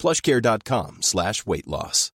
plushcare.com 0.00 1.02
slash 1.02 1.44
weight 1.44 1.66
loss. 1.66 2.10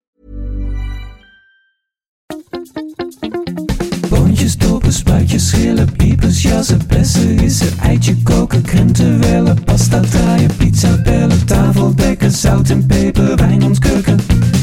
Boontjes, 4.10 4.56
dopen, 4.58 4.92
spuitjes, 4.92 5.48
schillen, 5.48 5.92
piepers, 5.96 6.42
jassen, 6.42 6.86
bessen, 6.86 7.38
rissen, 7.38 7.78
eitje 7.78 8.14
koken, 8.22 8.62
krenten 8.62 9.20
wellen, 9.20 9.64
pasta 9.64 10.00
draaien, 10.00 10.56
pizza 10.56 11.02
bellen, 11.02 11.46
tafel 11.46 11.94
dekken, 11.94 12.30
zout 12.30 12.70
en 12.70 12.86
peper, 12.86 13.36
wijn 13.36 13.62
ontkurken. 13.62 14.18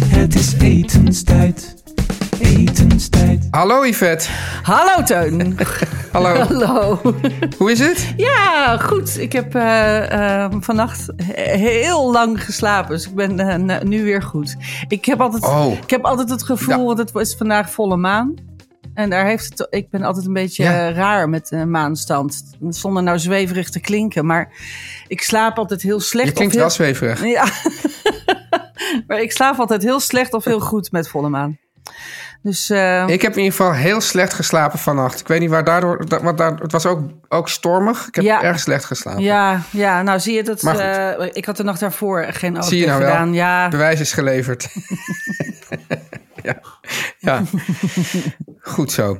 Het 0.05 0.35
is 0.35 0.53
etenstijd, 0.53 1.76
etenstijd. 2.39 3.47
Hallo 3.51 3.85
Yvette. 3.85 4.27
Hallo 4.63 5.03
Teun. 5.03 5.57
Hallo. 6.11 6.35
Hallo. 6.35 6.99
Hoe 7.57 7.71
is 7.71 7.79
het? 7.79 8.13
Ja, 8.17 8.77
goed. 8.77 9.19
Ik 9.19 9.31
heb 9.31 9.55
eh, 9.55 10.43
eh, 10.43 10.51
vannacht 10.59 11.05
he- 11.23 11.57
heel 11.57 12.11
lang 12.11 12.43
geslapen, 12.43 12.89
dus 12.95 13.05
ik 13.07 13.15
ben 13.15 13.39
eh, 13.69 13.81
nu 13.81 14.03
weer 14.03 14.21
goed. 14.21 14.55
Ik 14.87 15.05
heb 15.05 15.21
altijd, 15.21 15.43
Oh. 15.45 15.71
ik 15.83 15.89
heb 15.89 16.05
altijd 16.05 16.29
het 16.29 16.43
gevoel, 16.43 16.77
Ja. 16.79 16.83
want 16.83 16.97
het 16.97 17.11
was 17.11 17.35
vandaag 17.35 17.69
volle 17.71 17.97
maan. 17.97 18.33
En 18.93 19.09
daar 19.09 19.25
heeft 19.25 19.49
het, 19.49 19.67
ik 19.69 19.89
ben 19.89 20.03
altijd 20.03 20.25
een 20.25 20.33
beetje 20.33 20.63
Ja. 20.63 20.91
raar 20.91 21.29
met 21.29 21.47
de 21.47 21.65
maanstand. 21.65 22.43
Zonder 22.69 23.03
nou 23.03 23.19
zweverig 23.19 23.69
te 23.69 23.79
klinken. 23.79 24.25
Maar 24.25 24.51
ik 25.07 25.21
slaap 25.21 25.57
altijd 25.57 25.81
heel 25.81 25.99
slecht. 25.99 26.25
Je 26.25 26.31
of 26.31 26.35
klinkt 26.37 26.53
heel- 26.53 26.63
wel 26.63 26.71
zweverig. 26.71 27.23
Ja. 27.25 27.45
maar 29.07 29.21
ik 29.21 29.31
slaap 29.31 29.59
altijd 29.59 29.83
heel 29.83 29.99
slecht 29.99 30.33
of 30.33 30.43
heel 30.45 30.59
goed 30.59 30.91
met 30.91 31.09
volle 31.09 31.29
maan. 31.29 31.57
Dus 32.41 32.69
eh, 32.69 33.07
Ik 33.07 33.21
heb 33.21 33.31
in 33.31 33.37
ieder 33.43 33.57
geval 33.57 33.73
heel 33.73 34.01
slecht 34.01 34.33
geslapen 34.33 34.79
vannacht. 34.79 35.19
Ik 35.19 35.27
weet 35.27 35.39
niet 35.39 35.49
waar 35.49 35.63
daardoor... 35.63 36.05
da- 36.09 36.21
Wat 36.23 36.37
daar, 36.37 36.53
het 36.55 36.71
was 36.71 36.85
ook, 36.85 36.99
ook 37.29 37.49
stormig. 37.49 38.07
Ik 38.07 38.15
heb 38.15 38.23
Ja. 38.23 38.41
erg 38.43 38.59
slecht 38.59 38.85
geslapen. 38.85 39.21
Ja, 39.23 39.61
ja, 39.71 40.01
nou 40.01 40.19
zie 40.19 40.33
je 40.35 40.43
dat. 40.43 40.63
Eh, 40.63 41.11
ik 41.31 41.45
had 41.45 41.57
de 41.57 41.63
nacht 41.63 41.79
daarvoor 41.79 42.25
geen 42.29 42.53
auto 42.53 42.69
Zie 42.69 42.79
je 42.79 42.85
nou 42.87 42.99
wel? 42.99 43.09
gedaan. 43.09 43.33
Ja, 43.33 43.67
Bewijs 43.69 43.99
is 43.99 44.13
geleverd. 44.13 44.67
ja. 46.43 46.59
ja. 47.19 47.41
Goed 48.61 48.91
zo. 48.91 49.19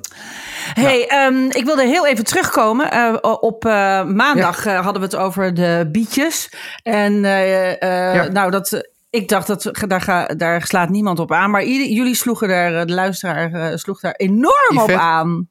Hey, 0.74 1.08
ehm, 1.08 1.44
ik 1.50 1.66
wilde 1.66 1.86
heel 1.86 2.08
even 2.08 2.24
terugkomen. 2.24 2.92
Eh, 2.92 3.14
op 3.22 3.64
maandag 4.08 4.64
hadden 4.64 4.94
we 5.02 5.08
het 5.08 5.16
over 5.16 5.54
de 5.54 5.90
bietjes. 5.92 6.50
En 6.84 7.20
nou, 8.32 8.52
dat, 8.52 8.90
ik 9.18 9.28
dacht 9.28 9.48
dat 9.48 9.72
daar, 9.88 10.02
ga, 10.02 10.26
daar 10.26 10.62
slaat 10.62 10.90
niemand 10.90 11.20
op 11.20 11.32
aan. 11.32 11.52
Maar 11.52 11.66
jullie 11.68 12.16
sloegen 12.16 12.48
daar, 12.48 12.74
eh, 12.74 12.86
de 12.86 12.94
luisteraar 12.94 13.54
eh, 13.54 13.78
sloeg 13.78 14.00
daar 14.00 14.14
enorm 14.14 14.78
op 14.78 14.90
aan. 14.92 15.50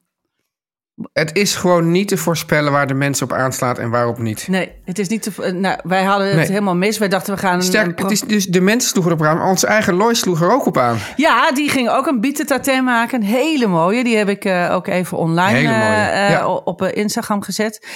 Het 1.13 1.35
is 1.35 1.55
gewoon 1.55 1.91
niet 1.91 2.07
te 2.07 2.17
voorspellen 2.17 2.71
waar 2.71 2.87
de 2.87 2.93
mensen 2.93 3.25
op 3.25 3.33
aanslaat 3.37 3.77
en 3.77 3.89
waarop 3.89 4.17
niet. 4.19 4.47
Nee, 4.47 4.71
het 4.85 4.99
is 4.99 5.07
niet 5.07 5.21
te. 5.21 5.31
eh, 5.43 5.51
Nou, 5.53 5.79
wij 5.83 6.03
hadden 6.03 6.27
het 6.27 6.35
Nee. 6.35 6.45
helemaal 6.47 6.75
mis. 6.75 6.97
Wij 6.97 7.07
dachten 7.07 7.33
we 7.33 7.39
gaan. 7.39 7.51
een- 7.53 7.57
een 7.59 7.63
Sterk, 7.63 7.99
het 7.99 8.11
is 8.11 8.21
dus 8.21 8.45
de 8.45 8.61
mensen 8.61 8.89
sloegen 8.89 9.11
erop 9.11 9.25
aan. 9.25 9.41
Onze 9.41 9.67
eigen 9.67 9.93
Lois 9.93 10.19
sloeg 10.19 10.41
er 10.41 10.51
ook 10.51 10.65
op 10.65 10.77
aan. 10.77 10.97
Ja, 11.15 11.51
die 11.51 11.69
ging 11.69 11.89
ook 11.89 12.07
een 12.07 12.21
bietentatijn 12.21 12.83
maken. 12.83 13.19
Een 13.21 13.27
hele 13.27 13.67
mooie. 13.67 14.03
Die 14.03 14.17
heb 14.17 14.29
ik 14.29 14.45
eh, 14.45 14.69
ook 14.73 14.87
even 14.87 15.17
online 15.17 15.57
eh, 15.57 16.29
ja. 16.29 16.47
op 16.47 16.81
Instagram 16.83 17.41
gezet. 17.41 17.87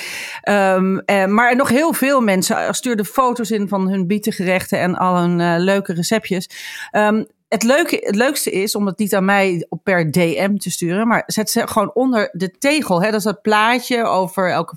Eh, 0.42 1.26
maar 1.28 1.56
nog 1.56 1.70
heel 1.70 1.94
veel 1.94 2.22
mensen 2.22 2.74
stuurden 2.74 3.06
foto's 3.06 3.52
in 3.52 3.68
van 3.68 3.90
hun 3.90 4.08
bietengerechten 4.08 4.80
en 4.80 4.96
al 4.96 5.18
hun 5.18 5.60
leuke 5.60 5.94
receptjes. 5.94 6.50
Ehm, 6.92 7.24
het, 7.52 7.64
leuke, 7.64 7.98
het 8.02 8.16
leukste 8.16 8.52
is 8.52 8.76
om 8.76 8.86
het 8.86 8.98
niet 8.98 9.16
aan 9.16 9.26
mij 9.26 9.66
op 9.70 9.80
per 9.84 10.12
DM 10.12 10.56
te 10.58 10.72
sturen, 10.72 11.08
maar 11.08 11.24
zet 11.26 11.50
ze 11.50 11.68
gewoon 11.68 11.92
onder 11.94 12.30
de 12.32 12.52
tegel. 12.58 13.02
Hè, 13.02 13.06
dat 13.12 13.20
is 13.20 13.24
dat 13.24 13.42
plaatje 13.42 14.04
over 14.04 14.52
elke, 14.52 14.76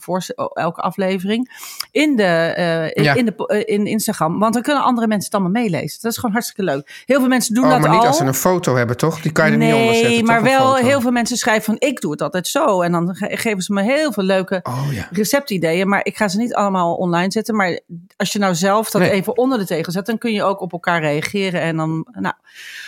elke 0.54 0.80
aflevering 0.80 1.50
in, 1.90 2.16
de, 2.16 2.22
eh, 2.22 3.04
Ja. 3.04 3.14
in, 3.14 3.24
de, 3.24 3.46
eh, 3.46 3.74
in 3.74 3.86
Instagram. 3.86 4.38
Want 4.38 4.54
dan 4.54 4.62
kunnen 4.62 4.82
andere 4.82 5.06
mensen 5.06 5.24
het 5.32 5.34
allemaal 5.40 5.62
meelezen. 5.62 5.98
Dat 6.02 6.10
is 6.10 6.16
gewoon 6.18 6.32
hartstikke 6.32 6.62
leuk. 6.70 7.02
Heel 7.06 7.18
veel 7.18 7.28
mensen 7.28 7.54
doen 7.54 7.64
Oh, 7.64 7.70
dat 7.70 7.80
maar 7.80 7.90
niet 7.90 7.98
al. 8.00 8.06
als 8.06 8.16
ze 8.16 8.24
een 8.24 8.34
foto 8.34 8.74
hebben, 8.76 8.96
toch? 8.96 9.20
Die 9.20 9.32
kan 9.32 9.46
je 9.46 9.52
er 9.52 9.58
niet 9.58 9.74
onder 9.74 9.94
zetten. 9.94 10.10
Nee, 10.10 10.22
maar 10.22 10.42
wel 10.42 10.74
heel 10.76 11.00
veel 11.00 11.10
mensen 11.10 11.36
schrijven 11.36 11.64
van 11.64 11.76
ik 11.78 12.00
doe 12.00 12.10
het 12.10 12.22
altijd 12.22 12.46
zo. 12.48 12.80
En 12.82 12.92
dan 12.92 13.14
ge- 13.14 13.36
geven 13.36 13.62
ze 13.62 13.72
me 13.72 13.82
heel 13.82 14.12
veel 14.12 14.22
leuke 14.24 14.60
Oh 14.62 14.86
ja. 14.92 15.08
receptideeën. 15.10 15.88
Maar 15.88 16.00
ik 16.04 16.16
ga 16.16 16.28
ze 16.28 16.38
niet 16.38 16.54
allemaal 16.54 16.94
online 16.94 17.30
zetten. 17.32 17.56
Maar 17.56 17.80
als 18.16 18.32
je 18.32 18.38
nou 18.38 18.54
zelf 18.54 18.90
dat 18.90 19.02
Nee. 19.02 19.10
even 19.10 19.36
onder 19.36 19.58
de 19.58 19.66
tegel 19.66 19.92
zet, 19.92 20.06
dan 20.06 20.18
kun 20.18 20.32
je 20.32 20.42
ook 20.42 20.60
op 20.60 20.72
elkaar 20.72 21.00
reageren. 21.00 21.60
En 21.60 21.76
dan, 21.76 22.06
nou, 22.12 22.34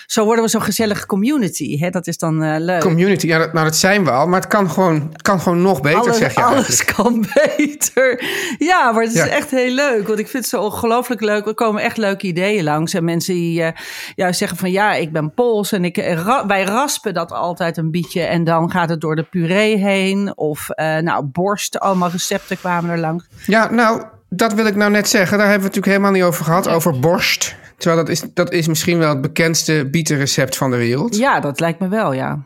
zo 0.07 0.25
worden 0.25 0.45
we 0.45 0.51
zo'n 0.51 0.63
gezellige 0.63 1.07
community. 1.07 1.79
Hè? 1.79 1.91
Dat 1.91 2.07
is 2.07 2.17
dan 2.19 2.43
eh, 2.43 2.55
leuk. 2.59 2.81
Community, 2.81 3.27
ja, 3.27 3.39
dat, 3.39 3.53
nou 3.53 3.65
dat 3.65 3.77
zijn 3.77 4.05
we 4.05 4.11
al. 4.11 4.27
Maar 4.27 4.41
het 4.41 4.49
kan 4.49 4.71
gewoon, 4.71 5.09
het 5.13 5.23
kan 5.23 5.41
gewoon 5.41 5.63
nog 5.63 5.81
beter, 5.81 5.99
alles, 6.01 6.17
zeg 6.19 6.35
je 6.35 6.43
alles 6.43 6.67
eigenlijk. 6.69 6.97
kan 6.97 7.25
beter. 7.57 8.25
Ja, 8.59 8.93
maar 8.93 9.03
het 9.03 9.13
is 9.15 9.19
Ja. 9.25 9.27
echt 9.29 9.51
heel 9.51 9.71
leuk. 9.75 10.07
Want 10.07 10.19
ik 10.19 10.29
vind 10.29 10.43
het 10.43 10.53
zo 10.53 10.63
ongelooflijk 10.63 11.21
leuk. 11.21 11.47
Er 11.47 11.55
komen 11.55 11.83
echt 11.83 11.97
leuke 11.97 12.27
ideeën 12.27 12.65
langs. 12.65 12.95
En 12.95 13.05
mensen 13.05 13.35
die 13.35 13.63
eh, 13.63 13.73
juist 14.15 14.39
zeggen 14.39 14.59
van 14.59 14.71
ja, 14.71 14.93
ik 14.95 15.13
ben 15.13 15.35
Pools. 15.35 15.73
En 15.73 15.85
ik, 15.85 15.97
eh, 15.97 16.23
ra- 16.25 16.47
wij 16.47 16.63
raspen 16.65 17.15
dat 17.15 17.33
altijd 17.33 17.77
een 17.77 17.91
bietje. 17.91 18.21
En 18.23 18.45
dan 18.45 18.71
gaat 18.71 18.89
het 18.89 19.01
door 19.01 19.17
de 19.17 19.23
puree 19.23 19.77
heen. 19.77 20.33
Of 20.37 20.69
nou, 21.01 21.25
borst. 21.25 21.79
Allemaal 21.79 22.11
recepten 22.11 22.59
kwamen 22.59 22.91
er 22.91 22.99
langs. 22.99 23.25
Ja, 23.47 23.71
nou, 23.71 24.03
dat 24.29 24.53
wil 24.53 24.67
ik 24.67 24.75
nou 24.77 24.91
net 24.91 25.09
zeggen. 25.09 25.39
Daar 25.39 25.49
hebben 25.49 25.69
we 25.69 25.75
het 25.75 25.77
natuurlijk 25.77 26.05
helemaal 26.05 26.13
niet 26.13 26.35
over 26.35 26.45
gehad. 26.45 26.69
Over 26.69 26.99
borst. 27.01 27.55
Terwijl 27.77 28.05
dat 28.05 28.09
is, 28.13 28.23
dat 28.35 28.53
is 28.53 28.67
misschien 28.67 28.99
wel 28.99 29.09
het 29.09 29.21
bekendste 29.21 29.89
bietenrecept 29.91 30.57
van 30.57 30.71
de 30.71 30.77
wereld. 30.77 31.17
Ja, 31.17 31.41
dat 31.41 31.61
lijkt 31.61 31.79
me 31.81 31.89
wel, 31.89 32.13
ja. 32.13 32.45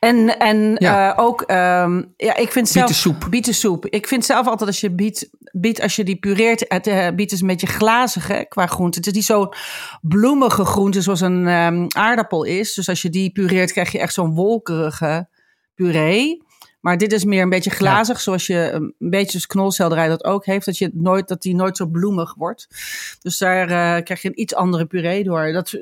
En, 0.00 0.38
en 0.38 0.76
Ja. 0.78 1.12
eh, 1.16 1.24
ook, 1.24 1.42
ehm, 1.42 2.02
ja, 2.16 2.36
ik 2.36 2.52
vind 2.52 2.68
zelf... 2.68 2.86
Bietensoep. 2.86 3.26
Bietensoep. 3.30 3.86
Ik 3.86 4.06
vind 4.08 4.24
zelf 4.24 4.46
altijd 4.46 4.68
als 4.68 4.80
je 4.80 4.90
biet, 4.90 5.30
biet 5.52 5.82
als 5.82 5.96
je 5.96 6.04
die 6.04 6.16
pureert, 6.16 6.64
het 6.68 6.86
eh, 6.86 7.08
biet 7.14 7.32
is 7.32 7.40
een 7.40 7.46
beetje 7.46 7.66
glazig 7.66 8.26
hè, 8.28 8.44
qua 8.44 8.66
groente. 8.66 8.98
Het 8.98 9.06
is 9.06 9.12
niet 9.12 9.24
zo'n 9.24 9.52
bloemige 10.00 10.64
groente 10.64 11.00
zoals 11.02 11.20
een 11.20 11.48
ehm, 11.48 11.84
aardappel 11.88 12.44
is. 12.44 12.74
Dus 12.74 12.88
als 12.88 13.02
je 13.02 13.10
die 13.10 13.30
pureert, 13.32 13.72
krijg 13.72 13.92
je 13.92 13.98
echt 13.98 14.14
zo'n 14.14 14.34
wolkerige 14.34 15.28
puree. 15.74 16.42
Maar 16.82 16.98
dit 16.98 17.12
is 17.12 17.24
meer 17.24 17.42
een 17.42 17.48
beetje 17.48 17.70
glazig, 17.70 18.20
zoals 18.20 18.46
je 18.46 18.70
een 18.72 18.94
beetje 18.98 19.34
als 19.34 19.46
knolselderij 19.46 20.08
dat 20.08 20.24
ook 20.24 20.44
heeft. 20.44 20.66
Dat, 20.66 20.78
je 20.78 20.90
nooit, 20.92 21.28
dat 21.28 21.42
die 21.42 21.54
nooit 21.54 21.76
zo 21.76 21.86
bloemig 21.86 22.34
wordt. 22.34 22.68
Dus 23.20 23.38
daar 23.38 23.62
eh, 23.68 24.04
krijg 24.04 24.22
je 24.22 24.28
een 24.28 24.40
iets 24.40 24.54
andere 24.54 24.86
puree 24.86 25.24
door. 25.24 25.52
Dat, 25.52 25.78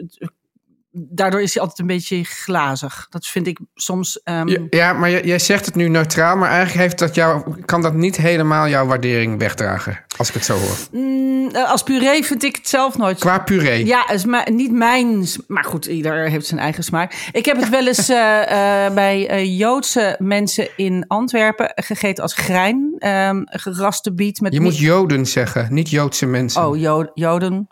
daardoor 0.92 1.42
is 1.42 1.52
hij 1.54 1.62
altijd 1.62 1.80
een 1.80 1.86
beetje 1.86 2.24
glazig. 2.24 3.06
Dat 3.10 3.26
vind 3.26 3.46
ik 3.46 3.58
soms. 3.74 4.22
ehm, 4.22 4.48
Ja, 4.48 4.58
ja, 4.70 4.92
maar 4.92 5.10
jij, 5.10 5.24
jij 5.24 5.38
zegt 5.38 5.66
het 5.66 5.74
nu 5.74 5.88
neutraal. 5.88 6.36
Maar 6.36 6.48
eigenlijk 6.50 6.80
heeft 6.80 6.98
dat 6.98 7.14
jou, 7.14 7.60
kan 7.64 7.82
dat 7.82 7.94
niet 7.94 8.16
helemaal 8.16 8.68
jouw 8.68 8.86
waardering 8.86 9.38
wegdragen. 9.38 10.04
Als 10.16 10.28
ik 10.28 10.34
het 10.34 10.44
zo 10.44 10.56
hoor. 10.58 10.76
mm, 10.92 11.50
als 11.56 11.82
puree 11.82 12.24
vind 12.24 12.42
ik 12.42 12.56
het 12.56 12.68
zelf 12.68 12.98
nooit. 12.98 13.18
Qua 13.18 13.38
puree. 13.38 13.86
Ja, 13.86 14.08
is 14.10 14.24
niet 14.50 14.72
mijn. 14.72 15.26
Maar 15.46 15.64
goed, 15.64 15.86
ieder 15.86 16.28
heeft 16.30 16.46
zijn 16.46 16.60
eigen 16.60 16.84
smaak. 16.84 17.28
Ik 17.32 17.44
heb 17.44 17.56
het 17.56 17.68
wel 17.68 17.86
eens 17.86 18.08
eh, 18.18 18.86
eh, 18.86 18.94
bij 18.94 19.28
eh, 19.28 19.58
Joodse 19.58 20.16
mensen 20.18 20.68
in 20.76 21.04
Antwerpen 21.06 21.72
gegeten 21.74 22.22
als 22.22 22.34
grein. 22.34 22.94
ehm 22.98 23.42
geraste 23.44 24.12
biet 24.14 24.40
met. 24.40 24.52
Je 24.52 24.60
moet 24.60 24.78
Joden 24.78 25.26
zeggen, 25.26 25.68
niet 25.74 25.90
Joodse 25.90 26.26
mensen. 26.26 26.66
Oh, 26.66 26.78
Jo- 26.78 27.10
Joden. 27.14 27.68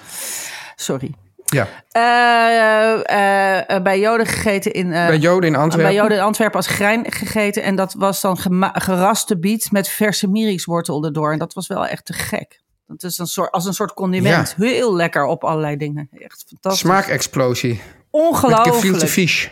sorry. 0.76 1.14
Ja, 1.50 1.68
Eh, 1.90 3.02
eh, 3.10 3.70
eh, 3.76 3.82
bij 3.82 3.98
Joden 4.00 4.26
gegeten 4.26 4.72
in... 4.72 4.88
bij 4.90 5.18
Joden 5.18 5.48
in 5.48 5.56
Antwerpen. 5.56 5.92
Bij 5.92 6.02
Joden 6.02 6.16
in 6.16 6.22
Antwerpen 6.22 6.56
als 6.56 6.66
grein 6.66 7.12
gegeten. 7.12 7.62
En 7.62 7.76
dat 7.76 7.94
was 7.94 8.20
dan 8.20 8.38
geraste 8.72 9.38
biet 9.38 9.72
met 9.72 9.88
verse 9.88 10.28
mirikswortel 10.28 11.04
erdoor. 11.04 11.32
En 11.32 11.38
dat 11.38 11.54
was 11.54 11.66
wel 11.66 11.86
echt 11.86 12.04
te 12.04 12.12
gek. 12.12 12.62
Dat 12.86 13.02
is 13.02 13.18
een 13.18 13.26
soort, 13.26 13.50
als 13.50 13.64
een 13.64 13.74
soort 13.74 13.94
condiment. 13.94 14.54
Heel 14.56 14.94
lekker 14.96 15.24
op 15.24 15.44
allerlei 15.44 15.76
dingen. 15.76 16.08
Echt 16.18 16.44
fantastisch. 16.48 16.80
Smaakexplosie. 16.80 17.74
Met 17.74 17.82
Ongelooflijk. 18.10 18.74
gefilte 18.74 19.06
fish. 19.06 19.48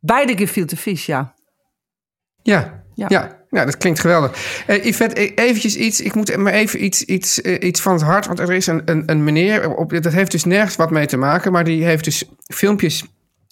Beide 0.00 0.36
gefilte 0.36 0.76
vis, 0.76 1.06
ja. 1.06 1.34
Ja, 2.42 2.84
Ja. 2.94 3.06
ja. 3.08 3.43
Ja. 3.54 3.64
dat 3.64 3.76
klinkt 3.76 4.00
geweldig. 4.00 4.62
Eh 4.66 4.84
Yvette, 4.84 5.20
e- 5.20 5.32
eventjes 5.34 5.76
iets. 5.76 6.00
Ik 6.00 6.14
moet 6.14 6.36
maar 6.36 6.52
even 6.52 6.84
iets, 6.84 7.04
iets, 7.04 7.40
eh, 7.40 7.66
iets 7.68 7.80
van 7.80 7.92
het 7.92 8.02
hart. 8.02 8.26
Want 8.26 8.38
er 8.38 8.52
is 8.52 8.66
een, 8.66 8.82
een, 8.84 9.02
een 9.06 9.24
meneer. 9.24 9.74
Op, 9.74 10.02
dat 10.02 10.12
heeft 10.12 10.30
dus 10.30 10.44
nergens 10.44 10.76
wat 10.76 10.90
mee 10.90 11.06
te 11.06 11.16
maken. 11.16 11.52
Maar 11.52 11.64
die 11.64 11.84
heeft 11.84 12.04
dus 12.04 12.24
filmpjes 12.46 13.04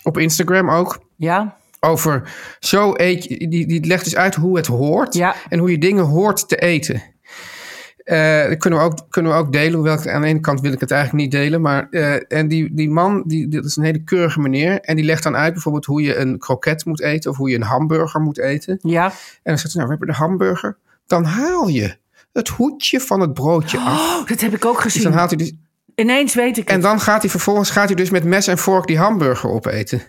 op 0.02 0.18
Instagram 0.18 0.70
ook. 0.70 0.98
Ja, 1.16 1.56
Over 1.80 2.30
zo 2.60 2.92
eet 2.96 3.24
je. 3.24 3.48
Die, 3.48 3.66
die 3.66 3.86
legt 3.86 4.04
dus 4.04 4.16
uit 4.16 4.34
hoe 4.34 4.56
het 4.56 4.66
hoort. 4.66 5.14
Ja. 5.14 5.34
En 5.48 5.58
hoe 5.58 5.70
je 5.70 5.78
dingen 5.78 6.04
hoort 6.04 6.48
te 6.48 6.56
eten. 6.56 7.02
Dat 8.04 8.56
kunnen 8.58 8.78
we, 8.78 8.84
ook, 8.84 9.06
kunnen 9.10 9.32
we 9.32 9.38
ook 9.38 9.52
delen. 9.52 9.74
Hoewel 9.74 9.98
ik, 9.98 10.08
aan 10.08 10.20
de 10.20 10.26
ene 10.26 10.40
kant 10.40 10.60
wil 10.60 10.72
ik 10.72 10.80
het 10.80 10.90
eigenlijk 10.90 11.22
niet 11.22 11.32
delen. 11.32 11.60
Maar 11.60 11.86
eh, 11.90 12.14
en 12.38 12.48
die, 12.48 12.74
die 12.74 12.90
man, 12.90 13.22
die, 13.26 13.48
dat 13.48 13.64
is 13.64 13.76
een 13.76 13.84
hele 13.84 14.04
keurige 14.04 14.40
meneer. 14.40 14.80
En 14.80 14.96
die 14.96 15.04
legt 15.04 15.22
dan 15.22 15.36
uit 15.36 15.52
bijvoorbeeld 15.52 15.84
hoe 15.84 16.02
je 16.02 16.16
een 16.16 16.38
kroket 16.38 16.84
moet 16.84 17.00
eten. 17.00 17.30
Of 17.30 17.36
hoe 17.36 17.50
je 17.50 17.56
een 17.56 17.62
hamburger 17.62 18.20
moet 18.20 18.38
eten. 18.38 18.78
ja. 18.82 19.04
En 19.04 19.12
dan 19.42 19.58
zegt 19.58 19.70
ze, 19.70 19.76
nou, 19.78 19.88
we 19.88 19.96
hebben 19.96 20.14
de 20.14 20.20
hamburger. 20.22 20.76
Dan 21.06 21.24
haal 21.24 21.68
je 21.68 21.96
het 22.32 22.48
hoedje 22.48 23.00
van 23.00 23.20
het 23.20 23.34
broodje 23.34 23.78
af. 23.78 24.20
Oh, 24.20 24.26
dat 24.28 24.40
heb 24.40 24.54
ik 24.54 24.64
ook 24.64 24.82
Dus 24.82 24.92
dan 24.92 25.02
gezien. 25.02 25.12
haalt 25.18 25.30
hij 25.30 25.38
dus, 25.38 25.52
Ineens 25.94 26.34
weet 26.34 26.58
ik 26.58 26.68
en 26.68 26.74
het. 26.74 26.82
dan 26.82 27.00
gaat 27.00 27.20
hij 27.22 27.30
vervolgens 27.30 27.70
gaat 27.70 27.86
hij 27.86 27.94
dus 27.96 28.10
met 28.10 28.24
mes 28.24 28.46
en 28.46 28.58
vork 28.58 28.86
die 28.86 28.98
hamburger 28.98 29.50
opeten. 29.50 30.02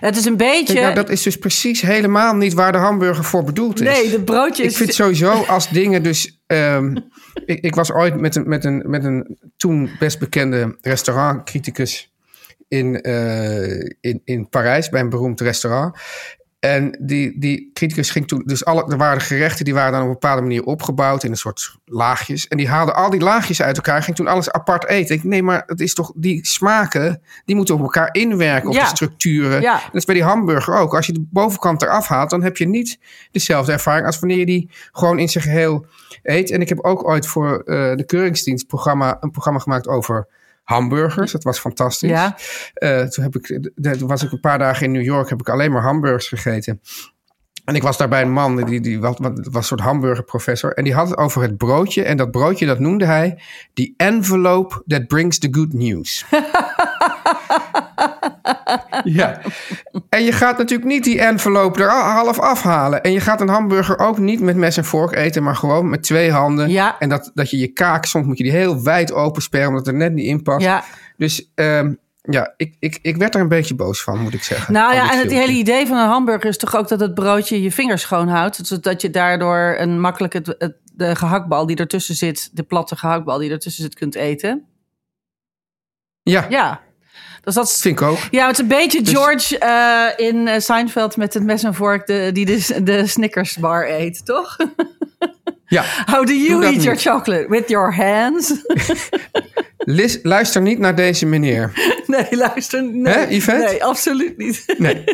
Het 0.00 0.16
is 0.16 0.24
een 0.24 0.32
Ik 0.32 0.38
beetje... 0.38 0.80
nou, 0.80 0.94
dat 0.94 1.08
is 1.10 1.22
dus 1.22 1.38
precies 1.38 1.80
helemaal 1.80 2.34
niet 2.34 2.52
waar 2.54 2.72
de 2.72 2.78
hamburger 2.78 3.24
voor 3.24 3.44
bedoeld 3.44 3.80
is. 3.80 3.86
nee, 3.88 4.10
de 4.10 4.22
broodje 4.22 4.62
Ik 4.62 4.70
is... 4.70 4.76
vind 4.76 4.94
sowieso 4.94 5.30
als 5.32 5.68
dingen 5.80 6.02
dus... 6.02 6.41
ehm, 6.52 6.96
ik, 7.44 7.60
ik 7.60 7.74
was 7.74 7.92
ooit 7.92 8.20
met 8.20 8.36
een, 8.36 8.48
met, 8.48 8.64
een, 8.64 8.82
met 8.86 9.04
een 9.04 9.38
toen 9.56 9.90
best 9.98 10.18
bekende 10.18 10.76
restaurantcriticus 10.80 12.12
in, 12.68 13.00
eh, 13.00 13.80
in, 14.00 14.20
in 14.24 14.48
Parijs... 14.48 14.88
bij 14.88 15.00
een 15.00 15.08
beroemd 15.08 15.40
restaurant. 15.40 15.96
En 16.62 16.98
die, 17.00 17.38
die 17.38 17.70
criticus 17.74 18.10
ging 18.10 18.28
toen... 18.28 18.42
Dus 18.44 18.64
alle, 18.64 18.84
er 18.88 18.96
waren 18.96 19.20
gerechten 19.20 19.64
die 19.64 19.74
waren 19.74 19.92
dan 19.92 20.00
op 20.00 20.06
een 20.06 20.12
bepaalde 20.12 20.42
manier 20.42 20.64
opgebouwd... 20.64 21.24
in 21.24 21.30
een 21.30 21.36
soort 21.36 21.76
laagjes. 21.84 22.48
En 22.48 22.56
die 22.56 22.68
haalde 22.68 22.92
al 22.92 23.10
die 23.10 23.20
laagjes 23.20 23.62
uit 23.62 23.76
elkaar... 23.76 24.02
ging 24.02 24.16
toen 24.16 24.26
alles 24.26 24.50
apart 24.50 24.86
eten. 24.86 25.14
Ik 25.14 25.24
nee, 25.24 25.42
maar 25.42 25.62
het 25.66 25.80
is 25.80 25.94
toch... 25.94 26.12
Die 26.14 26.46
smaken, 26.46 27.22
die 27.44 27.56
moeten 27.56 27.74
op 27.74 27.80
elkaar 27.80 28.08
inwerken... 28.12 28.68
op 28.68 28.74
Ja. 28.74 28.82
de 28.82 28.88
structuren. 28.88 29.60
Ja. 29.60 29.72
Dat 29.72 29.94
is 29.94 30.04
bij 30.04 30.14
die 30.14 30.24
hamburger 30.24 30.74
ook. 30.74 30.94
Als 30.94 31.06
je 31.06 31.12
de 31.12 31.26
bovenkant 31.30 31.82
eraf 31.82 32.06
haalt, 32.06 32.30
dan 32.30 32.42
heb 32.42 32.56
je 32.56 32.68
niet 32.68 32.98
dezelfde 33.30 33.72
ervaring 33.72 34.06
als 34.06 34.18
wanneer 34.18 34.38
je 34.38 34.46
die 34.46 34.70
gewoon 34.92 35.18
in 35.18 35.28
zijn 35.28 35.44
geheel 35.44 35.86
eet. 36.22 36.50
En 36.50 36.60
ik 36.60 36.68
heb 36.68 36.80
ook 36.80 37.08
ooit 37.08 37.26
voor 37.26 37.58
eh, 37.58 37.96
de 37.96 38.04
Keuringsdienst 38.06 38.66
programma, 38.66 39.16
een 39.20 39.30
programma 39.30 39.58
gemaakt 39.58 39.88
over 39.88 40.26
hamburgers. 40.62 41.32
Dat 41.32 41.42
was 41.42 41.58
fantastisch. 41.58 42.10
Ja. 42.10 42.36
Eh, 42.74 43.02
toen 43.02 43.24
heb 43.24 43.36
ik, 43.36 43.46
toen 43.98 44.08
was 44.08 44.22
ik 44.22 44.32
een 44.32 44.40
paar 44.40 44.58
dagen 44.58 44.86
in 44.86 44.92
New 44.92 45.02
York, 45.02 45.28
heb 45.28 45.40
ik 45.40 45.48
alleen 45.48 45.72
maar 45.72 45.82
hamburgers 45.82 46.28
gegeten. 46.28 46.80
En 47.64 47.74
ik 47.74 47.82
was 47.82 47.96
daar 47.96 48.08
bij 48.08 48.22
een 48.22 48.32
man, 48.32 48.64
die, 48.64 48.80
die 48.80 49.00
was, 49.00 49.16
was 49.18 49.54
een 49.54 49.62
soort 49.62 49.80
hamburgerprofessor. 49.80 50.72
En 50.72 50.84
die 50.84 50.94
had 50.94 51.08
het 51.08 51.18
over 51.18 51.42
het 51.42 51.56
broodje. 51.56 52.02
En 52.02 52.16
dat 52.16 52.30
broodje, 52.30 52.66
dat 52.66 52.78
noemde 52.78 53.04
hij... 53.04 53.42
The 53.74 53.94
envelope 53.96 54.82
that 54.86 55.06
brings 55.06 55.38
the 55.38 55.48
good 55.50 55.72
news. 55.72 56.24
ja. 59.04 59.40
En 60.08 60.24
je 60.24 60.32
gaat 60.32 60.58
natuurlijk 60.58 60.88
niet 60.88 61.04
die 61.04 61.20
envelope 61.20 61.82
er 61.82 61.90
half 61.90 62.38
afhalen. 62.38 63.02
En 63.02 63.12
je 63.12 63.20
gaat 63.20 63.40
een 63.40 63.48
hamburger 63.48 63.98
ook 63.98 64.18
niet 64.18 64.40
met 64.40 64.56
mes 64.56 64.76
en 64.76 64.84
vork 64.84 65.14
eten... 65.14 65.42
maar 65.42 65.56
gewoon 65.56 65.88
met 65.88 66.02
twee 66.02 66.30
handen. 66.32 66.68
Ja. 66.70 66.96
En 66.98 67.08
dat, 67.08 67.30
dat 67.34 67.50
je 67.50 67.58
je 67.58 67.68
kaak, 67.68 68.04
soms 68.04 68.26
moet 68.26 68.38
je 68.38 68.44
die 68.44 68.52
heel 68.52 68.82
wijd 68.82 69.12
open 69.12 69.42
sperren... 69.42 69.68
omdat 69.68 69.86
het 69.86 69.94
er 69.94 70.00
net 70.00 70.12
niet 70.12 70.26
in 70.26 70.42
past. 70.42 70.64
Ja. 70.64 70.84
Dus 71.16 71.50
ehm, 71.54 71.92
ja, 72.22 72.54
ik, 72.56 72.76
ik, 72.78 72.98
ik 73.02 73.16
werd 73.16 73.34
er 73.34 73.40
een 73.40 73.48
beetje 73.48 73.74
boos 73.74 74.02
van, 74.02 74.18
moet 74.20 74.34
ik 74.34 74.42
zeggen. 74.42 74.72
Nou 74.72 74.94
ja, 74.94 75.12
en 75.12 75.18
het 75.18 75.30
hele 75.30 75.52
idee 75.52 75.86
van 75.86 75.96
een 75.96 76.08
hamburger 76.08 76.48
is 76.48 76.56
toch 76.58 76.76
ook 76.76 76.88
dat 76.88 77.00
het 77.00 77.14
broodje 77.14 77.62
je 77.62 77.72
vingers 77.72 78.02
schoon 78.02 78.28
houdt. 78.28 78.58
Zodat 78.62 79.00
je 79.02 79.10
daardoor 79.10 79.74
een 79.78 80.00
makkelijk 80.00 80.32
het, 80.32 80.46
het- 80.58 80.80
de 80.94 81.16
gehaktbal 81.16 81.66
die 81.66 81.76
ertussen 81.76 82.14
zit, 82.14 82.50
de 82.52 82.62
platte 82.62 82.96
gehaktbal 82.96 83.38
die 83.38 83.50
ertussen 83.50 83.82
zit, 83.82 83.94
kunt 83.94 84.14
eten. 84.14 84.64
Ja, 86.22 86.46
Ja. 86.48 86.80
Dus 87.44 87.54
dat 87.54 87.80
vind 87.80 88.00
ik 88.00 88.06
ook. 88.06 88.18
ja, 88.30 88.46
het 88.46 88.52
is 88.52 88.58
een 88.62 88.68
beetje 88.68 89.02
Dus- 89.02 89.12
George 89.12 89.58
eh, 89.58 90.26
in 90.28 90.48
eh, 90.48 90.60
Seinfeld 90.60 91.16
met 91.16 91.34
het 91.34 91.42
mes 91.42 91.62
en 91.62 91.74
vork 91.74 92.06
de, 92.06 92.30
die 92.32 92.46
de, 92.46 92.82
de 92.82 93.06
Snickers 93.06 93.56
bar 93.56 93.88
eet, 93.88 94.26
toch? 94.26 94.56
Ja. 95.66 95.84
How 96.12 96.26
do 96.26 96.32
you 96.32 96.64
eat 96.64 96.82
your 96.82 96.98
chocolate? 96.98 97.46
With 97.48 97.68
your 97.68 97.94
hands? 97.94 98.52
Lis, 99.84 100.18
luister 100.22 100.62
niet 100.62 100.78
naar 100.78 100.94
deze 100.94 101.26
meneer. 101.26 101.72
nee, 102.06 102.26
luister. 102.30 102.82
Nee, 102.84 103.12
Hè, 103.14 103.20
Yvette? 103.28 103.64
nee 103.64 103.84
absoluut 103.84 104.36
niet. 104.38 104.64
Nee. 104.78 105.04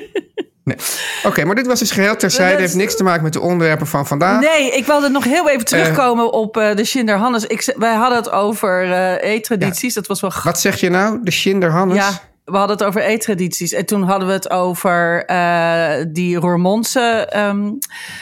nee. 0.65 0.76
Oké, 1.25 1.44
maar 1.44 1.55
dit 1.55 1.67
was 1.67 1.79
dus 1.79 1.91
geheel 1.91 2.17
terzijde. 2.17 2.50
Dat- 2.53 2.61
heeft 2.61 2.75
niks 2.75 2.97
te 2.97 3.03
maken 3.03 3.23
met 3.23 3.32
de 3.32 3.41
onderwerpen 3.41 3.87
van 3.87 4.06
vandaag. 4.06 4.41
Nee, 4.41 4.70
ik 4.70 4.87
wilde 4.87 5.09
nog 5.09 5.25
heel 5.25 5.49
even 5.49 5.65
terugkomen 5.65 6.32
op 6.32 6.56
eh, 6.56 6.75
de 6.76 6.85
Schinder 6.85 7.17
Hannes. 7.17 7.47
Ik, 7.47 7.73
wij 7.76 7.94
hadden 7.94 8.19
het 8.19 8.31
over 8.31 8.93
eh 8.93 9.31
eettradities. 9.31 9.94
Dat 9.94 10.06
was 10.06 10.20
wel 10.20 10.31
grappig. 10.31 10.53
Wat 10.53 10.61
zeg 10.61 10.81
je 10.81 10.88
nou? 10.91 11.19
De 11.23 11.31
Schinder 11.31 11.71
Hannes? 11.71 11.97
Ja, 11.97 12.21
we 12.50 12.56
hadden 12.56 12.77
het 12.77 12.87
over 12.87 13.00
eettradities. 13.03 13.73
En 13.73 13.87
toen 13.87 14.03
hadden 14.03 14.29
we 14.29 14.35
het 14.35 14.50
over 14.50 15.25
eh, 15.25 16.05
die 16.09 16.37
Roermondse 16.37 17.27
ehm, 17.31 17.71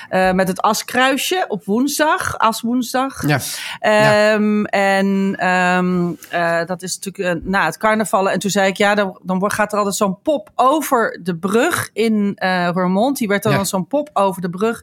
eh, 0.09 0.33
met 0.33 0.49
het 0.49 0.63
askruisje 0.63 1.45
op 1.49 1.65
woensdag, 1.65 2.39
aswoensdag. 2.39 3.27
Ja. 3.27 3.39
Ehm, 3.81 4.65
En 4.65 5.35
ehm, 5.39 6.13
eh, 6.31 6.65
dat 6.67 6.83
is 6.83 6.99
natuurlijk 6.99 7.45
na 7.45 7.65
het 7.65 7.77
carnaval. 7.79 8.31
En 8.31 8.39
toen 8.39 8.51
zei 8.51 8.69
ik, 8.69 8.77
ja, 8.77 8.95
dan, 8.95 9.19
dan 9.23 9.51
gaat 9.53 9.73
er 9.73 9.79
altijd 9.79 9.97
zo'n 9.97 10.19
pop 10.23 10.51
over 10.55 11.19
de 11.23 11.37
brug 11.37 11.91
in 11.93 12.39
Roermond. 12.73 13.17
Die 13.17 13.29
werd 13.29 13.43
dan 13.43 13.53
Ja. 13.53 13.65
zo'n 13.65 13.87
pop 13.87 14.11
over 14.13 14.43
de 14.43 14.51
brug 14.51 14.83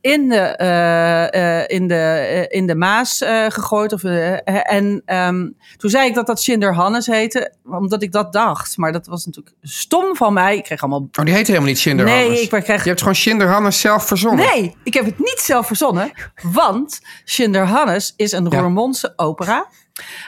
in 0.00 0.28
de, 0.28 0.36
eh, 0.36 1.60
eh, 1.60 1.64
in 1.66 1.88
de, 1.88 1.94
eh, 1.94 2.58
in 2.58 2.66
de 2.66 2.74
Maas 2.74 3.24
gegooid. 3.48 3.92
Of, 3.92 4.02
en 4.02 5.02
ehm, 5.04 5.48
toen 5.76 5.90
zei 5.90 6.08
ik 6.08 6.14
dat 6.14 6.26
dat 6.26 6.42
Schinder 6.42 6.74
Hannes 6.74 7.06
heette, 7.06 7.52
omdat 7.64 8.02
ik 8.02 8.12
dat 8.12 8.32
dacht. 8.32 8.76
Maar 8.76 8.92
dat 8.92 9.06
was 9.06 9.26
natuurlijk 9.26 9.56
stom 9.62 10.16
van 10.16 10.32
mij. 10.32 10.56
Ik 10.56 10.64
kreeg 10.64 10.80
allemaal... 10.80 11.08
Oh, 11.18 11.24
die 11.24 11.34
heet 11.34 11.46
helemaal 11.46 11.68
niet 11.68 11.78
Schinder 11.78 12.04
Nee, 12.04 12.22
Hannes. 12.22 12.40
ik 12.40 12.48
kreeg 12.48 12.82
Je 12.82 12.88
hebt 12.88 13.00
gewoon 13.00 13.14
Schinder 13.14 13.48
Hannes 13.48 13.80
zelf 13.80 14.06
verzonnen. 14.06 14.46
Nee, 14.46 14.76
ik 14.84 14.94
heb 14.94 15.04
het 15.04 15.18
niet 15.18 15.40
zelf 15.40 15.66
verzonnen. 15.66 16.10
Want 16.42 17.00
Schinder 17.24 17.66
Hannes 17.66 18.14
is 18.16 18.32
een 18.32 18.46
Ja. 18.50 18.60
Roermondse 18.60 19.12
opera. 19.16 19.66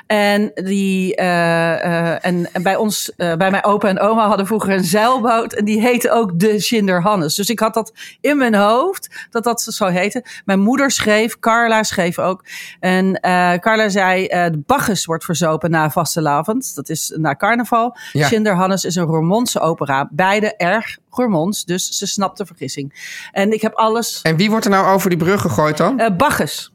En, 0.06 0.50
die, 0.54 1.14
eh, 1.16 2.12
eh, 2.12 2.18
en 2.24 2.48
bij 2.62 2.76
ons, 2.76 3.12
eh, 3.16 3.34
bij 3.34 3.50
mijn 3.50 3.64
opa 3.64 3.88
en 3.88 4.00
oma 4.00 4.26
hadden 4.26 4.46
vroeger 4.46 4.72
een 4.72 4.84
zeilboot. 4.84 5.52
En 5.52 5.64
die 5.64 5.80
heette 5.80 6.10
ook 6.12 6.38
de 6.38 6.60
Schinder 6.60 7.02
Hannes. 7.02 7.34
Dus 7.34 7.50
ik 7.50 7.58
had 7.58 7.74
dat 7.74 7.92
in 8.20 8.36
mijn 8.36 8.54
hoofd, 8.54 9.26
dat 9.30 9.44
dat 9.44 9.60
zo 9.60 9.86
heette. 9.86 10.24
Mijn 10.44 10.60
moeder 10.60 10.90
schreef, 10.90 11.38
Carla 11.38 11.82
schreef 11.82 12.18
ook. 12.18 12.44
En 12.80 13.20
eh, 13.20 13.54
Carla 13.54 13.88
zei, 13.88 14.26
eh, 14.26 14.44
de 14.44 14.62
Bacchus 14.66 15.04
wordt 15.04 15.24
verzopen 15.24 15.70
na 15.70 15.90
vastelavond. 15.90 16.74
Dat 16.74 16.88
is 16.88 17.14
na 17.16 17.34
carnaval. 17.34 17.96
Ja. 18.12 18.28
Is 18.70 18.94
een 18.96 19.04
Roermondse 19.04 19.60
opera. 19.60 20.08
Beide 20.10 20.56
erg 20.56 20.98
Roermonds, 21.10 21.64
dus 21.64 21.88
ze 21.88 22.06
snapt 22.06 22.38
de 22.38 22.46
vergissing. 22.46 23.18
En 23.32 23.52
ik 23.52 23.60
heb 23.60 23.74
alles... 23.74 24.20
En 24.22 24.36
wie 24.36 24.50
wordt 24.50 24.64
er 24.64 24.70
nou 24.70 24.94
over 24.94 25.08
die 25.08 25.18
brug 25.18 25.40
gegooid 25.40 25.76
dan? 25.76 25.98
eh 25.98 26.16
Bacchus. 26.16 26.72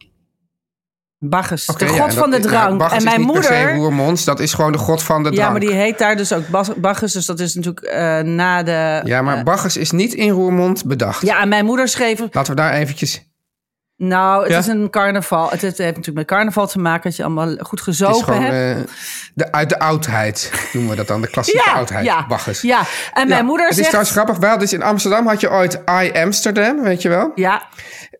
Bacchus, 1.19 1.65
de 1.65 1.87
god 1.87 2.13
van 2.13 2.29
de 2.31 2.39
drank. 2.39 2.81
ja, 2.81 2.91
en 2.91 3.03
mijn 3.03 3.19
is 3.19 3.25
moeder... 3.25 3.75
Roermonds, 3.75 4.23
dat 4.23 4.39
is 4.39 4.53
gewoon 4.53 4.71
de 4.71 4.77
god 4.77 5.03
van 5.03 5.23
de 5.23 5.29
drank. 5.29 5.41
Ja, 5.45 5.49
maar 5.51 5.59
die 5.59 5.71
heet 5.73 5.97
daar 5.97 6.15
dus 6.15 6.33
ook 6.33 6.43
Bacchus. 6.77 7.11
Dus 7.13 7.25
dat 7.25 7.39
is 7.39 7.55
natuurlijk 7.55 7.85
eh, 7.85 8.19
na 8.19 8.63
de... 8.63 9.01
Ja, 9.03 9.21
maar 9.21 9.37
eh, 9.37 9.43
Bacchus 9.43 9.77
is 9.77 9.91
niet 9.91 10.13
in 10.13 10.29
Roermond 10.29 10.85
bedacht. 10.85 11.21
ja, 11.21 11.41
en 11.41 11.49
mijn 11.49 11.65
moeder 11.65 11.87
schreef... 11.87 12.19
Laten 12.31 12.55
we 12.55 12.61
daar 12.61 12.73
eventjes... 12.73 13.33
Nou, 13.97 14.41
het 14.43 14.51
Ja? 14.51 14.57
is 14.57 14.67
een 14.67 14.89
carnaval. 14.89 15.49
Het 15.49 15.61
heeft, 15.61 15.77
natuurlijk 15.77 16.13
met 16.15 16.25
carnaval 16.25 16.67
te 16.67 16.79
maken 16.79 17.03
dat 17.03 17.15
je 17.15 17.23
allemaal 17.23 17.47
goed 17.47 17.79
Het 17.79 17.87
is 17.87 17.97
gezopen 17.97 18.23
gewoon 18.23 18.41
hebt. 18.43 18.77
eh, 18.79 18.93
de, 19.33 19.51
uit 19.51 19.69
de 19.69 19.79
oudheid, 19.79 20.51
noemen 20.73 20.91
we 20.91 20.97
dat 20.97 21.07
dan. 21.07 21.21
De 21.21 21.27
klassieke 21.29 21.71
oudheid, 21.71 22.05
ja, 22.05 22.27
Bacchus. 22.27 22.61
ja. 22.61 22.79
En 23.13 23.27
mijn 23.27 23.39
Ja, 23.39 23.45
moeder 23.45 23.65
Het 23.67 23.71
is 23.71 23.77
zegt... 23.77 23.89
trouwens 23.89 24.15
grappig. 24.15 24.37
Wel, 24.37 24.57
dus 24.57 24.73
in 24.73 24.83
Amsterdam 24.83 25.27
had 25.27 25.41
je 25.41 25.51
ooit 25.51 25.81
I 26.03 26.11
Amsterdam, 26.13 26.81
weet 26.81 27.01
je 27.01 27.09
wel? 27.09 27.31
Ja, 27.35 27.63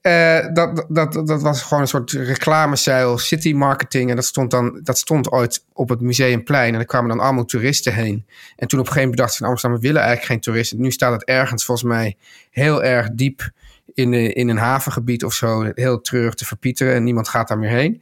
Eh, 0.06 0.54
dat, 0.54 0.86
dat, 0.88 1.14
dat 1.14 1.42
was 1.42 1.62
gewoon 1.62 1.82
een 1.82 1.88
soort 1.88 2.12
reclamezeil, 2.12 3.18
city 3.18 3.54
marketing. 3.54 4.10
En 4.10 4.16
dat 4.16 4.26
stond, 4.26 4.52
dan, 4.52 4.80
dat 4.84 4.98
stond 4.98 5.32
ooit 5.32 5.66
op 5.74 5.90
het 5.90 6.02
Museumplein. 6.02 6.74
En 6.74 6.80
er 6.80 6.86
kwamen 6.86 7.10
dan 7.10 7.20
allemaal 7.20 7.46
toeristen 7.46 7.94
heen. 7.94 8.26
En 8.56 8.68
toen 8.68 8.80
op 8.80 8.86
een 8.86 8.92
gegeven 8.92 8.96
moment 8.96 9.16
bedacht 9.16 9.34
ze 9.34 9.44
in 9.44 9.50
Amsterdam... 9.50 9.80
we 9.80 9.88
willen 9.88 10.02
eigenlijk 10.02 10.32
geen 10.32 10.42
toeristen. 10.42 10.82
Nu 10.82 10.92
staat 10.92 11.12
het 11.12 11.24
ergens 11.24 11.66
volgens 11.66 11.88
mij 11.88 12.18
heel 12.52 12.84
erg 12.84 13.10
diep 13.12 13.52
in, 13.94 14.12
de, 14.12 14.34
in 14.34 14.50
een 14.50 14.58
havengebied 14.58 15.24
of 15.24 15.34
zo... 15.34 15.72
heel 15.74 16.02
treurig 16.02 16.34
te 16.34 16.46
verpieteren. 16.46 16.94
En 16.94 17.04
niemand 17.04 17.28
gaat 17.28 17.48
daar 17.48 17.60
meer 17.60 17.70
heen. 17.70 18.02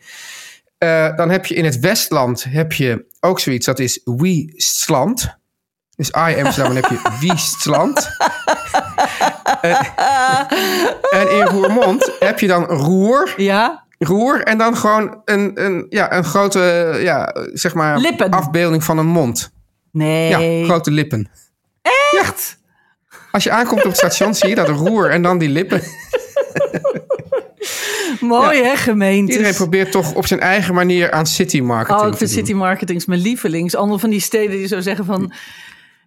Eh, 0.77 1.15
dan 1.15 1.29
heb 1.29 1.45
je 1.45 1.55
in 1.55 1.65
het 1.65 1.79
Westland 1.79 2.43
heb 2.43 2.73
je 2.73 3.05
ook 3.19 3.39
zoiets. 3.39 3.65
Dat 3.65 3.79
is 3.79 4.01
Wiestland. 4.05 5.37
Dus 5.95 6.09
I 6.09 6.41
Amsterdam, 6.41 6.73
dan 6.73 6.75
heb 6.75 6.85
je 6.85 7.17
Wiestland. 7.27 8.09
En, 11.09 11.31
in 11.31 11.45
Roermond 11.45 12.11
heb 12.19 12.39
je 12.39 12.47
dan 12.47 12.63
Roer. 12.63 13.33
Ja? 13.37 13.83
Roer 13.97 14.43
en 14.43 14.57
dan 14.57 14.77
gewoon 14.77 15.21
een, 15.25 15.51
een, 15.65 15.85
ja, 15.89 16.13
een 16.13 16.23
grote 16.23 16.59
ja, 17.01 17.35
zeg 17.53 17.73
maar, 17.73 17.97
Lippen. 17.97 18.29
afbeelding 18.29 18.83
van 18.83 18.97
een 18.97 19.07
mond. 19.07 19.51
Nee. 19.91 20.29
Ja, 20.29 20.65
grote 20.65 20.91
lippen. 20.91 21.29
Echt? 22.21 22.57
Als 23.31 23.43
je 23.43 23.51
aankomt 23.51 23.79
op 23.81 23.87
het 23.87 23.97
station 23.97 24.33
zie 24.35 24.49
je 24.49 24.55
dat 24.55 24.69
roer 24.69 25.09
en 25.09 25.21
dan 25.21 25.37
die 25.37 25.49
lippen. 25.49 25.81
Mooi 28.19 28.63
hè, 28.63 28.75
gemeentes. 28.75 29.35
Iedereen 29.35 29.55
probeert 29.55 29.91
toch 29.91 30.13
op 30.13 30.25
zijn 30.27 30.39
eigen 30.39 30.73
manier 30.73 31.11
aan 31.11 31.25
city 31.25 31.61
marketing 31.61 31.99
Oh, 31.99 32.05
ik 32.05 32.11
te 32.11 32.17
vind 32.17 32.29
doen. 32.29 32.39
city 32.39 32.53
marketing 32.57 32.97
is 32.99 33.05
mijn 33.05 33.21
lievelings. 33.21 33.75
Allemaal 33.75 33.99
van 33.99 34.09
die 34.09 34.19
steden 34.19 34.51
die 34.57 34.67
zo 34.67 34.79
zeggen 34.79 35.05
van... 35.05 35.33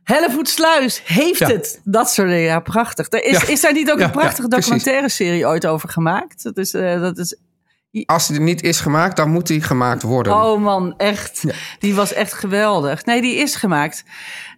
Hellevoetsluis 0.06 1.02
heeft 1.04 1.38
Ja. 1.38 1.46
het. 1.48 1.80
Dat 1.84 2.10
soort 2.10 2.28
dingen. 2.28 2.42
Ja, 2.42 2.60
prachtig. 2.60 3.06
Er 3.10 3.24
is, 3.24 3.40
Ja. 3.40 3.46
is 3.48 3.60
daar 3.60 3.72
niet 3.72 3.90
ook 3.90 4.00
een 4.00 4.10
prachtige 4.10 4.48
documentaire 4.48 5.08
serie 5.08 5.46
ooit 5.46 5.66
over 5.66 5.88
gemaakt? 5.88 6.42
Dat 6.42 6.56
is, 6.56 6.74
eh, 6.74 7.00
dat 7.00 7.18
is 7.18 7.36
Als 8.06 8.26
die 8.26 8.36
er 8.36 8.42
niet 8.42 8.62
is 8.62 8.80
gemaakt, 8.80 9.16
dan 9.16 9.30
moet 9.30 9.46
die 9.46 9.62
gemaakt 9.62 10.02
worden. 10.02 10.32
Oh 10.34 10.60
man, 10.62 10.94
echt. 10.96 11.42
Die 11.78 11.94
was 11.94 12.12
echt 12.12 12.32
geweldig. 12.32 13.04
Nee, 13.04 13.20
die 13.20 13.34
is 13.36 13.54
gemaakt. 13.54 14.04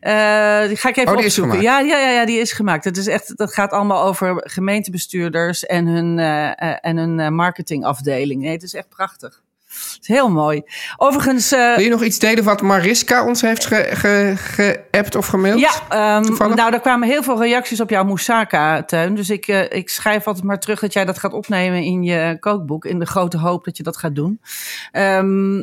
Eh, 0.01 0.67
die 0.67 0.77
ga 0.77 0.89
ik 0.89 0.97
even 0.97 1.11
Oh, 1.11 1.17
die 1.17 1.27
is 1.27 1.39
opzoeken. 1.39 1.63
Ja, 1.63 1.81
ja, 1.81 1.99
ja, 1.99 2.11
ja, 2.11 2.27
die 2.27 2.39
is 2.39 2.53
gemaakt. 2.53 2.85
Het 2.85 2.97
is 2.97 3.07
echt, 3.07 3.37
dat 3.37 3.53
gaat 3.55 3.71
allemaal 3.71 4.03
over 4.03 4.41
gemeentebestuurders 4.49 5.67
en 5.67 5.87
hun, 5.87 6.19
eh, 6.19 6.77
en 6.81 6.97
hun 6.97 7.35
marketingafdeling. 7.35 8.43
Nee, 8.43 8.53
het 8.53 8.63
is 8.63 8.75
echt 8.75 8.89
prachtig. 8.89 9.43
Is 10.01 10.07
heel 10.07 10.29
mooi. 10.31 10.63
Overigens, 10.97 11.53
eh, 11.53 11.75
Wil 11.75 11.85
je 11.85 11.91
nog 11.91 12.03
iets 12.03 12.19
delen 12.19 12.45
wat 12.45 12.63
Mariska 12.63 13.27
ons 13.27 13.41
heeft 13.41 13.65
ge- 13.67 13.89
ge- 13.93 14.35
geappt 14.37 15.15
of 15.15 15.27
gemaild? 15.27 15.61
Ja, 15.61 16.21
Toevallig? 16.21 16.57
nou, 16.57 16.73
er 16.73 16.81
kwamen 16.81 17.09
heel 17.09 17.23
veel 17.23 17.43
reacties 17.43 17.81
op 17.81 17.91
jouw 17.91 18.05
moussaka-tuin. 18.05 19.15
Dus 19.15 19.31
ik, 19.31 19.47
eh, 19.49 19.63
ik 19.79 19.89
schrijf 19.89 20.27
altijd 20.27 20.45
maar 20.45 20.59
terug 20.61 20.81
dat 20.81 20.93
jij 20.93 21.05
dat 21.05 21.19
gaat 21.19 21.33
opnemen 21.33 21.83
in 21.83 22.03
je 22.03 22.37
kookboek. 22.41 22.85
In 22.85 22.99
de 22.99 23.07
grote 23.07 23.39
hoop 23.39 23.65
dat 23.65 23.77
je 23.77 23.83
dat 23.83 23.97
gaat 23.97 24.15
doen. 24.15 24.41
Ehm, 24.93 25.57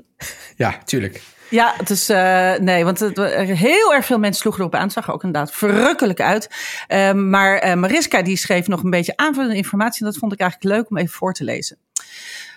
Ja, 0.55 0.77
tuurlijk. 0.86 1.22
ja, 1.50 1.74
het 1.77 1.89
is. 1.89 2.10
eh, 2.10 2.53
nee, 2.60 2.84
want 2.84 3.00
het, 3.00 3.17
heel 3.57 3.93
erg 3.93 4.05
veel 4.05 4.19
mensen 4.19 4.41
sloegen 4.41 4.62
erop 4.62 4.75
aan. 4.75 4.81
Het 4.84 4.91
zag 4.91 5.07
er 5.07 5.13
ook 5.13 5.24
inderdaad 5.24 5.53
verrukkelijk 5.53 6.22
uit. 6.22 6.50
Ehm, 6.88 7.29
maar 7.29 7.77
Mariska 7.79 8.22
die 8.22 8.38
schreef 8.38 8.67
nog 8.67 8.84
een 8.84 8.89
beetje 8.89 9.13
aanvullende 9.17 9.55
informatie. 9.55 10.05
En 10.05 10.12
dat 10.12 10.19
vond 10.19 10.34
ik 10.34 10.39
eigenlijk 10.39 10.75
leuk 10.75 10.89
om 10.89 10.98
even 10.98 11.13
voor 11.15 11.34
te 11.34 11.43
lezen. 11.43 11.77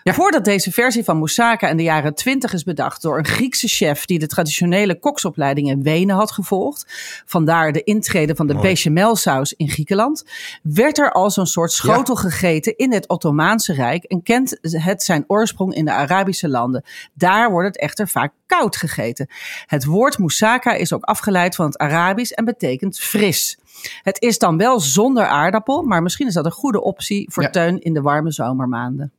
Ja. 0.09 0.15
Voordat 0.15 0.45
deze 0.45 0.73
versie 0.73 1.05
van 1.05 1.17
moussaka 1.17 1.69
in 1.69 1.77
de 1.77 1.83
jaren 1.83 2.15
20 2.15 2.53
is 2.53 2.65
bedacht 2.65 3.03
door 3.03 3.19
een 3.19 3.27
Griekse 3.27 3.69
chef 3.69 4.05
die 4.05 4.19
de 4.19 4.27
traditionele 4.27 4.99
koksopleiding 4.99 5.69
in 5.69 5.83
Wenen 5.83 6.17
had 6.17 6.31
gevolgd, 6.31 6.87
vandaar 7.27 7.73
de 7.73 7.83
intrede 7.83 8.35
van 8.35 8.47
de 8.47 8.55
bechamelsaus 8.55 9.53
in 9.53 9.69
Griekenland, 9.69 10.25
werd 10.63 10.99
er 10.99 11.13
als 11.13 11.37
een 11.37 11.47
soort 11.47 11.73
schotel 11.73 12.17
gegeten 12.17 12.77
in 12.77 12.93
het 12.93 13.09
Ottomaanse 13.09 13.73
Rijk 13.73 14.05
en 14.05 14.23
kent 14.23 14.59
het 14.61 15.03
zijn 15.03 15.25
oorsprong 15.27 15.75
in 15.75 15.85
de 15.85 15.93
Arabische 15.93 16.49
landen. 16.49 16.85
Daar 17.15 17.51
wordt 17.51 17.67
het 17.67 17.79
echter 17.79 18.09
vaak 18.09 18.33
koud 18.47 18.77
gegeten. 18.77 19.27
Het 19.67 19.85
woord 19.85 20.19
moussaka 20.19 20.73
is 20.73 20.93
ook 20.93 21.05
afgeleid 21.05 21.55
van 21.55 21.67
het 21.67 21.79
Arabisch 21.79 22.33
en 22.33 22.45
betekent 22.45 22.99
fris. 22.99 23.59
Het 24.03 24.23
is 24.23 24.39
dan 24.39 24.57
wel 24.57 24.81
zonder 24.81 25.27
aardappel, 25.27 25.83
maar 25.83 26.03
misschien 26.03 26.27
is 26.27 26.35
dat 26.35 26.45
een 26.45 26.51
goede 26.51 26.83
optie 26.83 27.31
voor 27.33 27.43
Ja. 27.43 27.51
teun 27.51 27.81
in 27.81 27.95
de 27.95 28.01
warme 28.01 28.33
zomermaanden. 28.33 29.13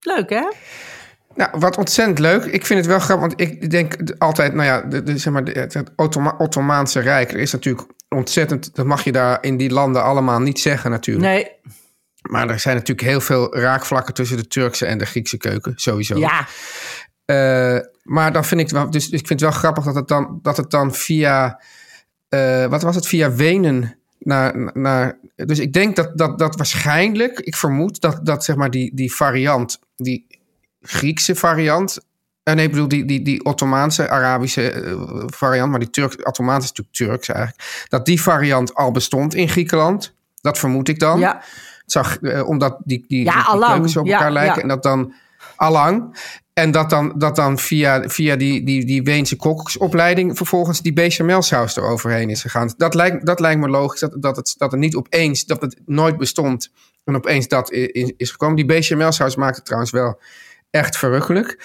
Leuk 0.00 0.30
hè? 0.30 0.48
Nou, 1.34 1.50
wat 1.58 1.76
ontzettend 1.76 2.18
leuk. 2.18 2.44
Ik 2.44 2.66
vind 2.66 2.78
het 2.78 2.88
wel 2.88 2.98
grappig, 2.98 3.28
want 3.28 3.40
ik 3.40 3.70
denk 3.70 3.96
altijd, 4.18 4.54
nou 4.54 4.66
ja, 4.66 4.80
de, 4.80 5.02
de, 5.02 5.18
zeg 5.18 5.32
maar, 5.32 5.44
de- 5.44 5.52
het, 5.60 5.74
het 5.74 5.90
Ottoma- 5.96 6.34
Ottomaanse 6.38 7.00
Rijk, 7.00 7.32
er 7.32 7.38
is 7.38 7.52
natuurlijk 7.52 7.88
ontzettend, 8.08 8.74
dat 8.74 8.86
mag 8.86 9.04
je 9.04 9.12
daar 9.12 9.38
in 9.40 9.56
die 9.56 9.70
landen 9.70 10.02
allemaal 10.02 10.40
niet 10.40 10.60
zeggen 10.60 10.90
natuurlijk. 10.90 11.26
Nee, 11.26 11.48
Maar 12.22 12.48
er 12.48 12.60
zijn 12.60 12.76
natuurlijk 12.76 13.08
heel 13.08 13.20
veel 13.20 13.56
raakvlakken 13.56 14.14
tussen 14.14 14.36
de 14.36 14.46
Turkse 14.46 14.86
en 14.86 14.98
de 14.98 15.06
Griekse 15.06 15.36
keuken, 15.36 15.72
sowieso. 15.76 16.18
ja. 16.18 16.46
Eh, 17.24 17.78
maar 18.02 18.32
dan 18.32 18.44
vind 18.44 18.60
ik 18.60 18.68
wel, 18.70 18.90
dus 18.90 19.04
ik 19.04 19.26
vind 19.26 19.28
het 19.28 19.40
wel 19.40 19.50
grappig 19.50 19.84
dat 19.84 19.94
het 19.94 20.08
dan, 20.08 20.38
dat 20.42 20.56
het 20.56 20.70
dan 20.70 20.94
via, 20.94 21.60
eh, 22.28 22.66
wat 22.66 22.82
was 22.82 22.94
het, 22.94 23.06
via 23.06 23.32
Wenen 23.32 23.98
naar, 24.18 24.70
naar. 24.74 25.18
Dus 25.36 25.58
ik 25.58 25.72
denk 25.72 25.96
dat, 25.96 26.18
dat, 26.18 26.38
dat 26.38 26.56
waarschijnlijk, 26.56 27.38
ik 27.40 27.56
vermoed 27.56 28.00
dat, 28.00 28.20
dat 28.22 28.44
zeg 28.44 28.56
maar 28.56 28.70
die, 28.70 28.94
die 28.94 29.14
variant, 29.14 29.78
die 30.04 30.26
Griekse 30.82 31.34
variant. 31.34 31.98
eh, 32.42 32.54
nee, 32.54 32.64
ik 32.64 32.70
bedoel 32.70 32.88
die, 32.88 33.04
die, 33.04 33.22
die 33.22 33.44
Ottomaanse, 33.44 34.08
Arabische 34.08 34.70
eh, 34.70 34.94
variant, 35.26 35.70
maar 35.70 35.80
die 35.80 35.90
Turk, 35.90 36.28
Ottomaanse 36.28 36.62
is 36.72 36.78
natuurlijk 36.78 36.96
Turks 36.96 37.28
eigenlijk. 37.28 37.86
Dat 37.88 38.06
die 38.06 38.22
variant 38.22 38.74
al 38.74 38.90
bestond 38.92 39.34
in 39.34 39.48
Griekenland. 39.48 40.14
Dat 40.40 40.58
vermoed 40.58 40.88
ik 40.88 40.98
dan. 40.98 41.18
Ja. 41.20 41.34
Het 41.82 41.92
zag, 41.92 42.18
eh, 42.20 42.48
omdat 42.48 42.76
die, 42.84 43.04
die, 43.08 43.24
Ja, 43.24 43.32
die, 43.32 43.82
die 43.82 43.98
op 43.98 44.06
Ja, 44.06 44.12
elkaar 44.12 44.32
lijken. 44.32 44.54
ja. 44.56 44.62
En 44.62 44.68
dat 44.68 44.82
dan 44.82 45.14
allang. 45.56 46.16
En 46.52 46.70
dat 46.70 46.90
dan, 46.90 47.14
dat 47.18 47.36
dan 47.36 47.58
via, 47.58 48.08
via 48.08 48.36
die, 48.36 48.64
die, 48.64 48.84
die 48.84 49.02
Weense 49.02 49.36
koksopleiding 49.36 50.36
vervolgens 50.36 50.80
die 50.82 50.92
bechamelsaus 50.92 51.76
eroverheen 51.76 52.30
is 52.30 52.40
gegaan. 52.40 52.72
Dat 52.76 52.94
lijkt, 52.94 53.26
dat 53.26 53.40
lijkt 53.40 53.60
me 53.60 53.68
logisch, 53.68 54.00
dat, 54.00 54.16
dat, 54.22 54.36
het, 54.36 54.54
dat 54.58 54.70
het 54.70 54.80
niet 54.80 54.94
opeens, 54.94 55.44
dat 55.44 55.62
het 55.62 55.80
nooit 55.86 56.16
bestond 56.16 56.70
en 57.04 57.16
opeens 57.16 57.48
dat 57.48 57.72
i- 57.72 57.90
i- 57.92 58.14
is 58.16 58.30
gekomen. 58.30 58.56
Die 58.56 58.64
bechamelsaus 58.64 59.36
maakt 59.36 59.56
het 59.56 59.64
trouwens 59.64 59.92
wel 59.92 60.20
echt 60.70 60.96
verrukkelijk. 60.96 61.58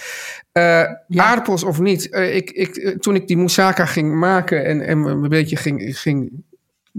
Eh, 0.52 0.84
Aardappels 1.16 1.64
of 1.64 1.80
niet, 1.80 2.10
eh, 2.10 2.36
ik, 2.36 2.52
ik, 2.52 2.76
eh, 2.76 2.96
toen 2.98 3.16
ik 3.16 3.28
die 3.28 3.38
moussaka 3.38 3.86
ging 3.86 4.14
maken 4.16 4.66
en, 4.66 4.82
en 4.82 4.98
een 4.98 5.30
beetje 5.30 5.56
ging, 5.56 6.00
ging 6.00 6.32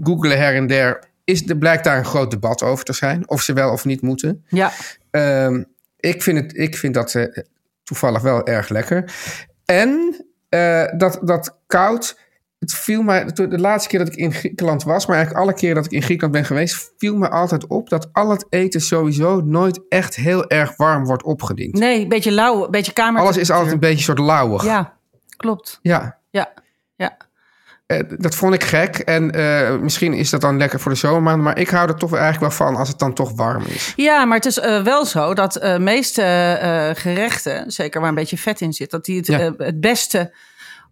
googlen 0.03 0.37
her 0.37 0.55
en 0.55 0.67
der, 0.67 1.03
is, 1.23 1.49
er 1.49 1.57
blijkt 1.57 1.83
daar 1.83 1.97
een 1.97 2.05
groot 2.05 2.31
debat 2.31 2.63
over 2.63 2.85
te 2.85 2.93
zijn. 2.93 3.29
Of 3.29 3.41
ze 3.41 3.53
wel 3.53 3.71
of 3.71 3.85
niet 3.85 4.01
moeten. 4.01 4.45
Ja. 4.47 4.71
Ehm, 5.11 5.63
ik, 5.99 6.21
vind 6.23 6.37
het, 6.39 6.57
ik 6.57 6.77
vind 6.77 6.93
dat 6.93 7.15
eh, 7.15 7.37
toevallig 7.87 8.21
wel 8.21 8.45
erg 8.45 8.69
lekker. 8.69 9.11
En 9.65 10.25
eh, 10.49 10.85
dat, 10.97 11.19
dat 11.21 11.59
koud. 11.67 12.25
Het 12.59 12.73
viel 12.73 13.01
mij, 13.01 13.25
de 13.25 13.59
laatste 13.59 13.89
keer 13.89 13.99
dat 13.99 14.07
ik 14.07 14.15
in 14.15 14.33
Griekenland 14.33 14.83
was, 14.83 15.05
maar 15.05 15.15
eigenlijk 15.15 15.45
alle 15.45 15.55
keren 15.55 15.75
dat 15.75 15.85
ik 15.85 15.91
in 15.91 16.01
Griekenland 16.01 16.35
ben 16.35 16.45
geweest, 16.45 16.93
viel 16.97 17.15
me 17.15 17.29
altijd 17.29 17.67
op 17.67 17.89
dat 17.89 18.09
al 18.11 18.29
het 18.29 18.45
eten 18.49 18.81
sowieso 18.81 19.41
nooit 19.41 19.81
echt 19.89 20.15
heel 20.15 20.49
erg 20.49 20.75
warm 20.75 21.05
wordt 21.05 21.23
opgediend. 21.23 21.73
Nee, 21.73 22.01
een 22.01 22.09
beetje 22.09 22.31
lauw, 22.31 22.65
een 22.65 22.71
beetje 22.71 22.93
kamer. 22.93 23.21
Alles 23.21 23.37
is 23.37 23.51
altijd 23.51 23.73
een 23.73 23.79
beetje 23.79 24.03
soort 24.03 24.19
lauwig. 24.19 24.63
Ja, 24.63 24.97
klopt. 25.37 25.79
ja. 25.81 26.17
Ja, 26.29 26.53
ja. 26.95 27.17
Eh, 27.87 27.99
dat 28.17 28.35
vond 28.35 28.53
ik 28.53 28.63
gek. 28.63 28.95
En 28.97 29.31
eh, 29.31 29.77
misschien 29.77 30.13
is 30.13 30.29
dat 30.29 30.41
dan 30.41 30.57
lekker 30.57 30.79
voor 30.79 30.91
de 30.91 30.97
zomermaanden. 30.97 31.43
Maar 31.43 31.57
ik 31.59 31.69
hou 31.69 31.87
er 31.87 31.95
toch 31.95 32.13
eigenlijk 32.15 32.41
wel 32.57 32.67
van 32.67 32.75
als 32.75 32.87
het 32.87 32.99
dan 32.99 33.13
toch 33.13 33.31
warm 33.35 33.63
is. 33.67 33.93
Ja, 33.95 34.25
maar 34.25 34.35
het 34.37 34.45
is 34.45 34.59
eh, 34.59 34.83
wel 34.83 35.05
zo 35.05 35.33
dat 35.33 35.53
de 35.53 35.77
meeste 35.79 36.93
gerechten, 36.97 37.71
zeker 37.71 37.99
waar 37.99 38.09
een 38.09 38.15
beetje 38.15 38.37
vet 38.37 38.61
in 38.61 38.73
zit, 38.73 38.91
dat 38.91 39.05
die 39.05 39.17
het, 39.17 39.27
Ja. 39.27 39.53
het 39.57 39.79
beste 39.79 40.33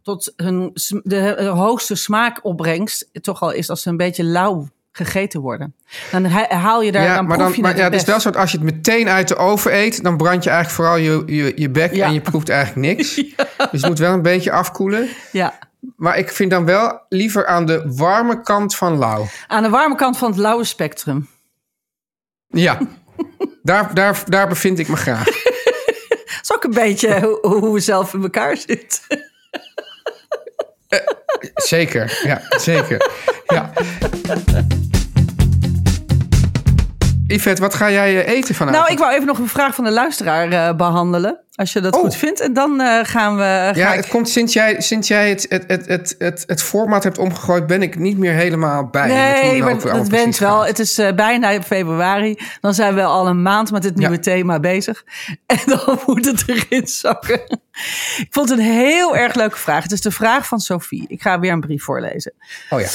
tot 0.04 0.34
hun 0.36 0.72
de, 1.04 1.20
eh, 1.36 1.50
hoogste 1.52 1.96
smaakopbrengst 1.96 3.10
toch 3.22 3.42
al 3.42 3.52
is 3.52 3.70
als 3.70 3.82
ze 3.82 3.90
een 3.90 3.98
beetje 3.98 4.24
lauw 4.24 4.68
gegeten 4.92 5.42
worden. 5.42 5.76
Dan 6.12 6.26
ha- 6.26 6.56
haal 6.56 6.82
je 6.82 6.92
daar, 6.92 7.04
ja, 7.04 7.16
dan 7.16 7.26
maar, 7.26 7.38
dan, 7.38 7.52
je 7.56 7.62
maar 7.62 7.70
het 7.72 7.80
ja, 7.80 7.86
het 7.86 7.94
is 7.94 8.04
wel 8.04 8.20
zo 8.20 8.30
dat 8.32 8.42
als 8.42 8.52
je 8.52 8.58
het 8.58 8.66
meteen 8.66 9.10
uit 9.10 9.28
de 9.28 9.36
oven 9.36 9.76
eet, 9.76 10.04
dan 10.04 10.18
brand 10.18 10.44
je 10.44 10.50
eigenlijk 10.50 10.82
vooral 10.82 10.98
je, 11.28 11.36
je, 11.36 11.52
je 11.56 11.70
bek 11.70 11.94
Ja. 11.94 12.06
en 12.06 12.14
je 12.14 12.22
proeft 12.22 12.50
eigenlijk 12.50 12.88
niks. 12.98 13.16
Dus 13.72 13.82
het 13.82 13.86
moet 13.86 14.00
wel 14.00 14.14
een 14.14 14.22
beetje 14.22 14.52
afkoelen. 14.52 15.08
Ja. 15.32 15.54
Maar 15.96 16.18
ik 16.18 16.32
vind 16.32 16.52
dan 16.52 16.66
wel 16.66 17.06
liever 17.10 17.46
aan 17.46 17.66
de 17.66 17.94
warme 17.96 18.42
kant 18.42 18.76
van 18.76 18.98
lauw. 18.98 19.28
Aan 19.48 19.64
de 19.64 19.70
warme 19.70 19.96
kant 19.96 20.18
van 20.18 20.30
het 20.30 20.40
lauwe 20.40 20.64
spectrum. 20.64 21.30
Ja, 22.48 22.80
daar, 23.64 23.94
daar, 23.94 24.24
daar 24.26 24.48
bevind 24.48 24.80
ik 24.80 24.88
me 24.88 24.96
graag. 24.96 25.26
Dat 26.26 26.54
is 26.54 26.54
ook 26.56 26.64
een 26.64 26.84
beetje 26.84 27.22
hoe, 27.42 27.60
hoe 27.60 27.74
we 27.74 27.80
zelf 27.80 28.14
in 28.14 28.22
elkaar 28.22 28.58
zitten. 28.58 29.00
Zeker, 31.56 32.20
ja, 32.24 32.42
zeker. 32.58 33.10
Ja. 33.46 33.72
Yvette, 37.28 37.62
wat 37.62 37.74
ga 37.74 37.92
jij 37.92 38.26
eh, 38.26 38.34
eten 38.34 38.56
vanavond? 38.56 38.82
Nou, 38.82 38.94
ik 38.94 39.00
wou 39.00 39.14
even 39.14 39.26
nog 39.28 39.38
een 39.38 39.48
vraag 39.48 39.76
van 39.76 39.84
de 39.84 39.92
luisteraar 39.92 40.52
eh, 40.52 40.76
behandelen. 40.76 41.40
Als 41.56 41.74
je 41.74 41.80
dat 41.80 41.96
Oh. 41.96 42.02
goed 42.02 42.16
vindt. 42.16 42.40
En 42.40 42.54
dan 42.54 42.82
eh, 42.82 43.00
gaan 43.04 43.36
we. 43.38 43.72
Ja, 43.76 43.90
ik- 43.92 43.96
het 43.98 44.08
komt 44.08 44.30
sinds 44.30 44.54
jij, 44.54 44.82
sinds 44.82 45.08
jij 45.08 45.30
het, 45.30 45.46
het, 45.50 45.64
het, 45.68 45.88
het, 45.88 46.16
het, 46.18 46.44
het 46.48 46.64
format 46.64 47.04
hebt 47.04 47.18
omgegooid, 47.18 47.68
ben 47.68 47.82
ik 47.82 47.98
niet 47.98 48.18
meer 48.18 48.34
helemaal 48.34 48.88
bij. 48.88 49.08
Nee, 49.08 49.62
maar 49.64 49.70
dat 49.80 50.08
precies 50.10 50.40
wel. 50.40 50.58
gaat. 50.60 50.68
Het 50.68 50.80
is 50.80 51.02
bijna 51.16 51.62
februari. 51.62 52.38
Dan 52.62 52.74
zijn 52.74 52.96
we 52.96 53.04
al 53.04 53.28
een 53.28 53.42
maand 53.42 53.72
met 53.72 53.84
het 53.84 53.96
nieuwe 53.96 54.14
Ja. 54.16 54.20
thema 54.22 54.60
bezig. 54.60 55.04
En 55.46 55.60
dan 55.66 56.00
moet 56.06 56.26
het 56.26 56.44
erin 56.48 56.88
zakken. 56.88 57.42
Ik 58.18 58.28
vond 58.30 58.50
het 58.50 58.60
een 58.60 58.66
heel 58.66 59.16
erg 59.16 59.34
leuke 59.36 59.58
vraag. 59.58 59.84
Het 59.84 59.92
is 59.92 60.02
de 60.02 60.12
vraag 60.12 60.48
van 60.48 60.60
Sophie. 60.60 61.06
Ik 61.08 61.22
ga 61.22 61.40
weer 61.40 61.52
een 61.52 61.60
brief 61.60 61.84
voorlezen. 61.84 62.34
Oh 62.70 62.80
ja. 62.80 62.88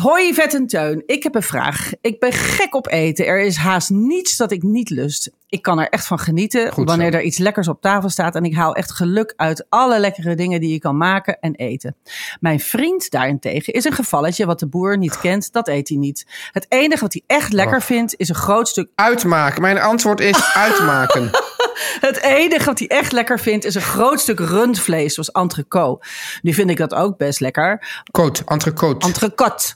Hoi 0.00 0.34
Vet 0.34 0.54
en 0.54 0.66
Teun, 0.66 1.02
ik 1.06 1.22
heb 1.22 1.34
een 1.34 1.42
vraag. 1.42 1.90
Ik 2.00 2.20
ben 2.20 2.32
gek 2.32 2.74
op 2.74 2.88
eten. 2.88 3.26
Er 3.26 3.40
is 3.40 3.56
haast 3.56 3.90
niets 3.90 4.36
dat 4.36 4.52
ik 4.52 4.62
niet 4.62 4.90
lust. 4.90 5.30
Ik 5.48 5.62
kan 5.62 5.78
er 5.78 5.88
echt 5.88 6.06
van 6.06 6.18
genieten 6.18 6.72
Goed 6.72 6.88
wanneer 6.88 7.12
zo. 7.12 7.18
er 7.18 7.24
iets 7.24 7.38
lekkers 7.38 7.68
op 7.68 7.80
tafel 7.80 8.08
staat. 8.08 8.34
En 8.34 8.44
ik 8.44 8.54
haal 8.54 8.74
echt 8.74 8.92
geluk 8.92 9.32
uit 9.36 9.66
alle 9.68 9.98
lekkere 9.98 10.34
dingen 10.34 10.60
die 10.60 10.72
je 10.72 10.78
kan 10.78 10.96
maken 10.96 11.38
en 11.40 11.54
eten. 11.54 11.96
Mijn 12.40 12.60
vriend 12.60 13.10
daarentegen 13.10 13.72
is 13.72 13.84
een 13.84 13.92
gevalletje 13.92 14.46
wat 14.46 14.58
de 14.60 14.68
boer 14.68 14.98
niet 14.98 15.20
kent. 15.20 15.52
Dat 15.52 15.68
eet 15.68 15.88
hij 15.88 15.98
niet. 15.98 16.26
Het 16.52 16.66
enige 16.68 17.00
wat 17.00 17.12
hij 17.12 17.22
echt 17.26 17.52
lekker 17.52 17.76
Oh. 17.76 17.82
vindt 17.82 18.14
is 18.16 18.28
een 18.28 18.34
groot 18.34 18.68
stuk 18.68 18.88
Uitmaken. 18.94 19.62
Mijn 19.62 19.78
antwoord 19.78 20.20
is 20.20 20.44
uitmaken. 20.66 21.30
Het 22.00 22.20
enige 22.22 22.64
wat 22.64 22.78
hij 22.78 22.88
echt 22.88 23.12
lekker 23.12 23.40
vindt 23.40 23.64
is 23.64 23.74
een 23.74 23.80
groot 23.82 24.20
stuk 24.20 24.38
rundvlees, 24.38 25.14
zoals 25.14 25.30
entrecote. 25.30 26.06
Nu 26.42 26.52
vind 26.52 26.70
ik 26.70 26.76
dat 26.76 26.94
ook 26.94 27.16
best 27.18 27.40
lekker. 27.40 28.02
Coat, 28.10 28.42
entrecote. 28.46 29.06
Entrecote. 29.06 29.74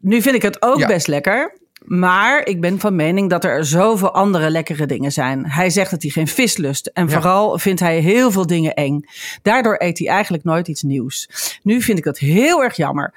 Nu 0.00 0.22
vind 0.22 0.34
ik 0.34 0.42
het 0.42 0.62
ook 0.62 0.78
Ja. 0.78 0.86
best 0.86 1.06
lekker. 1.06 1.60
Maar 1.84 2.46
ik 2.46 2.60
ben 2.60 2.80
van 2.80 2.96
mening 2.96 3.30
dat 3.30 3.44
er 3.44 3.64
zoveel 3.64 4.12
andere 4.14 4.50
lekkere 4.50 4.86
dingen 4.86 5.12
zijn. 5.12 5.46
Hij 5.50 5.70
zegt 5.70 5.90
dat 5.90 6.02
hij 6.02 6.10
geen 6.10 6.26
vis 6.28 6.56
lust. 6.56 6.86
En 6.86 7.06
Ja. 7.06 7.12
vooral 7.12 7.58
vindt 7.58 7.80
hij 7.80 7.98
heel 7.98 8.30
veel 8.30 8.46
dingen 8.46 8.74
eng. 8.74 9.04
Daardoor 9.42 9.74
eet 9.78 9.98
hij 9.98 10.08
eigenlijk 10.08 10.44
nooit 10.44 10.68
iets 10.68 10.82
nieuws. 10.82 11.28
Nu 11.62 11.82
vind 11.82 11.98
ik 11.98 12.04
dat 12.04 12.18
heel 12.18 12.62
erg 12.62 12.76
jammer. 12.76 13.14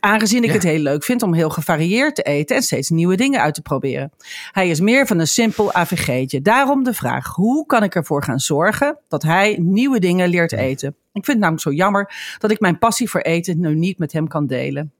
Aangezien 0.00 0.42
ik 0.42 0.48
Ja. 0.48 0.54
het 0.54 0.62
heel 0.62 0.78
leuk 0.78 1.04
vind 1.04 1.22
om 1.22 1.34
heel 1.34 1.50
gevarieerd 1.50 2.14
te 2.14 2.22
eten 2.22 2.56
en 2.56 2.62
steeds 2.62 2.88
nieuwe 2.88 3.16
dingen 3.16 3.40
uit 3.40 3.54
te 3.54 3.62
proberen. 3.62 4.12
Hij 4.52 4.68
is 4.68 4.80
meer 4.80 5.06
van 5.06 5.18
een 5.18 5.26
simpel 5.26 5.72
AVG'tje. 5.72 6.42
Daarom 6.42 6.84
de 6.84 6.94
vraag: 6.94 7.34
hoe 7.34 7.66
kan 7.66 7.82
ik 7.82 7.94
ervoor 7.94 8.22
gaan 8.22 8.38
zorgen 8.40 8.98
dat 9.08 9.22
hij 9.22 9.56
nieuwe 9.60 9.98
dingen 9.98 10.28
leert 10.28 10.52
eten? 10.52 10.88
Ik 10.88 11.24
vind 11.24 11.26
het 11.26 11.38
namelijk 11.38 11.62
zo 11.62 11.72
jammer 11.72 12.12
dat 12.38 12.50
ik 12.50 12.60
mijn 12.60 12.78
passie 12.78 13.10
voor 13.10 13.20
eten 13.20 13.60
nu 13.60 13.74
niet 13.74 13.98
met 13.98 14.12
hem 14.12 14.28
kan 14.28 14.46
delen. 14.46 14.92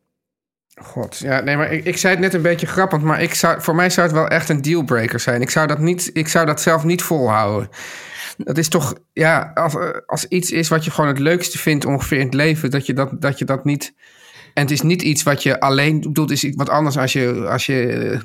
God, 0.75 1.19
ja, 1.19 1.41
nee, 1.41 1.57
maar 1.57 1.73
ik, 1.73 1.85
ik 1.85 1.97
zei 1.97 2.13
het 2.13 2.23
net 2.23 2.35
een 2.35 2.43
beetje 2.43 2.67
grappig, 2.67 3.01
maar 3.01 3.23
ik 3.23 3.35
zou, 3.35 3.63
voor 3.63 3.75
mij 3.75 3.91
zou 3.91 4.07
het 4.07 4.17
wel 4.17 4.29
echt 4.29 4.49
een 4.49 4.63
dealbreaker 4.63 5.21
zijn. 5.21 5.43
Ik 5.43 5.51
zou 5.51 5.67
dat, 5.67 5.79
niet, 5.79 6.11
ik 6.13 6.29
zou 6.29 6.47
dat 6.47 6.61
zelf 6.61 6.85
niet 6.85 7.03
volhouden. 7.03 7.69
Dat 8.37 8.59
is 8.59 8.69
toch, 8.69 8.95
ja, 9.13 9.51
als, 9.55 9.75
als 10.07 10.25
iets 10.25 10.51
is 10.51 10.69
wat 10.69 10.85
je 10.85 10.91
gewoon 10.91 11.11
het 11.11 11.19
leukste 11.19 11.59
vindt 11.59 11.85
ongeveer 11.85 12.19
in 12.19 12.25
het 12.25 12.35
leven, 12.35 12.71
dat 12.71 12.87
je 12.87 12.93
dat, 12.93 13.11
dat, 13.23 13.39
je 13.39 13.45
dat 13.45 13.65
niet. 13.65 13.95
En 14.55 14.63
het 14.63 14.71
is 14.71 14.81
niet 14.81 15.03
iets 15.03 15.23
wat 15.23 15.43
je 15.43 15.61
alleen 15.61 16.01
doet, 16.13 16.31
is 16.31 16.45
iets 16.45 16.57
wat 16.57 16.69
anders 16.69 16.99
als 16.99 17.13
je, 17.13 17.47
als 17.49 17.67
je 17.67 18.19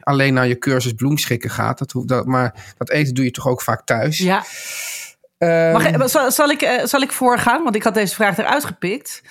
alleen 0.00 0.34
naar 0.34 0.48
je 0.48 0.58
cursus 0.58 0.92
bloemschikken 0.92 1.50
gaat. 1.50 1.78
Dat 1.78 1.92
hoeft, 1.92 2.08
dat, 2.08 2.26
maar 2.26 2.74
dat 2.76 2.90
eten 2.90 3.14
doe 3.14 3.24
je 3.24 3.30
toch 3.30 3.48
ook 3.48 3.62
vaak 3.62 3.84
thuis. 3.84 4.18
Ja, 4.18 4.44
Mag, 5.38 5.86
ik- 5.86 6.08
zal, 6.08 6.30
zal, 6.30 6.48
ik, 6.50 6.62
eh, 6.62 6.84
zal 6.84 7.00
ik 7.00 7.12
voorgaan? 7.12 7.62
Want 7.62 7.74
ik 7.76 7.82
had 7.82 7.94
deze 7.94 8.14
vraag 8.14 8.38
eruit 8.38 8.64
gepikt. 8.64 9.22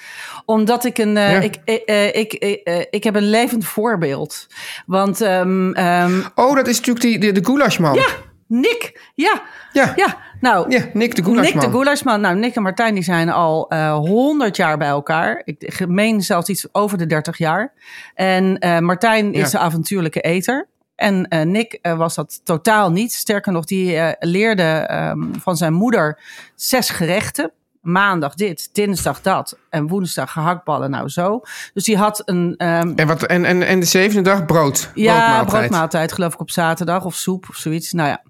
Omdat 0.46 0.86
ik 0.86 0.98
een. 0.98 1.18
eh, 1.18 1.32
Ja. 1.32 1.40
ik, 1.40 1.56
eh, 1.86 2.16
ik, 2.16 2.34
eh, 2.34 2.80
ik 2.90 3.04
heb 3.04 3.16
een 3.16 3.30
levend 3.30 3.66
voorbeeld. 3.66 4.48
Want 4.86 5.22
ehm, 5.22 5.72
ehm, 5.72 6.22
oh, 6.36 6.56
dat 6.56 6.68
is 6.68 6.78
natuurlijk 6.78 7.06
die, 7.06 7.20
de, 7.20 7.32
de 7.32 7.46
goulashman. 7.46 7.94
ja, 7.94 8.06
Nick. 8.48 9.12
Ja, 9.16 9.42
ja. 9.72 9.94
ja. 9.96 10.18
Nou, 10.40 10.70
Ja, 10.72 10.84
Nick 10.94 11.16
de 11.16 11.24
goulashman. 11.24 11.54
Nick 11.62 11.72
de 11.72 11.78
Goulashman. 11.78 12.22
Nou, 12.22 12.36
Nick 12.36 12.56
en 12.56 12.62
Martijn 12.62 12.94
die 12.94 13.04
zijn 13.04 13.30
al 13.30 13.74
honderd 14.06 14.56
jaar 14.56 14.78
bij 14.78 14.88
elkaar. 14.88 15.42
Ik 15.46 15.88
meen 15.88 16.22
zelfs 16.22 16.50
iets 16.50 16.68
over 16.72 16.98
de 16.98 17.06
30 17.06 17.38
jaar. 17.38 17.74
En 18.16 18.58
Martijn 18.86 19.34
is 19.34 19.52
de 19.52 19.58
avontuurlijke 19.58 20.22
eter. 20.22 20.68
En 20.96 21.28
eh, 21.28 21.42
Nick 21.42 21.80
eh, 21.82 21.98
was 21.98 22.16
dat 22.16 22.42
totaal 22.44 22.92
niet. 22.92 23.14
Sterker 23.14 23.52
nog, 23.52 23.66
die 23.66 23.96
eh, 23.96 24.30
leerde 24.30 24.64
ehm, 24.64 25.20
van 25.40 25.58
zijn 25.58 25.74
moeder 25.74 26.20
zes 26.56 26.90
gerechten. 26.90 27.52
Maandag 27.82 28.34
dit, 28.34 28.70
dinsdag 28.74 29.22
dat 29.22 29.58
en 29.70 29.88
woensdag 29.88 30.32
gehaktballen, 30.32 30.90
nou 30.90 31.10
zo. 31.10 31.42
Dus 31.74 31.84
die 31.84 31.98
had 31.98 32.22
een 32.26 32.54
ehm, 32.58 32.94
En, 32.96 33.08
wat, 33.08 33.24
en, 33.24 33.46
en, 33.46 33.64
en 33.68 33.80
de 33.80 33.86
zevende 33.86 34.30
dag 34.30 34.46
brood. 34.46 34.92
ja, 34.94 35.14
broodmaaltijd. 35.14 35.60
broodmaaltijd 35.60 36.12
geloof 36.12 36.34
ik 36.34 36.40
op 36.40 36.52
zaterdag 36.52 37.06
of 37.06 37.16
soep 37.16 37.46
of 37.50 37.56
zoiets. 37.56 37.92
Nou 37.92 38.10
ja. 38.10 38.24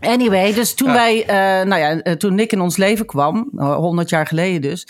Anyway, 0.00 0.52
dus 0.54 0.74
toen 0.74 0.92
wij, 0.92 1.24
nou 1.64 1.76
ja, 1.80 2.16
toen 2.16 2.34
Nick 2.34 2.52
in 2.52 2.60
ons 2.60 2.76
leven 2.76 3.06
kwam, 3.06 3.50
eh, 3.56 3.74
100 3.74 4.08
jaar 4.08 4.26
geleden 4.26 4.60
dus, 4.60 4.86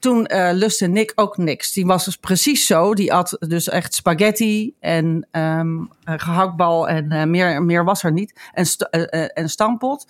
toen 0.00 0.26
eh 0.26 0.50
lustte 0.52 0.86
Nick 0.86 1.12
ook 1.14 1.36
niks. 1.36 1.72
Die 1.72 1.86
was 1.86 2.04
dus 2.04 2.16
precies 2.16 2.66
zo. 2.66 2.94
Die 2.94 3.12
at 3.12 3.36
dus 3.38 3.68
echt 3.68 3.94
spaghetti 3.94 4.74
en 4.80 5.26
eh, 5.30 5.60
gehaktbal 6.04 6.88
en 6.88 7.10
eh, 7.10 7.24
meer, 7.24 7.62
meer 7.62 7.84
was 7.84 8.02
er 8.02 8.12
niet. 8.12 8.40
En, 8.52 8.66
st 8.66 8.82
eh, 8.82 9.38
en 9.38 9.48
stampot. 9.48 10.06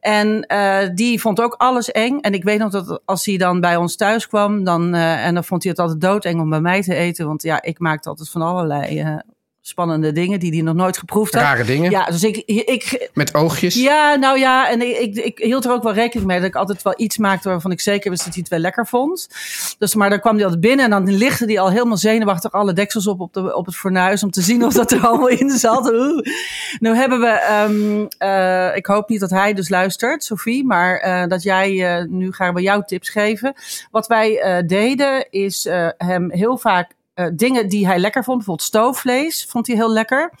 En 0.00 0.46
die 0.94 1.20
vond 1.20 1.40
ook 1.40 1.54
alles 1.54 1.90
eng. 1.90 2.20
En 2.20 2.34
ik 2.34 2.44
weet 2.44 2.58
nog 2.58 2.70
dat 2.70 3.00
als 3.04 3.26
hij 3.26 3.36
dan 3.36 3.60
bij 3.60 3.76
ons 3.76 3.96
thuis 3.96 4.28
kwam, 4.28 4.64
dan, 4.64 4.94
en 4.94 5.34
dan 5.34 5.44
vond 5.44 5.62
hij 5.62 5.72
het 5.72 5.80
altijd 5.80 6.00
doodeng 6.00 6.40
om 6.40 6.50
bij 6.50 6.60
mij 6.60 6.82
te 6.82 6.94
eten. 6.94 7.26
Want 7.26 7.42
ja, 7.42 7.62
ik 7.62 7.78
maakte 7.78 8.08
altijd 8.08 8.30
van 8.30 8.42
allerlei 8.42 9.20
spannende 9.64 10.12
dingen 10.12 10.40
die 10.40 10.52
hij 10.52 10.60
nog 10.62 10.74
nooit 10.74 10.98
geproefd 10.98 11.34
had. 11.34 11.42
Rare 11.42 11.64
dingen. 11.64 11.90
Ja, 11.90 12.04
dus 12.04 12.24
ik, 12.24 12.36
ik, 12.46 13.10
Met 13.14 13.34
oogjes. 13.34 13.74
ja, 13.74 14.14
nou 14.14 14.38
ja, 14.38 14.70
en 14.70 14.82
ik, 14.82 14.96
ik, 14.98 15.16
ik 15.16 15.38
hield 15.38 15.64
er 15.64 15.72
ook 15.72 15.82
wel 15.82 15.92
rekening 15.92 16.28
mee 16.28 16.38
dat 16.38 16.48
ik 16.48 16.54
altijd 16.54 16.82
wel 16.82 16.94
iets 16.96 17.18
maakte 17.18 17.48
waarvan 17.48 17.70
ik 17.70 17.80
zeker 17.80 18.10
wist 18.10 18.24
dat 18.24 18.32
hij 18.32 18.42
het 18.42 18.50
wel 18.52 18.60
lekker 18.60 18.86
vond. 18.86 19.28
Dus, 19.78 19.94
maar 19.94 20.10
dan 20.10 20.20
kwam 20.20 20.34
hij 20.34 20.44
altijd 20.44 20.60
binnen 20.62 20.84
en 20.84 20.90
dan 20.90 21.16
lichtte 21.16 21.44
hij 21.44 21.58
al 21.58 21.70
helemaal 21.70 21.96
zenuwachtig 21.96 22.52
alle 22.52 22.72
deksels 22.72 23.06
op 23.06 23.20
op, 23.20 23.32
de, 23.32 23.56
op 23.56 23.66
het 23.66 23.76
fornuis 23.76 24.22
om 24.22 24.30
te 24.30 24.40
zien 24.40 24.64
of 24.64 24.72
dat 24.72 24.90
er 24.92 25.00
allemaal 25.06 25.28
in 25.28 25.50
zat. 25.50 25.92
Oeh. 25.92 26.26
Nu 26.78 26.94
hebben 26.94 27.20
we, 27.20 27.26
ehm, 27.26 28.06
eh, 28.18 28.76
ik 28.76 28.86
hoop 28.86 29.08
niet 29.08 29.20
dat 29.20 29.30
hij 29.30 29.54
dus 29.54 29.68
luistert, 29.68 30.24
Sophie, 30.24 30.64
maar 30.64 30.98
eh, 30.98 31.26
dat 31.26 31.42
jij, 31.42 31.96
eh, 31.98 32.04
nu 32.08 32.32
gaan 32.32 32.54
we 32.54 32.60
jouw 32.60 32.82
tips 32.82 33.10
geven. 33.10 33.54
Wat 33.90 34.06
wij 34.06 34.62
deden 34.66 35.30
is 35.30 35.68
hem 35.96 36.30
heel 36.30 36.58
vaak 36.58 36.94
eh, 37.14 37.26
dingen 37.32 37.68
die 37.68 37.86
hij 37.86 37.98
lekker 37.98 38.24
vond, 38.24 38.36
bijvoorbeeld 38.36 38.66
stoofvlees, 38.68 39.46
vond 39.48 39.66
hij 39.66 39.76
heel 39.76 39.92
lekker. 39.92 40.32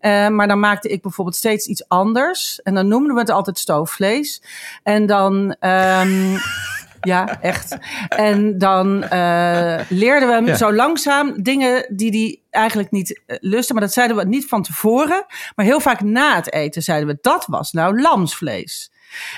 Eh, 0.00 0.28
maar 0.28 0.48
dan 0.48 0.60
maakte 0.60 0.88
ik 0.88 1.02
bijvoorbeeld 1.02 1.36
steeds 1.36 1.66
iets 1.66 1.88
anders. 1.88 2.62
En 2.62 2.74
dan 2.74 2.88
noemden 2.88 3.14
we 3.14 3.20
het 3.20 3.30
altijd 3.30 3.58
stoofvlees. 3.58 4.42
En 4.82 5.06
dan. 5.06 5.56
ehm, 5.60 6.36
ja, 7.00 7.40
echt. 7.40 7.76
En 8.08 8.58
dan 8.58 9.02
eh, 9.04 9.80
leerden 9.88 10.28
we 10.28 10.34
hem 10.34 10.46
Ja. 10.46 10.56
zo 10.56 10.72
langzaam 10.72 11.42
dingen 11.42 11.86
die 11.96 12.10
hij 12.10 12.40
eigenlijk 12.62 12.90
niet 12.90 13.20
lustte. 13.26 13.72
Maar 13.72 13.82
dat 13.82 13.92
zeiden 13.92 14.16
we 14.16 14.24
niet 14.24 14.48
van 14.48 14.62
tevoren. 14.62 15.24
Maar 15.56 15.64
heel 15.66 15.80
vaak 15.80 16.00
na 16.00 16.34
het 16.34 16.52
eten 16.52 16.82
zeiden 16.82 17.08
we: 17.08 17.18
dat 17.20 17.46
was 17.46 17.72
nou 17.72 18.00
lamsvlees. 18.00 18.90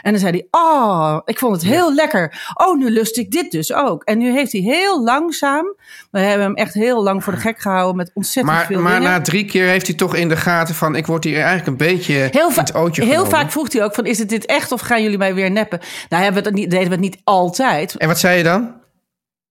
En 0.03 0.11
dan 0.13 0.21
zei 0.21 0.33
hij: 0.33 0.47
Oh, 0.61 1.19
ik 1.25 1.39
vond 1.39 1.55
het 1.55 1.65
heel 1.65 1.95
lekker. 1.95 2.53
Oh, 2.55 2.79
nu 2.79 2.91
lust 2.91 3.17
ik 3.17 3.31
dit 3.31 3.51
dus 3.51 3.73
ook. 3.73 4.03
En 4.05 4.19
nu 4.19 4.33
heeft 4.33 4.53
hij 4.53 4.61
heel 4.61 5.03
langzaam. 5.03 5.75
We 6.11 6.21
hebben 6.21 6.47
hem 6.47 6.55
echt 6.55 6.75
heel 6.75 7.03
lang 7.03 7.25
voor 7.25 7.33
de 7.33 7.39
gek 7.39 7.61
gehouden 7.61 7.97
met 7.97 8.11
ontzettend 8.15 8.57
Maar, 8.57 8.67
veel 8.67 8.81
maar 8.81 8.95
dingen. 8.95 9.11
na 9.11 9.21
drie 9.21 9.45
keer 9.45 9.67
heeft 9.67 9.87
hij 9.87 9.97
toch 9.97 10.15
in 10.15 10.29
de 10.29 10.37
gaten 10.37 10.75
van... 10.75 10.97
ik 10.97 11.07
word 11.07 11.25
hier 11.25 11.37
eigenlijk 11.37 11.67
een 11.67 11.77
beetje 11.77 12.29
Heel, 12.33 12.49
in 12.51 12.55
het 12.57 12.75
ootje 12.75 13.03
heel 13.03 13.11
genomen. 13.11 13.31
vaak 13.31 13.51
vroeg 13.51 13.73
hij 13.73 13.85
ook 13.85 13.95
van, 13.95 14.07
is 14.07 14.19
het 14.19 14.29
dit 14.29 14.47
echt 14.47 14.73
of 14.73 14.81
gaan 14.81 15.03
jullie 15.03 15.19
mij 15.19 15.35
weer 15.35 15.51
neppen? 15.51 15.81
Nou 16.09 16.23
hebben 16.23 16.43
we 16.43 16.49
het 16.49 16.59
niet, 16.59 16.71
deden 16.71 16.87
we 16.87 16.93
het 16.93 17.01
niet 17.01 17.19
altijd. 17.25 17.97
En 17.97 18.09
wat 18.09 18.19
zei 18.19 18.37
je 18.37 18.43
dan? 18.45 18.81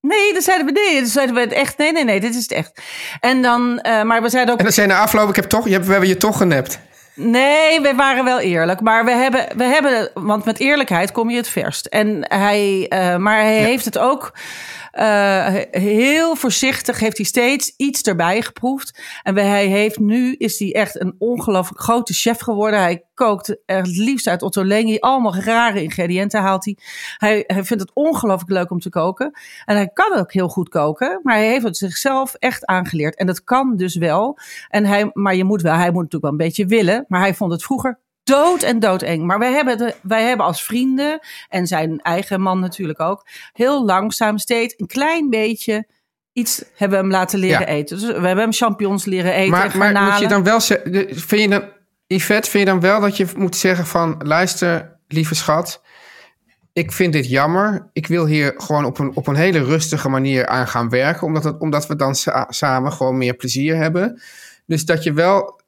Nee, 0.02 0.34
dan 0.34 0.42
zeiden 0.42 0.66
we 0.66 0.72
nee, 0.72 1.00
dan 1.00 1.10
zeiden 1.10 1.36
we 1.36 1.42
het 1.42 1.52
echt. 1.52 1.78
Nee, 1.78 1.92
nee, 1.92 2.04
nee, 2.04 2.20
dit 2.20 2.36
is 2.36 2.42
het 2.42 2.52
echt. 2.52 2.82
En 3.20 3.42
dan, 3.42 3.80
eh, 3.80 4.04
maar 4.04 4.22
we 4.22 4.30
zeiden 4.30 4.54
ook, 4.54 4.60
En 4.60 4.66
dan 4.66 4.74
zei 4.74 4.88
je 4.88 4.94
na 4.94 5.00
afloop, 5.00 5.30
ik 5.30 5.36
heb 5.36 5.46
toch, 5.46 5.66
je 5.66 5.72
hebt, 5.72 5.86
we 5.86 5.92
hebben 5.92 6.10
je 6.10 6.18
toch 6.18 6.38
genept. 6.38 6.80
Nee, 7.14 7.82
we 7.82 7.96
waren 7.96 8.24
wel 8.24 8.40
eerlijk. 8.40 8.82
Maar 8.82 9.06
we 9.06 9.12
hebben, 9.12 9.48
we 9.58 9.64
hebben, 9.64 10.10
want 10.14 10.46
met 10.46 10.60
eerlijkheid 10.60 11.12
kom 11.12 11.30
je 11.30 11.38
het 11.38 11.48
verst. 11.50 11.86
En 11.86 12.26
hij, 12.28 12.86
eh, 12.90 13.16
maar 13.16 13.40
hij 13.40 13.58
heeft 13.58 13.86
het 13.86 13.98
ook 13.98 14.34
eh, 14.92 15.56
heel 15.72 16.36
voorzichtig, 16.36 17.00
heeft 17.00 17.18
hij 17.18 17.26
steeds 17.26 17.74
iets 17.78 18.02
erbij 18.02 18.42
geproefd. 18.42 19.02
En 19.24 19.36
hij 19.36 19.66
heeft 19.66 20.00
nu, 20.00 20.36
is 20.38 20.60
hij 20.60 20.74
echt 20.74 21.02
een 21.02 21.16
ongelooflijk 21.18 21.82
grote 21.82 22.14
chef 22.14 22.40
geworden. 22.40 22.80
Hij 22.80 23.04
kookt 23.14 23.56
het 23.66 23.88
liefst 23.88 24.28
uit 24.28 24.42
Ottolenghi. 24.42 24.98
Allemaal 25.00 25.36
rare 25.36 25.84
ingrediënten 25.84 26.42
haalt 26.42 26.66
hij. 26.66 26.78
hij. 27.18 27.44
Hij 27.48 27.64
vindt 27.64 27.84
het 27.84 27.92
ongelooflijk 27.94 28.52
leuk 28.52 28.72
om 28.72 28.80
te 28.80 28.90
koken. 28.90 29.32
En 29.66 29.76
hij 29.76 29.90
kan 29.94 30.20
ook 30.20 30.34
heel 30.34 30.50
goed 30.50 30.70
koken. 30.70 31.20
Maar 31.24 31.36
hij 31.36 31.48
heeft 31.48 31.64
het 31.64 31.78
zichzelf 31.78 32.34
echt 32.34 32.66
aangeleerd. 32.66 33.16
En 33.16 33.26
dat 33.26 33.44
kan 33.44 33.76
dus 33.76 33.96
wel. 33.96 34.38
En 34.70 34.86
hij, 34.86 35.10
maar 35.14 35.36
je 35.36 35.44
moet 35.44 35.62
wel, 35.62 35.74
hij 35.74 35.92
moet 35.92 36.04
natuurlijk 36.04 36.24
wel 36.24 36.32
een 36.32 36.38
beetje 36.38 36.66
willen. 36.66 37.06
Maar 37.08 37.20
hij 37.20 37.34
vond 37.34 37.52
het 37.52 37.64
vroeger 37.64 38.00
dood 38.24 38.64
en 38.64 38.80
doodeng. 38.80 39.24
Maar 39.24 39.40
wij 39.40 39.52
hebben, 39.52 39.78
de, 39.78 39.96
wij 40.02 40.24
hebben 40.24 40.46
als 40.46 40.64
vrienden, 40.64 41.20
en 41.50 41.68
zijn 41.68 42.00
eigen 42.00 42.42
man 42.42 42.60
natuurlijk 42.60 43.00
ook, 43.00 43.26
heel 43.54 43.86
langzaam 43.86 44.38
steeds 44.38 44.74
een 44.78 44.88
klein 44.88 45.30
beetje 45.30 45.88
iets 46.34 46.64
hebben 46.76 46.98
we 46.98 47.04
hem 47.04 47.14
laten 47.14 47.40
leren 47.40 47.60
Ja. 47.60 47.66
eten. 47.66 47.98
Dus 48.00 48.08
we 48.08 48.14
hebben 48.14 48.38
hem 48.38 48.54
champignons 48.54 49.06
leren 49.06 49.34
eten. 49.34 49.52
Maar, 49.52 49.78
maar 49.78 50.04
moet 50.04 50.20
je 50.20 50.28
dan 50.28 50.44
wel 50.44 50.60
zeggen... 50.60 50.94
Vind 51.10 51.42
je 51.42 51.50
dan, 51.50 51.64
Yvette, 52.08 52.50
vind 52.50 52.64
je 52.64 52.70
dan 52.70 52.80
wel 52.80 53.00
dat 53.00 53.18
je 53.18 53.28
moet 53.36 53.56
zeggen 53.56 53.86
van... 53.86 54.22
luister, 54.24 54.98
lieve 55.08 55.36
schat... 55.36 55.82
ik 56.74 56.92
vind 56.92 57.14
dit 57.14 57.30
jammer. 57.30 57.90
Ik 57.94 58.08
wil 58.08 58.26
hier 58.26 58.54
gewoon 58.58 58.86
op 58.86 59.00
een, 59.00 59.16
op 59.16 59.28
een 59.28 59.36
hele 59.36 59.64
rustige 59.64 60.10
manier 60.10 60.48
aan 60.48 60.68
gaan 60.68 60.90
werken... 60.90 61.28
omdat, 61.28 61.44
het, 61.44 61.60
omdat 61.60 61.88
we 61.88 61.96
dan 61.96 62.16
sa- 62.16 62.48
samen 62.50 62.92
gewoon 62.92 63.18
meer 63.18 63.34
plezier 63.34 63.76
hebben. 63.76 64.22
Dus 64.66 64.86
dat 64.86 65.04
je 65.04 65.14
wel, 65.14 65.61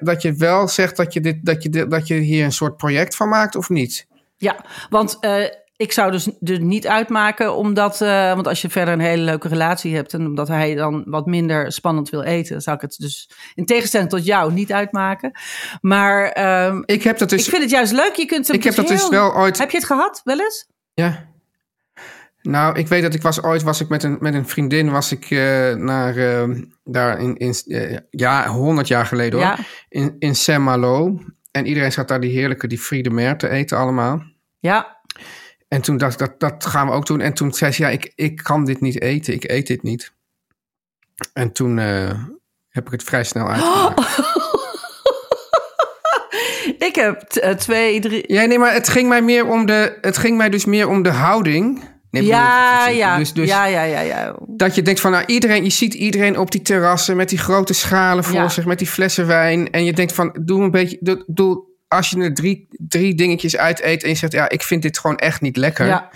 dat 0.00 0.22
je 0.22 0.32
wel 0.34 0.68
zegt 0.68 0.96
dat 0.96 1.12
je, 1.12 1.20
dit, 1.20 1.44
dat, 1.44 1.62
je, 1.62 1.68
dit- 1.68 1.90
dat 1.90 2.06
je 2.06 2.14
hier 2.14 2.44
een 2.44 2.52
soort 2.52 2.76
project 2.76 3.16
van 3.16 3.28
maakt 3.28 3.56
of 3.56 3.68
niet? 3.68 4.06
Ja, 4.36 4.56
want 4.88 5.16
eh, 5.20 5.44
ik 5.76 5.92
zou 5.92 6.10
dus, 6.10 6.28
dus 6.40 6.58
niet 6.58 6.86
uitmaken, 6.86 7.54
omdat, 7.56 8.00
eh, 8.00 8.34
want 8.34 8.46
als 8.46 8.62
je 8.62 8.70
verder 8.70 8.94
een 8.94 9.00
hele 9.00 9.22
leuke 9.22 9.48
relatie 9.48 9.94
hebt 9.94 10.12
en 10.14 10.26
omdat 10.26 10.48
hij 10.48 10.74
dan 10.74 11.02
wat 11.06 11.26
minder 11.26 11.72
spannend 11.72 12.10
wil 12.10 12.22
eten, 12.22 12.62
zou 12.62 12.76
ik 12.76 12.82
het 12.82 12.96
dus 12.98 13.30
in 13.54 13.64
tegenstelling 13.66 14.10
tot 14.10 14.24
jou 14.24 14.52
niet 14.52 14.72
uitmaken. 14.72 15.32
Maar 15.80 16.28
ehm, 16.30 16.82
Ik 16.84 17.02
heb 17.02 17.18
dat 17.18 17.28
dus... 17.28 17.44
ik 17.44 17.50
vind 17.50 17.62
het 17.62 17.70
juist 17.70 17.92
leuk. 17.92 18.14
Je 18.14 18.26
kunt 18.26 18.46
hem 18.46 18.56
ik 18.56 18.64
heb 18.64 18.74
dat 18.74 18.88
dus 18.88 19.08
wel 19.08 19.34
ooit... 19.34 19.58
Heb 19.58 19.70
je 19.70 19.76
het 19.76 19.86
gehad, 19.86 20.20
wel 20.24 20.40
eens? 20.40 20.66
Ja. 20.94 21.28
Nou, 22.42 22.78
ik 22.78 22.88
weet 22.88 23.02
dat 23.02 23.14
ik 23.14 23.22
was 23.22 23.42
ooit 23.42 23.62
was 23.62 23.80
ik 23.80 23.88
met 23.88 24.02
een, 24.02 24.16
met 24.20 24.34
een 24.34 24.48
vriendin 24.48 24.90
was 24.90 25.12
ik 25.12 25.30
eh, 25.30 25.74
naar 25.74 26.16
eh, 26.16 26.48
daar 26.84 27.18
in, 27.20 27.36
in 27.36 27.54
eh, 27.66 27.96
ja 28.10 28.48
honderd 28.48 28.88
jaar 28.88 29.06
geleden 29.06 29.38
hoor 29.38 29.48
Ja. 29.48 29.58
in 29.88 30.16
in 30.18 30.34
Saint 30.34 30.62
Malo 30.64 31.20
en 31.50 31.66
iedereen 31.66 31.92
zat 31.92 32.08
daar 32.08 32.20
die 32.20 32.30
heerlijke 32.38 32.66
die 32.66 32.78
Friede 32.78 33.10
Mer 33.10 33.36
te 33.36 33.48
eten 33.48 33.78
allemaal. 33.78 34.22
Ja. 34.58 34.98
En 35.68 35.80
toen 35.80 35.96
dacht 35.96 36.12
ik 36.12 36.18
dat 36.18 36.40
dat 36.40 36.66
gaan 36.66 36.86
we 36.86 36.92
ook 36.92 37.06
doen 37.06 37.20
en 37.20 37.32
toen 37.34 37.52
zei 37.52 37.72
ze 37.72 37.82
ja 37.82 37.88
ik 37.88 38.12
ik 38.14 38.36
kan 38.36 38.64
dit 38.64 38.80
niet 38.80 39.00
eten 39.00 39.34
ik 39.34 39.50
eet 39.50 39.66
dit 39.66 39.82
niet. 39.82 40.12
En 41.32 41.52
toen 41.52 41.76
heb 42.68 42.86
ik 42.86 42.90
het 42.92 43.02
vrij 43.02 43.24
snel 43.24 43.48
uitgemaakt. 43.52 44.18
Ik 46.78 46.94
heb 46.94 47.20
twee, 47.58 48.00
drie. 48.00 48.32
Ja, 48.32 48.44
nee, 48.44 48.58
maar 48.58 48.72
het 48.72 48.88
ging 48.88 49.08
mij 49.08 49.22
meer 49.22 49.46
om 49.46 49.66
de 49.66 49.98
het 50.00 50.16
ging 50.18 50.36
mij 50.36 50.50
dus 50.50 50.64
meer 50.64 50.88
om 50.88 51.02
de 51.02 51.10
houding. 51.10 51.82
Nee, 52.10 52.24
Ja, 52.24 52.84
bedoel, 52.84 52.98
ja, 52.98 53.16
Dus, 53.16 53.32
dus, 53.32 53.48
ja, 53.48 53.64
ja, 53.66 53.82
ja, 53.82 54.00
ja. 54.00 54.36
Dat 54.46 54.74
je 54.74 54.82
denkt 54.82 55.00
van, 55.00 55.10
nou, 55.10 55.24
iedereen, 55.26 55.64
je 55.64 55.70
ziet 55.70 55.94
iedereen 55.94 56.38
op 56.38 56.50
die 56.50 56.62
terrassen 56.62 57.16
met 57.16 57.28
die 57.28 57.38
grote 57.38 57.72
schalen 57.72 58.24
voor 58.24 58.34
Ja. 58.34 58.48
zich, 58.48 58.64
met 58.64 58.78
die 58.78 58.86
flessen 58.86 59.26
wijn. 59.26 59.70
En 59.70 59.84
je 59.84 59.92
denkt 59.92 60.12
van, 60.12 60.36
doe 60.40 60.62
een 60.62 60.70
beetje, 60.70 60.98
doe, 61.00 61.24
doe 61.26 61.62
als 61.88 62.10
je 62.10 62.20
er 62.22 62.34
drie, 62.34 62.68
drie 62.78 63.14
dingetjes 63.14 63.56
uit 63.56 63.82
eet 63.82 64.02
en 64.02 64.08
je 64.08 64.14
zegt, 64.14 64.32
ja, 64.32 64.48
ik 64.48 64.62
vind 64.62 64.82
dit 64.82 64.98
gewoon 64.98 65.16
echt 65.16 65.40
niet 65.40 65.56
lekker. 65.56 65.86
Ja. 65.86 66.10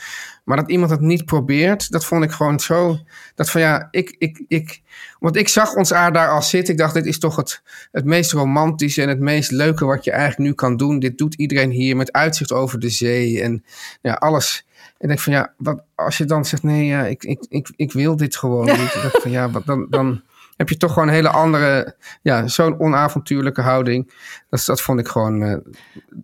Maar 0.44 0.57
dat 0.57 0.70
iemand 0.70 0.90
het 0.90 1.00
niet 1.00 1.24
probeert, 1.24 1.90
dat 1.90 2.04
vond 2.04 2.24
ik 2.24 2.30
gewoon 2.30 2.61
zo. 2.61 2.98
Dat 3.35 3.50
van 3.50 3.61
ja, 3.61 3.88
ik, 3.90 4.14
ik, 4.18 4.44
ik. 4.48 4.80
Want 5.18 5.37
ik 5.37 5.48
zag 5.48 5.74
ons 5.74 5.92
aard 5.92 6.14
daar 6.14 6.28
al 6.28 6.42
zitten. 6.42 6.74
Ik 6.74 6.80
dacht, 6.80 6.94
dit 6.94 7.07
is 7.07 7.18
toch 7.18 7.37
het, 7.37 7.62
het 7.92 8.04
meest 8.04 8.33
romantische 8.33 9.02
en 9.02 9.09
het 9.09 9.20
meest 9.20 9.50
leuke 9.50 9.85
wat 9.85 10.04
je 10.04 10.11
eigenlijk 10.11 10.48
nu 10.50 10.54
kan 10.54 10.76
doen. 10.76 10.98
Dit 10.98 11.18
doet 11.18 11.35
iedereen 11.35 11.70
hier 11.70 11.96
met 11.96 12.12
uitzicht 12.12 12.52
over 12.52 12.78
de 12.78 12.90
zee 12.90 13.42
en 13.42 13.64
ja, 14.02 14.12
alles. 14.12 14.66
En 14.98 15.00
ik 15.00 15.09
denk 15.09 15.20
van 15.20 15.33
ja, 15.33 15.52
wat, 15.57 15.83
als 15.94 16.18
je 16.18 16.24
dan 16.24 16.44
zegt 16.44 16.62
nee, 16.62 16.87
ja, 16.87 17.07
ik, 17.07 17.24
ik, 17.24 17.46
ik, 17.48 17.72
ik 17.76 17.92
wil 17.92 18.16
dit 18.16 18.37
gewoon 18.37 18.64
niet. 18.78 18.94
Ik 18.94 19.02
dacht 19.02 19.22
van 19.22 19.30
ja, 19.30 19.50
wat, 19.50 19.66
dan, 19.66 19.87
dan 19.90 20.22
heb 20.68 20.72
je 20.72 20.77
toch 20.87 20.92
gewoon 20.92 21.09
een 21.09 21.14
hele 21.14 21.29
andere, 21.29 21.94
ja, 22.22 22.46
zo'n 22.48 22.81
onavontuurlijke 22.81 23.61
houding. 23.61 24.12
Dat, 24.50 24.62
dat 24.66 24.81
vond 24.81 25.00
ik 25.00 25.09
gewoon. 25.09 25.42
eh, 25.42 25.50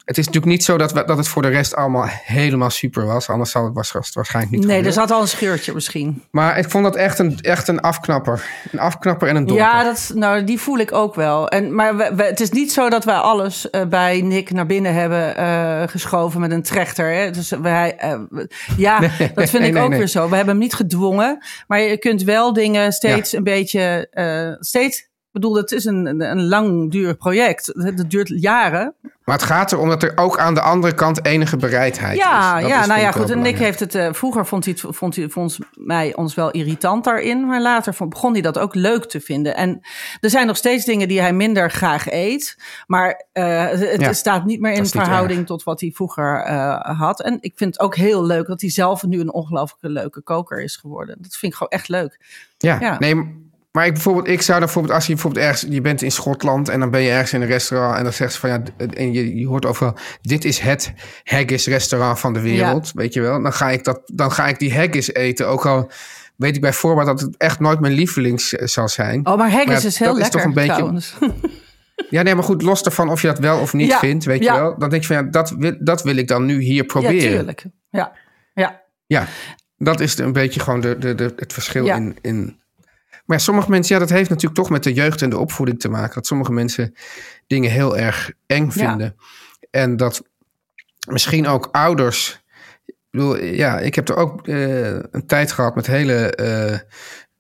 het 0.05 0.19
is 0.19 0.27
natuurlijk 0.27 0.53
niet 0.53 0.65
zo 0.65 0.79
dat, 0.79 0.93
we, 0.93 1.05
dat 1.05 1.17
het 1.17 1.29
voor 1.29 1.43
de 1.43 1.49
rest 1.49 1.77
allemaal 1.77 2.07
helemaal 2.09 2.71
super 2.71 3.07
was. 3.07 3.29
Anders 3.29 3.51
zou 3.51 3.65
het 3.65 3.75
was, 3.75 3.93
waarschijnlijk 4.15 4.57
niet 4.57 4.67
Nee, 4.67 4.85
er 4.85 4.93
zat 4.93 5.11
al 5.11 5.21
een 5.21 5.29
scheurtje 5.29 5.75
misschien. 5.75 6.23
Maar 6.31 6.59
ik 6.59 6.71
vond 6.71 6.85
dat 6.85 6.97
echt 6.97 7.19
een, 7.19 7.39
echt 7.41 7.69
een 7.69 7.81
afknapper. 7.81 8.45
Een 8.73 8.79
afknapper 8.79 9.29
en 9.29 9.37
een 9.37 9.47
domper. 9.47 9.65
Ja, 9.67 9.83
dat, 9.85 10.13
nou, 10.15 10.45
die 10.45 10.61
voel 10.61 10.79
ik 10.79 10.93
ook 10.93 11.15
wel. 11.15 11.49
En, 11.49 11.75
maar 11.75 11.97
we, 11.97 12.13
we- 12.17 12.23
het 12.25 12.41
is 12.41 12.51
niet 12.51 12.73
zo 12.73 12.89
dat 12.89 13.05
wij 13.05 13.15
alles 13.15 13.71
eh, 13.71 13.85
bij 13.87 14.21
Nick 14.21 14.51
naar 14.51 14.67
binnen 14.67 14.95
hebben 14.95 15.37
eh, 15.37 15.83
geschoven 15.87 16.41
met 16.41 16.51
een 16.51 16.63
trechter. 16.63 17.13
Hè? 17.15 17.31
Dus 17.31 17.51
wij, 17.51 17.97
ja, 18.77 19.01
dat 19.01 19.11
vind 19.35 19.53
nee, 19.53 19.69
ik 19.69 19.75
nee, 19.75 19.83
ook 19.83 19.95
weer 19.95 20.07
zo. 20.07 20.29
We 20.29 20.37
hebben 20.37 20.55
hem 20.55 20.63
niet 20.63 20.75
gedwongen. 20.75 21.45
Maar 21.67 21.81
je 21.81 21.99
kunt 21.99 22.23
wel 22.23 22.53
dingen 22.53 22.93
steeds 22.93 23.33
een 23.33 23.45
beetje... 23.45 24.09
eh, 24.39 24.57
steeds, 24.61 24.99
ik 24.99 25.09
bedoel, 25.41 25.57
het 25.57 25.73
is 25.73 25.85
een, 25.85 26.07
een, 26.07 26.21
een 26.21 26.47
langdurig 26.49 27.17
project. 27.17 27.67
Het 27.67 28.11
duurt 28.11 28.29
jaren. 28.35 28.95
Maar 29.25 29.39
het 29.39 29.49
gaat 29.49 29.73
erom 29.73 29.89
dat 29.89 30.03
er 30.03 30.13
ook 30.17 30.39
aan 30.39 30.55
de 30.55 30.61
andere 30.61 30.95
kant 30.95 31.25
enige 31.25 31.57
bereidheid 31.57 32.17
Ja, 32.17 32.57
is. 32.57 32.63
Dat 32.63 32.71
ja 32.71 32.81
is, 32.81 32.87
nou 32.87 33.01
ja, 33.01 33.11
goed. 33.13 33.31
En 33.31 33.41
Nick 33.41 33.59
heeft 33.59 33.81
het, 33.81 33.95
eh, 33.95 34.13
vroeger 34.13 34.47
vond 34.47 34.65
hij, 34.65 34.77
het, 34.83 34.97
vond 34.97 35.17
hij 35.17 35.29
volgens 35.29 35.59
mij 35.75 36.15
ons 36.17 36.35
wel 36.35 36.51
irritant 36.51 37.05
daarin. 37.05 37.47
Maar 37.47 37.61
later 37.63 37.95
vond- 37.95 38.11
begon 38.11 38.33
hij 38.33 38.41
dat 38.43 38.59
ook 38.59 38.75
leuk 38.75 39.05
te 39.05 39.21
vinden. 39.21 39.57
En 39.57 39.81
er 40.21 40.31
zijn 40.31 40.47
nog 40.47 40.57
steeds 40.57 40.85
dingen 40.85 41.09
die 41.09 41.21
hij 41.21 41.33
minder 41.33 41.71
graag 41.71 42.11
eet. 42.11 42.57
Maar 42.87 43.27
eh, 43.33 43.69
het 43.69 44.01
Ja, 44.01 44.13
staat 44.13 44.45
niet 44.45 44.61
meer 44.61 44.73
in 44.73 44.83
niet 44.83 44.91
verhouding 44.91 45.39
erg. 45.39 45.49
tot 45.49 45.63
wat 45.63 45.81
hij 45.81 45.91
vroeger 45.95 46.49
had. 46.97 47.23
En 47.23 47.37
ik 47.41 47.53
vind 47.57 47.73
het 47.75 47.83
ook 47.83 47.97
heel 47.97 48.25
leuk 48.27 48.47
dat 48.47 48.61
hij 48.61 48.71
zelf 48.71 49.03
nu 49.03 49.21
een 49.21 49.33
ongelooflijke 49.33 49.89
leuke 49.89 50.23
koker 50.23 50.63
is 50.63 50.77
geworden. 50.77 51.17
Dat 51.21 51.37
vind 51.37 51.53
ik 51.53 51.59
gewoon 51.59 51.73
echt 51.73 51.89
leuk. 51.89 52.21
Ja, 52.59 52.77
Ja. 52.81 52.99
nee, 52.99 53.49
maar 53.73 53.87
ik, 53.87 53.93
bijvoorbeeld, 53.93 54.29
ik 54.29 54.43
zou 54.43 54.51
dan 54.59 54.61
bijvoorbeeld, 54.67 54.95
als 54.95 55.07
je 55.07 55.13
bijvoorbeeld 55.13 55.45
ergens, 55.45 55.67
je 55.71 55.81
bent 55.81 56.03
in 56.03 56.11
Schotland 56.13 56.69
en 56.69 56.81
dan 56.81 56.91
ben 56.91 57.01
je 57.01 57.11
ergens 57.11 57.33
in 57.33 57.41
een 57.43 57.47
restaurant 57.49 57.97
en 57.97 58.03
dan 58.05 58.13
zegt 58.13 58.33
ze 58.33 58.39
van 58.39 58.51
ja, 58.51 58.63
en 58.95 59.13
je, 59.13 59.37
je 59.37 59.47
hoort 59.47 59.67
overal, 59.67 59.97
dit 60.23 60.45
is 60.45 60.59
het 60.59 60.93
haggis 61.25 61.67
restaurant 61.67 62.19
van 62.21 62.33
de 62.33 62.41
wereld, 62.41 62.91
weet 62.95 63.15
je 63.15 63.21
wel. 63.21 63.43
Dan 63.43 63.53
ga 63.53 63.71
ik 63.71 63.85
dat, 63.85 64.01
dan 64.07 64.33
ga 64.33 64.47
ik 64.47 64.59
die 64.59 64.75
haggis 64.75 65.15
eten, 65.15 65.49
ook 65.49 65.67
al 65.67 65.91
weet 66.37 66.55
ik 66.57 66.61
bij 66.61 66.73
voorbaat 66.73 67.07
dat 67.07 67.21
het 67.21 67.37
echt 67.37 67.61
nooit 67.61 67.81
mijn 67.81 67.93
lievelings 67.93 68.55
eh, 68.57 68.67
zal 68.67 68.89
zijn. 68.89 69.27
Oh, 69.27 69.37
maar 69.37 69.51
haggis 69.51 69.67
Maar 69.67 69.81
ja, 69.81 69.87
is 69.87 69.99
heel 69.99 70.15
dat 70.15 70.23
is 70.23 70.31
toch 70.31 70.45
een 70.45 70.53
beetje- 70.55 70.73
trouwens. 70.73 71.15
Ja, 72.11 72.23
nee, 72.23 72.35
maar 72.35 72.45
goed, 72.45 72.63
los 72.63 72.83
ervan 72.83 73.11
of 73.11 73.21
je 73.21 73.27
dat 73.27 73.39
wel 73.39 73.59
of 73.61 73.73
niet 73.73 73.91
Ja, 73.91 73.99
vindt, 73.99 74.25
weet 74.25 74.43
ja. 74.43 74.55
je 74.55 74.61
wel. 74.61 74.79
Dan 74.79 74.89
denk 74.91 75.03
je 75.03 75.15
van 75.15 75.25
ja, 75.25 75.31
dat 75.31 75.51
wil, 75.59 75.77
dat 75.81 76.03
wil 76.03 76.17
ik 76.17 76.29
dan 76.29 76.45
nu 76.45 76.61
hier 76.61 76.75
Ja, 76.75 76.83
proberen. 76.83 77.19
tuurlijk. 77.31 77.65
Ja, 77.91 78.13
ja. 78.55 78.83
Ja, 79.07 79.27
dat 79.77 80.01
is 80.01 80.19
een 80.19 80.33
beetje 80.33 80.61
gewoon 80.61 80.81
de, 80.81 80.99
de, 80.99 81.15
de, 81.15 81.33
het 81.37 81.53
verschil 81.53 81.85
Ja. 81.85 81.97
in, 81.97 82.17
in. 82.21 82.60
Maar 83.31 83.39
ja, 83.39 83.45
sommige 83.45 83.71
mensen, 83.71 83.95
ja, 83.95 84.01
dat 84.01 84.11
heeft 84.11 84.29
natuurlijk 84.29 84.61
toch 84.61 84.71
met 84.71 84.83
de 84.83 84.93
jeugd 84.93 85.23
en 85.23 85.31
de 85.31 85.39
opvoeding 85.39 85.81
te 85.81 85.89
maken. 85.89 86.15
Dat 86.15 86.27
sommige 86.27 86.53
mensen 86.53 86.95
dingen 87.47 87.71
heel 87.71 87.97
erg 87.97 88.33
eng 88.47 88.71
vinden. 88.71 89.17
En 89.71 89.97
dat 89.97 90.23
misschien 91.09 91.47
ook 91.47 91.69
ouders. 91.73 92.43
Ik 92.87 92.95
bedoel, 93.11 93.37
ja, 93.37 93.79
ik 93.79 93.95
heb 93.95 94.09
er 94.09 94.17
ook 94.17 94.49
eh, 94.49 94.93
een 94.93 95.27
tijd 95.27 95.53
gehad 95.53 95.75
met 95.75 95.87
hele 95.87 96.35
eh 96.35 96.79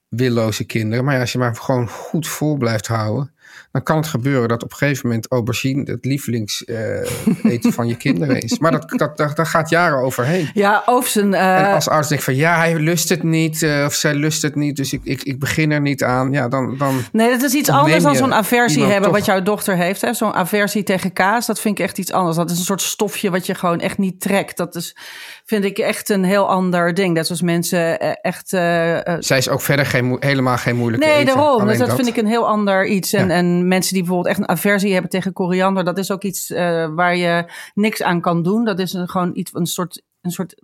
willoze 0.09 0.64
kinderen. 0.64 1.05
Maar 1.05 1.14
ja, 1.14 1.20
als 1.20 1.33
je 1.33 1.38
maar 1.38 1.57
gewoon 1.57 1.88
goed 1.88 2.29
vol 2.29 2.57
blijft 2.57 2.87
houden. 2.87 3.35
Dan 3.72 3.83
kan 3.83 3.96
het 3.96 4.06
gebeuren 4.06 4.48
dat 4.48 4.62
op 4.62 4.70
een 4.70 4.76
gegeven 4.76 5.06
moment 5.09 5.30
aubergine 5.30 5.83
het 5.90 6.04
lievelingseten 6.04 7.72
van 7.78 7.87
je 7.88 7.96
kinderen 7.96 8.40
is. 8.40 8.59
Maar 8.59 8.70
dat, 8.72 8.90
dat, 8.90 9.16
dat, 9.16 9.37
daar 9.37 9.46
gaat 9.46 9.68
jaren 9.68 9.98
overheen. 9.98 10.50
Ja, 10.54 10.83
over 10.87 11.11
zijn... 11.11 11.35
eh, 11.35 11.59
En 11.68 11.74
als 11.74 11.88
arts 11.88 12.09
denkt 12.09 12.24
van 12.24 12.35
ja, 12.35 12.56
hij 12.56 12.74
lust 12.78 13.09
het 13.09 13.22
niet 13.22 13.62
eh, 13.62 13.83
of 13.87 13.94
zij 13.94 14.14
lust 14.14 14.42
het 14.42 14.54
niet, 14.54 14.76
dus 14.76 14.92
ik, 14.92 15.00
ik, 15.04 15.22
ik 15.22 15.38
begin 15.38 15.70
er 15.70 15.80
niet 15.80 16.02
aan. 16.04 16.33
Ja, 16.33 16.48
dan, 16.48 16.76
dan 16.78 17.02
Nee, 17.12 17.30
dat 17.30 17.42
is 17.42 17.52
iets 17.54 17.68
anders 17.68 18.02
dan 18.02 18.16
zo'n 18.16 18.35
aversie 18.35 18.83
hebben 18.85 19.02
toch- 19.02 19.12
wat 19.18 19.24
jouw 19.26 19.42
dochter 19.42 19.76
heeft. 19.76 20.00
hè. 20.00 20.12
Zo'n 20.14 20.35
aversie 20.35 20.83
tegen 20.83 21.12
kaas, 21.12 21.46
dat 21.46 21.61
vind 21.61 21.78
ik 21.78 21.85
echt 21.85 21.98
iets 21.98 22.12
anders. 22.12 22.37
Dat 22.37 22.50
is 22.50 22.59
een 22.59 22.64
soort 22.64 22.83
stofje 22.83 23.30
wat 23.30 23.46
je 23.46 23.54
gewoon 23.54 23.80
echt 23.80 23.98
niet 23.98 24.20
trekt. 24.20 24.56
Dat 24.56 24.74
is, 24.74 24.96
vind 25.44 25.64
ik 25.64 25.78
echt 25.78 26.09
een 26.09 26.24
heel 26.24 26.48
ander 26.48 26.94
ding. 26.94 27.14
Dat 27.14 27.24
is 27.24 27.30
als 27.30 27.42
mensen 27.42 28.00
eh, 28.00 28.11
echt... 28.22 28.48
zij 29.24 29.38
is 29.38 29.48
ook 29.48 29.61
verder 29.61 29.87
geen, 29.87 30.16
helemaal 30.20 30.56
geen 30.56 30.76
moeilijke 30.76 31.06
Nee, 31.06 31.14
eter, 31.16 31.35
daarom. 31.35 31.61
alleen 31.61 31.78
Dus 31.78 31.87
dat, 31.87 31.96
vind 31.96 32.09
ik 32.09 32.16
een 32.16 32.26
heel 32.26 32.46
ander 32.48 32.87
iets. 32.87 33.12
En, 33.12 33.28
Ja. 33.28 33.35
en 33.35 33.59
mensen 33.68 33.92
die 33.94 34.02
bijvoorbeeld 34.02 34.36
echt 34.36 34.38
een 34.48 34.54
aversie 34.54 34.92
hebben 34.92 35.10
tegen 35.10 35.32
koriander, 35.32 35.84
dat 35.84 35.98
is 35.98 36.10
ook 36.10 36.22
iets 36.22 36.50
eh, 36.50 36.86
waar 36.94 37.16
je 37.16 37.44
niks 37.74 38.02
aan 38.02 38.20
kan 38.20 38.42
doen. 38.42 38.64
Dat 38.64 38.78
is 38.78 38.92
een, 38.92 39.08
gewoon 39.08 39.30
iets, 39.34 39.50
een 39.54 39.66
soort. 39.66 40.02
Een 40.20 40.30
soort 40.30 40.54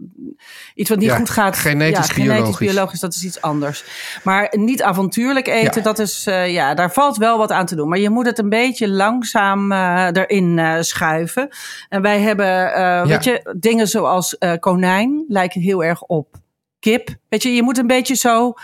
iets 0.74 0.88
wat 0.88 0.98
niet 0.98 1.08
Ja, 1.08 1.16
goed 1.16 1.30
gaat. 1.30 1.56
genetisch, 1.56 2.06
ja, 2.06 2.12
genetisch 2.12 2.34
biologisch. 2.34 2.58
biologisch, 2.58 3.00
dat 3.00 3.14
is 3.14 3.24
iets 3.24 3.40
anders. 3.40 3.84
Maar 4.24 4.52
niet 4.56 4.82
avontuurlijk 4.82 5.46
eten, 5.46 5.74
Ja. 5.76 5.80
dat 5.82 5.98
is, 5.98 6.26
eh, 6.26 6.52
ja, 6.52 6.74
daar 6.74 6.92
valt 6.92 7.16
wel 7.16 7.38
wat 7.38 7.50
aan 7.52 7.66
te 7.66 7.74
doen. 7.76 7.88
Maar 7.88 7.98
je 7.98 8.10
moet 8.10 8.26
het 8.26 8.38
een 8.38 8.48
beetje 8.48 8.88
langzaam 8.88 9.72
eh, 9.72 10.08
erin 10.12 10.84
schuiven. 10.84 11.48
En 11.88 12.02
wij 12.02 12.20
hebben, 12.20 12.72
weet 13.08 13.24
je, 13.24 13.54
dingen 13.58 13.88
zoals 13.88 14.36
konijn 14.60 15.24
lijken 15.28 15.60
heel 15.60 15.84
erg 15.84 16.02
op 16.02 16.34
kip. 16.78 17.08
Weet 17.28 17.42
je, 17.42 17.54
je 17.54 17.62
moet 17.62 17.78
een 17.78 17.86
beetje 17.86 18.14
zo. 18.14 18.54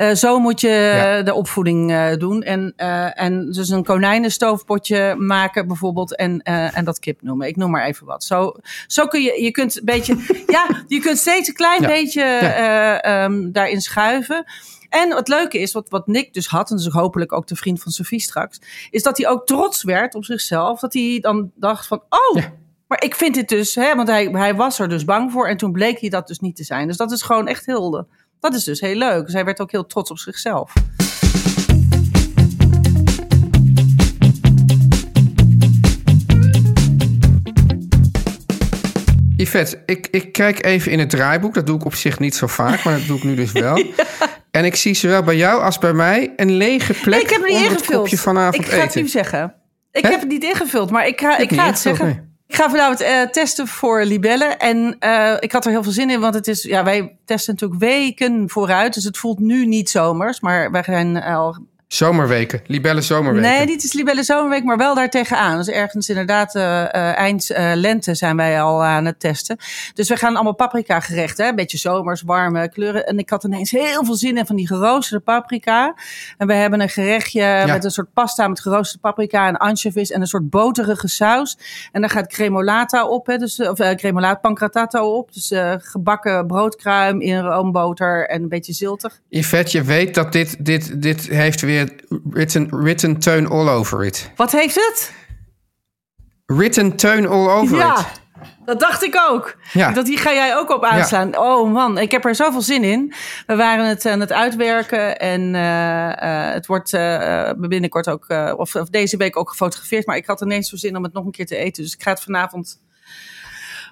Eh, 0.00 0.14
zo 0.14 0.38
moet 0.38 0.60
je 0.60 0.68
Ja. 0.68 1.18
eh, 1.18 1.24
de 1.24 1.34
opvoeding 1.34 1.90
eh, 1.92 2.16
doen. 2.16 2.42
En, 2.42 2.72
en 3.14 3.50
dus 3.52 3.68
een 3.68 3.84
konijnenstoofpotje 3.84 5.14
maken 5.18 5.66
bijvoorbeeld. 5.66 6.16
En, 6.16 6.42
en 6.42 6.84
dat 6.84 6.98
kip 6.98 7.22
noemen. 7.22 7.48
Ik 7.48 7.56
noem 7.56 7.70
maar 7.70 7.84
even 7.84 8.06
wat. 8.06 8.24
Zo, 8.24 8.52
zo 8.86 9.06
kun 9.06 9.22
je, 9.22 9.42
je 9.42 9.50
kunt 9.50 9.76
een 9.76 9.84
beetje, 9.84 10.16
ja, 10.46 10.66
je 10.86 11.00
kunt 11.00 11.18
steeds 11.18 11.48
een 11.48 11.54
klein 11.54 11.80
Ja. 11.82 11.86
beetje 11.88 12.22
eh, 12.22 13.04
ehm, 13.24 13.50
daarin 13.52 13.80
schuiven. 13.80 14.44
En 14.88 15.10
het 15.16 15.28
leuke 15.28 15.58
is, 15.58 15.72
wat, 15.72 15.88
wat 15.88 16.06
Nick 16.06 16.34
dus 16.34 16.46
had, 16.46 16.70
en 16.70 16.76
dus 16.76 16.86
hopelijk 16.86 17.32
ook 17.32 17.46
de 17.46 17.56
vriend 17.56 17.82
van 17.82 17.92
Sophie 17.92 18.20
straks, 18.20 18.60
is 18.90 19.02
dat 19.02 19.18
hij 19.18 19.28
ook 19.28 19.46
trots 19.46 19.82
werd 19.82 20.14
op 20.14 20.24
zichzelf. 20.24 20.80
Dat 20.80 20.92
hij 20.92 21.18
dan 21.20 21.50
dacht 21.54 21.86
van, 21.86 22.02
oh, 22.08 22.42
maar 22.86 23.02
ik 23.04 23.14
vind 23.14 23.34
dit 23.34 23.48
dus, 23.48 23.74
hè, 23.74 23.94
want 23.94 24.08
hij, 24.08 24.24
hij 24.24 24.54
was 24.54 24.78
er 24.78 24.88
dus 24.88 25.04
bang 25.04 25.32
voor 25.32 25.48
en 25.48 25.56
toen 25.56 25.72
bleek 25.72 26.00
hij 26.00 26.08
dat 26.08 26.26
dus 26.26 26.38
niet 26.38 26.56
te 26.56 26.64
zijn. 26.64 26.86
Dus 26.86 26.96
dat 26.96 27.12
is 27.12 27.22
gewoon 27.22 27.46
echt 27.46 27.66
heel, 27.66 28.06
dat 28.40 28.54
is 28.54 28.64
dus 28.64 28.80
heel 28.80 28.94
leuk. 28.94 29.32
Hij 29.32 29.44
werd 29.44 29.60
ook 29.60 29.70
heel 29.70 29.86
trots 29.86 30.10
op 30.10 30.18
zichzelf. 30.18 30.72
Yvette, 39.36 39.82
ik, 39.86 40.08
ik 40.10 40.32
kijk 40.32 40.64
even 40.64 40.92
in 40.92 40.98
het 40.98 41.10
draaiboek. 41.10 41.54
Dat 41.54 41.66
doe 41.66 41.76
ik 41.76 41.84
op 41.84 41.94
zich 41.94 42.18
niet 42.18 42.34
zo 42.34 42.46
vaak, 42.46 42.84
maar 42.84 42.98
dat 42.98 43.06
doe 43.06 43.16
ik 43.16 43.24
nu 43.24 43.34
dus 43.34 43.52
wel. 43.52 43.82
En 44.50 44.64
ik 44.64 44.76
zie 44.76 44.94
zowel 44.94 45.22
bij 45.22 45.36
jou 45.36 45.62
als 45.62 45.78
bij 45.78 45.92
mij 45.92 46.32
een 46.36 46.50
lege 46.50 46.92
plek 46.92 47.20
ik 47.20 47.30
heb 47.30 47.40
het 47.40 47.50
niet 47.50 47.58
het 47.58 47.70
ingevuld. 47.70 48.00
kopje 48.00 48.18
vanavond 48.18 48.64
ik 48.64 48.70
ga 48.70 48.76
het 48.76 48.88
eten. 48.88 49.02
nu 49.02 49.08
zeggen. 49.08 49.54
Ik 49.92 50.02
heb 50.02 50.20
het 50.20 50.28
niet 50.28 50.42
ingevuld, 50.42 50.90
maar 50.90 51.06
ik 51.06 51.20
ga, 51.20 51.38
ik 51.38 51.52
ga 51.52 51.66
het 51.66 51.78
zeggen. 51.78 52.29
Ik 52.50 52.56
ga 52.56 52.70
vanavond 52.70 53.00
eh, 53.00 53.22
testen 53.22 53.66
voor 53.66 54.04
libellen. 54.04 54.58
En 54.58 54.96
eh, 54.98 55.36
ik 55.40 55.52
had 55.52 55.64
er 55.64 55.70
heel 55.70 55.82
veel 55.82 55.92
zin 55.92 56.10
in, 56.10 56.20
want 56.20 56.34
het 56.34 56.48
is, 56.48 56.62
ja, 56.62 56.84
wij 56.84 57.16
testen 57.24 57.52
natuurlijk 57.54 57.80
weken 57.80 58.50
vooruit. 58.50 58.94
Dus 58.94 59.04
het 59.04 59.18
voelt 59.18 59.38
nu 59.38 59.66
niet 59.66 59.90
zomers, 59.90 60.40
maar 60.40 60.70
wij 60.70 60.82
zijn 60.82 61.22
al 61.22 61.56
Zomerweken, 61.92 62.60
libelle 62.66 63.00
zomerweken. 63.00 63.50
Nee, 63.50 63.66
niet 63.66 63.84
is 63.84 63.92
Libelle 63.92 64.22
Zomerweek, 64.22 64.64
maar 64.64 64.76
wel 64.76 64.94
daar 64.94 65.10
tegenaan. 65.10 65.56
Dus 65.56 65.68
ergens 65.68 66.08
inderdaad 66.08 66.54
uh, 66.54 66.62
uh, 66.62 67.16
eind 67.16 67.50
uh, 67.50 67.72
lente 67.74 68.14
zijn 68.14 68.36
wij 68.36 68.62
al 68.62 68.84
aan 68.84 69.04
het 69.04 69.20
testen. 69.20 69.56
Dus 69.94 70.08
we 70.08 70.16
gaan 70.16 70.34
allemaal 70.34 70.54
paprika 70.54 71.00
gerechten. 71.00 71.46
Een 71.46 71.54
beetje 71.54 71.78
zomers, 71.78 72.22
warme 72.22 72.68
kleuren. 72.68 73.06
En 73.06 73.18
ik 73.18 73.30
had 73.30 73.44
ineens 73.44 73.70
heel 73.70 74.04
veel 74.04 74.14
zin 74.14 74.36
in 74.36 74.46
van 74.46 74.56
die 74.56 74.66
geroosterde 74.66 75.24
paprika. 75.24 75.94
En 76.38 76.46
we 76.46 76.54
hebben 76.54 76.80
een 76.80 76.88
gerechtje 76.88 77.40
ja. 77.40 77.66
met 77.66 77.84
een 77.84 77.90
soort 77.90 78.12
pasta 78.12 78.48
met 78.48 78.60
geroosterde 78.60 79.00
paprika 79.08 79.46
en 79.46 79.56
anchovies 79.56 80.10
en 80.10 80.20
een 80.20 80.26
soort 80.26 80.50
boterige 80.50 81.08
saus. 81.08 81.58
En 81.92 82.00
daar 82.00 82.10
gaat 82.10 82.26
cremolata 82.26 83.06
op, 83.06 83.26
hè, 83.26 83.36
dus, 83.36 83.60
of 83.60 83.78
cremolata 83.94 84.40
pancratato 84.40 85.16
op. 85.16 85.32
Dus 85.32 85.52
gebakken 85.78 86.46
broodkruim 86.46 87.20
in 87.20 87.38
roomboter 87.38 88.28
en 88.28 88.42
een 88.42 88.48
beetje 88.48 88.72
ziltig. 88.72 89.20
Yvette, 89.28 89.76
je 89.76 89.84
weet 89.84 90.14
dat 90.14 90.32
dit, 90.32 90.64
dit, 90.64 91.02
dit 91.02 91.28
heeft 91.28 91.60
weer 91.60 91.78
written, 92.30 92.82
written 92.82 93.18
teun 93.18 93.48
all 93.48 93.68
over 93.68 94.04
it. 94.04 94.30
Wat 94.36 94.52
heeft 94.52 94.74
het? 94.74 95.12
Written 96.46 96.96
teun 96.96 97.26
all 97.26 97.48
over 97.48 97.76
ja. 97.76 97.98
it. 97.98 98.20
Dat 98.64 98.80
dacht 98.80 99.02
ik 99.02 99.16
ook. 99.28 99.56
Ja. 99.72 99.92
Dat 99.92 100.06
hier 100.06 100.18
ga 100.18 100.32
jij 100.32 100.56
ook 100.56 100.70
op 100.70 100.84
aanslaan. 100.84 101.30
Ja. 101.30 101.54
Oh 101.54 101.72
man, 101.72 101.98
ik 101.98 102.10
heb 102.10 102.24
er 102.24 102.34
zoveel 102.34 102.62
zin 102.62 102.84
in. 102.84 103.14
We 103.46 103.56
waren 103.56 103.86
het 103.86 104.06
aan 104.06 104.20
het 104.20 104.32
uitwerken 104.32 105.18
en 105.18 105.54
uh, 105.54 105.60
uh, 105.60 106.52
het 106.52 106.66
wordt 106.66 106.92
uh, 106.92 107.50
binnenkort 107.56 108.08
ook, 108.08 108.26
of, 108.56 108.74
of, 108.74 108.88
deze 108.88 109.16
week 109.16 109.36
ook 109.36 109.50
gefotografeerd. 109.50 110.06
Maar 110.06 110.16
ik 110.16 110.26
had 110.26 110.40
ineens 110.40 110.68
zo 110.68 110.76
zin 110.76 110.96
om 110.96 111.02
het 111.02 111.12
nog 111.12 111.24
een 111.24 111.30
keer 111.30 111.46
te 111.46 111.56
eten. 111.56 111.82
Dus 111.82 111.94
ik 111.94 112.02
ga 112.02 112.10
het 112.10 112.22
vanavond 112.22 112.80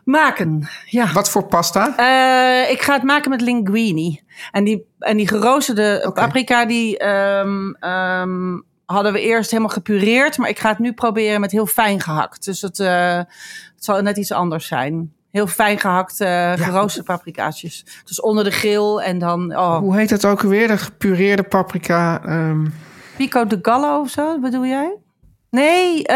maken. 0.08 0.68
Ja. 0.86 1.12
Wat 1.12 1.30
voor 1.30 1.46
pasta? 1.46 1.94
Uh, 1.98 2.70
ik 2.70 2.82
ga 2.82 2.92
het 2.92 3.02
maken 3.02 3.30
met 3.30 3.40
linguine. 3.40 4.20
En 4.50 4.64
die, 4.64 4.86
en 4.98 5.16
die 5.16 5.28
geroosterde 5.28 6.04
okay. 6.06 6.24
paprika, 6.24 6.66
die 6.66 7.06
um, 7.06 7.76
um, 7.80 8.64
hadden 8.84 9.12
we 9.12 9.20
eerst 9.20 9.50
helemaal 9.50 9.72
gepureerd. 9.72 10.38
Maar 10.38 10.48
ik 10.48 10.58
ga 10.58 10.68
het 10.68 10.78
nu 10.78 10.92
proberen 10.92 11.40
met 11.40 11.50
heel 11.50 11.66
fijn 11.66 12.00
gehakt. 12.00 12.44
Dus 12.44 12.60
het, 12.60 12.78
uh, 12.78 13.16
het 13.16 13.84
zal 13.84 14.00
net 14.00 14.16
iets 14.16 14.32
anders 14.32 14.66
zijn. 14.66 15.12
Heel 15.30 15.46
fijn 15.46 15.78
gehakt, 15.78 16.20
uh, 16.20 16.28
ja. 16.28 16.56
geroosterde 16.56 17.12
paprikaatjes. 17.12 18.02
Dus 18.04 18.20
onder 18.20 18.44
de 18.44 18.50
grill 18.50 18.96
en 18.96 19.18
dan... 19.18 19.56
Oh. 19.56 19.78
Hoe 19.78 19.96
heet 19.96 20.10
het 20.10 20.24
ook 20.24 20.42
alweer? 20.42 20.68
De 20.68 20.78
gepureerde 20.78 21.42
paprika? 21.42 22.22
Um... 22.28 22.74
Pico 23.16 23.46
de 23.46 23.58
Gallo 23.62 24.00
of 24.00 24.10
zo, 24.10 24.38
bedoel 24.40 24.66
jij? 24.66 24.96
Nee, 25.50 26.02
nee 26.02 26.08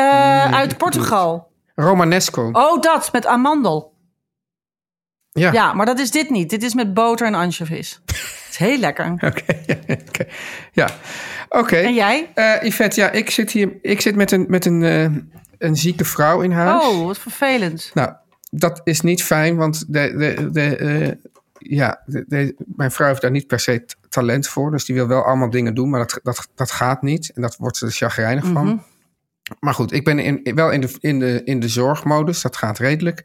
uit 0.52 0.76
Portugal. 0.76 1.51
Romanesco. 1.74 2.48
Oh, 2.52 2.80
dat, 2.80 3.12
met 3.12 3.26
amandel. 3.26 3.92
Ja. 5.32 5.52
ja, 5.52 5.72
maar 5.72 5.86
dat 5.86 5.98
is 5.98 6.10
dit 6.10 6.30
niet. 6.30 6.50
Dit 6.50 6.62
is 6.62 6.74
met 6.74 6.94
boter 6.94 7.26
en 7.26 7.34
anchovies. 7.34 8.00
Het 8.06 8.16
is 8.50 8.56
heel 8.56 8.78
lekker. 8.78 9.12
Oké, 9.12 9.26
okay. 9.26 9.78
ja. 10.72 10.88
Oké. 11.48 11.58
Okay. 11.58 11.84
En 11.84 11.94
jij? 11.94 12.30
Uh, 12.34 12.62
Yvette, 12.62 13.00
ja, 13.00 13.10
ik 13.10 13.30
zit 13.30 13.50
hier 13.50 13.78
ik 13.82 14.00
zit 14.00 14.16
met, 14.16 14.30
een, 14.30 14.44
met 14.48 14.64
een, 14.64 14.82
uh, 14.82 15.02
een 15.58 15.76
zieke 15.76 16.04
vrouw 16.04 16.40
in 16.40 16.50
huis. 16.50 16.84
Oh, 16.84 17.04
wat 17.04 17.18
vervelend. 17.18 17.90
Nou, 17.94 18.12
dat 18.50 18.80
is 18.84 19.00
niet 19.00 19.22
fijn, 19.22 19.56
want 19.56 19.84
de, 19.88 20.14
de, 20.16 20.50
de, 20.50 20.78
uh, 20.78 21.10
ja, 21.58 22.02
de, 22.06 22.24
de, 22.28 22.54
mijn 22.66 22.90
vrouw 22.90 23.08
heeft 23.08 23.20
daar 23.20 23.30
niet 23.30 23.46
per 23.46 23.60
se 23.60 23.84
talent 24.08 24.48
voor. 24.48 24.70
Dus 24.70 24.84
die 24.84 24.94
wil 24.94 25.06
wel 25.06 25.24
allemaal 25.24 25.50
dingen 25.50 25.74
doen, 25.74 25.90
maar 25.90 26.00
dat, 26.00 26.20
dat, 26.22 26.48
dat 26.54 26.70
gaat 26.70 27.02
niet. 27.02 27.30
En 27.34 27.42
dat 27.42 27.56
wordt 27.56 27.76
ze 27.76 27.86
er 27.86 27.92
chagrijnig 27.92 28.44
van. 28.44 28.64
Mhm. 28.66 28.76
Maar 29.60 29.74
goed, 29.74 29.92
ik 29.92 30.04
ben 30.04 30.18
in, 30.18 30.54
wel 30.54 30.70
in 30.70 30.80
de, 30.80 30.96
in, 31.00 31.18
de, 31.18 31.40
in 31.44 31.60
de 31.60 31.68
zorgmodus. 31.68 32.42
Dat 32.42 32.56
gaat 32.56 32.78
redelijk. 32.78 33.22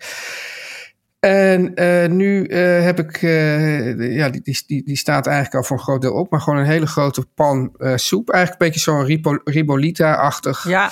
En 1.20 1.72
uh, 1.76 2.08
nu 2.08 2.48
uh, 2.48 2.84
heb 2.84 3.00
ik, 3.00 3.22
uh, 3.22 4.16
ja, 4.16 4.30
die, 4.30 4.63
die, 4.68 4.84
die 4.84 4.98
staat 4.98 5.28
eigenlijk 5.28 5.56
al 5.56 5.63
voor 5.63 5.78
een 5.78 5.84
groot 5.84 6.02
deel 6.02 6.13
op, 6.13 6.32
maar 6.32 6.42
gewoon 6.42 6.60
een 6.60 6.66
hele 6.66 6.88
grote 6.88 7.26
pan 7.36 7.72
soep. 7.96 8.30
Eigenlijk 8.30 8.62
een 8.62 8.68
beetje 8.68 8.92
zo'n 8.92 9.42
ribolita-achtig. 9.44 10.68
Ja. 10.68 10.92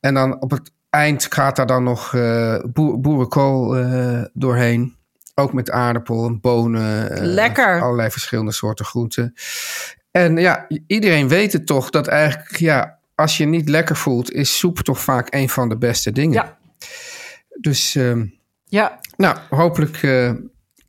En 0.00 0.14
dan 0.14 0.40
op 0.40 0.50
het 0.50 0.72
eind 0.90 1.26
gaat 1.30 1.56
daar 1.56 1.66
dan 1.66 1.82
nog 1.82 2.10
boer, 2.72 3.00
boerenkool 3.00 3.76
doorheen. 4.32 4.96
Ook 5.34 5.52
met 5.52 5.70
aardappel 5.70 6.26
en 6.26 6.40
bonen. 6.40 7.24
Lekker. 7.26 7.80
allerlei 7.80 8.10
verschillende 8.10 8.52
soorten 8.52 8.84
groenten. 8.84 9.34
En 10.10 10.36
ja, 10.36 10.66
iedereen 10.86 11.28
weet 11.28 11.52
het 11.52 11.66
toch 11.66 11.90
dat 11.90 12.06
eigenlijk, 12.06 12.56
ja, 12.56 12.98
als 13.14 13.36
je 13.36 13.44
niet 13.44 13.68
lekker 13.68 13.96
voelt, 13.96 14.32
is 14.32 14.58
soep 14.58 14.78
toch 14.78 15.00
vaak 15.00 15.34
een 15.34 15.48
van 15.48 15.68
de 15.68 15.76
beste 15.76 16.12
dingen. 16.12 16.32
Ja. 16.32 16.58
Dus 17.60 17.94
uh, 17.94 18.22
ja. 18.64 18.98
nou, 19.16 19.36
hopelijk 19.50 20.02
uh, 20.02 20.32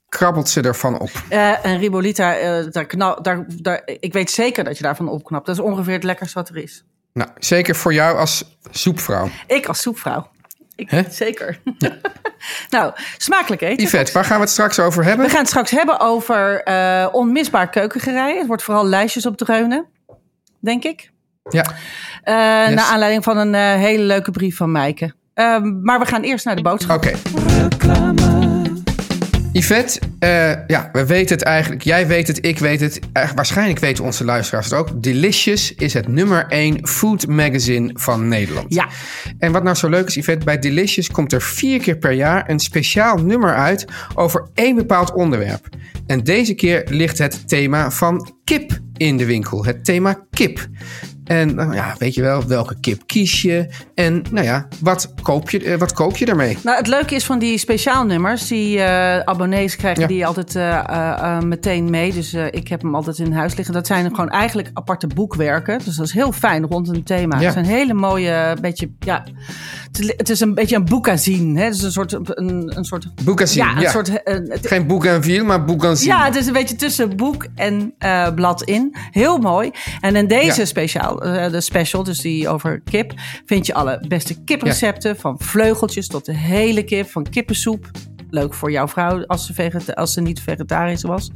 krabbelt 0.10 0.50
ze 0.50 0.62
ervan 0.62 1.00
op. 1.00 1.12
Uh, 1.30 1.66
en 1.66 1.78
Ribolita, 1.78 2.40
uh, 2.40 2.72
daar 2.72 2.86
knal, 2.86 3.22
daar, 3.22 3.46
daar, 3.48 3.82
ik 3.86 4.14
weet 4.14 4.32
zeker 4.32 4.64
dat 4.64 4.78
je 4.78 4.84
daarvan 4.84 5.10
opknapt. 5.10 5.46
Dat 5.46 5.56
is 5.56 5.62
ongeveer 5.62 5.94
het 5.94 6.04
lekkerste 6.04 6.40
wat 6.40 6.50
er 6.50 6.58
is. 6.58 6.84
Nou, 7.14 7.30
zeker 7.38 7.76
voor 7.76 7.94
jou 7.94 8.18
als 8.18 8.58
soepvrouw. 8.72 9.30
Ik 9.48 9.66
als 9.66 9.82
soepvrouw. 9.82 10.32
Ik, 10.76 11.06
zeker. 11.10 11.60
Ja. 11.78 11.98
nou, 12.70 12.94
smakelijk 13.18 13.62
eten. 13.62 13.84
Yvette, 13.84 14.12
waar 14.12 14.26
gaan 14.26 14.36
we 14.36 14.44
het 14.44 14.52
straks 14.52 14.80
over 14.80 15.04
hebben? 15.04 15.26
We 15.26 15.32
gaan 15.32 15.42
het 15.42 15.50
straks 15.50 15.72
hebben 15.72 16.00
over 16.00 16.64
onmisbaar 17.12 17.70
keukengerei. 17.70 18.38
Het 18.38 18.48
wordt 18.48 18.64
vooral 18.64 18.86
lijstjes 18.86 19.26
op 19.26 19.38
dreunen, 19.38 19.86
denk 20.60 20.84
ik. 20.84 21.13
Ja. 21.50 21.66
Uh, 22.26 22.68
yes. 22.68 22.76
Naar 22.76 22.86
aanleiding 22.92 23.24
van 23.24 23.38
een 23.38 23.54
uh, 23.54 23.74
hele 23.74 24.04
leuke 24.04 24.32
brief 24.32 24.58
van 24.58 24.72
Maaike. 24.72 25.14
Uh, 25.36 25.62
maar 25.82 26.00
we 26.00 26.06
gaan 26.06 26.22
eerst 26.22 26.46
naar 26.46 26.56
de 26.56 26.62
boodschap. 26.62 26.98
Oké. 26.98 27.18
Okay. 27.74 28.14
Yvette, 29.54 30.00
uh, 30.20 30.68
ja, 30.68 30.90
we 30.92 31.06
weten 31.06 31.36
het 31.36 31.46
eigenlijk. 31.46 31.84
Jij 31.84 32.08
weet 32.08 32.28
het, 32.28 32.46
ik 32.46 32.60
weet 32.60 32.80
het. 32.80 33.00
Waarschijnlijk 33.36 33.80
weten 33.80 34.04
onze 34.04 34.26
luisteraars 34.26 34.70
het 34.70 34.80
ook. 34.80 35.04
Delicious 35.04 35.74
is 35.74 35.94
het 35.94 36.08
nummer 36.08 36.46
1 36.48 36.88
food 36.88 37.28
magazine 37.28 37.90
van 37.94 38.28
Nederland. 38.28 38.74
Ja. 38.74 38.88
En 39.40 39.52
wat 39.52 39.64
nou 39.64 39.76
zo 39.76 39.90
leuk 39.90 40.08
is, 40.08 40.16
Yvette, 40.16 40.46
bij 40.46 40.60
Delicious 40.60 41.12
komt 41.12 41.34
er 41.34 41.42
vier 41.42 41.80
keer 41.80 41.98
per 41.98 42.12
jaar 42.12 42.50
een 42.50 42.60
speciaal 42.60 43.18
nummer 43.18 43.56
uit 43.56 43.86
over 44.16 44.50
één 44.54 44.76
bepaald 44.76 45.14
onderwerp. 45.14 45.68
En 46.08 46.24
deze 46.24 46.54
keer 46.54 46.84
ligt 46.90 47.18
het 47.18 47.48
thema 47.48 47.92
van 47.92 48.36
kip 48.44 48.80
in 48.98 49.18
de 49.18 49.26
winkel. 49.26 49.66
Het 49.66 49.86
thema 49.86 50.26
kip. 50.30 50.68
En 51.24 51.56
nou 51.56 51.74
ja, 51.74 51.96
weet 51.98 52.14
je 52.14 52.22
wel, 52.22 52.48
welke 52.48 52.76
kip 52.80 53.02
kies 53.06 53.42
je? 53.42 53.68
En 53.96 54.24
nou 54.32 54.46
ja, 54.46 54.68
wat 54.80 55.14
koop 55.22 55.50
je, 55.50 55.78
wat 55.78 55.94
koop 55.94 56.18
je 56.18 56.26
ermee? 56.26 56.58
Nou, 56.64 56.78
het 56.78 56.88
leuke 56.88 57.16
is 57.16 57.26
van 57.26 57.40
die 57.40 57.58
speciaalnummers. 57.58 58.48
Die 58.48 58.78
uh, 58.78 59.20
abonnees 59.20 59.76
krijgen 59.76 60.02
ja. 60.02 60.08
die 60.08 60.26
altijd 60.26 60.56
uh, 60.56 60.84
uh, 60.90 61.40
meteen 61.40 61.90
mee. 61.90 62.14
Dus 62.14 62.34
ik 62.34 62.68
heb 62.68 62.82
hem 62.82 62.96
altijd 62.96 63.18
in 63.18 63.32
huis 63.32 63.56
liggen. 63.56 63.74
Dat 63.74 63.88
zijn 63.88 64.10
gewoon 64.10 64.30
eigenlijk 64.30 64.70
aparte 64.74 65.08
boekwerken. 65.08 65.80
Dus 65.86 65.96
dat 65.96 66.06
is 66.06 66.14
heel 66.14 66.32
fijn 66.32 66.66
rond 66.66 66.88
een 66.88 67.04
thema. 67.04 67.38
Ja. 67.38 67.44
Het 67.44 67.54
zijn 67.54 67.66
hele 67.66 67.94
mooie, 67.94 68.58
beetje, 68.62 68.90
ja... 69.00 69.24
Het 69.98 70.30
is 70.30 70.40
een 70.40 70.54
beetje 70.54 70.76
een 70.76 70.86
boekazine. 70.86 71.60
Hè? 71.60 71.66
Het 71.66 71.76
is 71.76 71.82
een 71.82 71.92
soort... 71.92 72.14
Een, 72.14 72.78
een 72.78 72.86
soort 72.86 73.08
boekazine, 73.24 73.66
ja. 73.66 73.76
Een 73.76 73.82
ja. 73.82 73.90
soort, 73.90 74.12
Geen 74.62 74.88
boekazine, 74.88 75.44
maar 75.44 75.66
boekazine. 75.66 76.14
Ja, 76.14 76.26
het 76.26 76.36
is 76.36 76.48
een 76.48 76.54
beetje 76.54 76.76
tussen 76.76 77.16
boek 77.16 77.48
en 77.56 77.94
blad 78.36 78.64
in. 78.64 78.96
Heel 79.12 79.38
mooi. 79.38 79.72
En 80.02 80.16
in 80.16 80.28
deze 80.28 80.66
speciaal 80.66 81.16
de 81.50 81.62
special, 81.62 82.04
dus 82.04 82.20
die 82.20 82.50
over 82.50 82.82
kip, 82.82 83.14
vind 83.46 83.66
je 83.66 83.74
alle 83.74 84.06
beste 84.08 84.44
kiprecepten. 84.44 85.18
Van 85.18 85.36
vleugeltjes 85.40 86.08
tot 86.08 86.26
de 86.26 86.36
hele 86.36 86.84
kip, 86.84 87.10
van 87.10 87.30
kippensoep. 87.30 87.92
Leuk 88.34 88.54
voor 88.54 88.72
jouw 88.72 88.88
vrouw 88.88 89.26
als 89.26 89.46
ze, 89.46 89.54
veget 89.54 89.96
als 89.96 90.14
ze 90.14 90.22
niet 90.22 90.42
vegetarisch 90.42 91.02
was. 91.02 91.30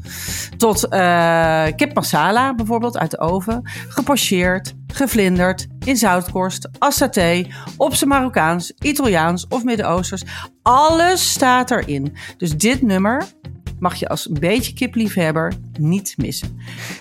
Tot 0.58 0.94
uh, 0.94 1.66
kip 1.76 1.94
masala 1.94 2.56
bijvoorbeeld 2.56 2.98
uit 2.98 3.12
de 3.12 3.20
oven. 3.20 3.62
Gepocheerd, 3.88 4.74
gevlinderd, 4.88 5.68
in 5.86 5.98
zoutkorst, 5.98 6.70
als 6.80 6.96
saté, 6.96 7.48
op 7.78 7.94
zijn 7.94 8.10
Marokkaans, 8.10 8.74
Italiaans 8.80 9.48
of 9.48 9.64
Midden-Oosters. 9.64 10.24
Alles 10.62 11.30
staat 11.30 11.72
erin. 11.72 12.16
Dus 12.38 12.58
dit 12.58 12.82
nummer 12.82 13.26
mag 13.80 13.96
je 13.96 14.08
als 14.08 14.30
een 14.30 14.40
beetje 14.40 14.74
kipliefhebber 14.74 15.54
niet 15.80 16.14
missen. 16.18 16.60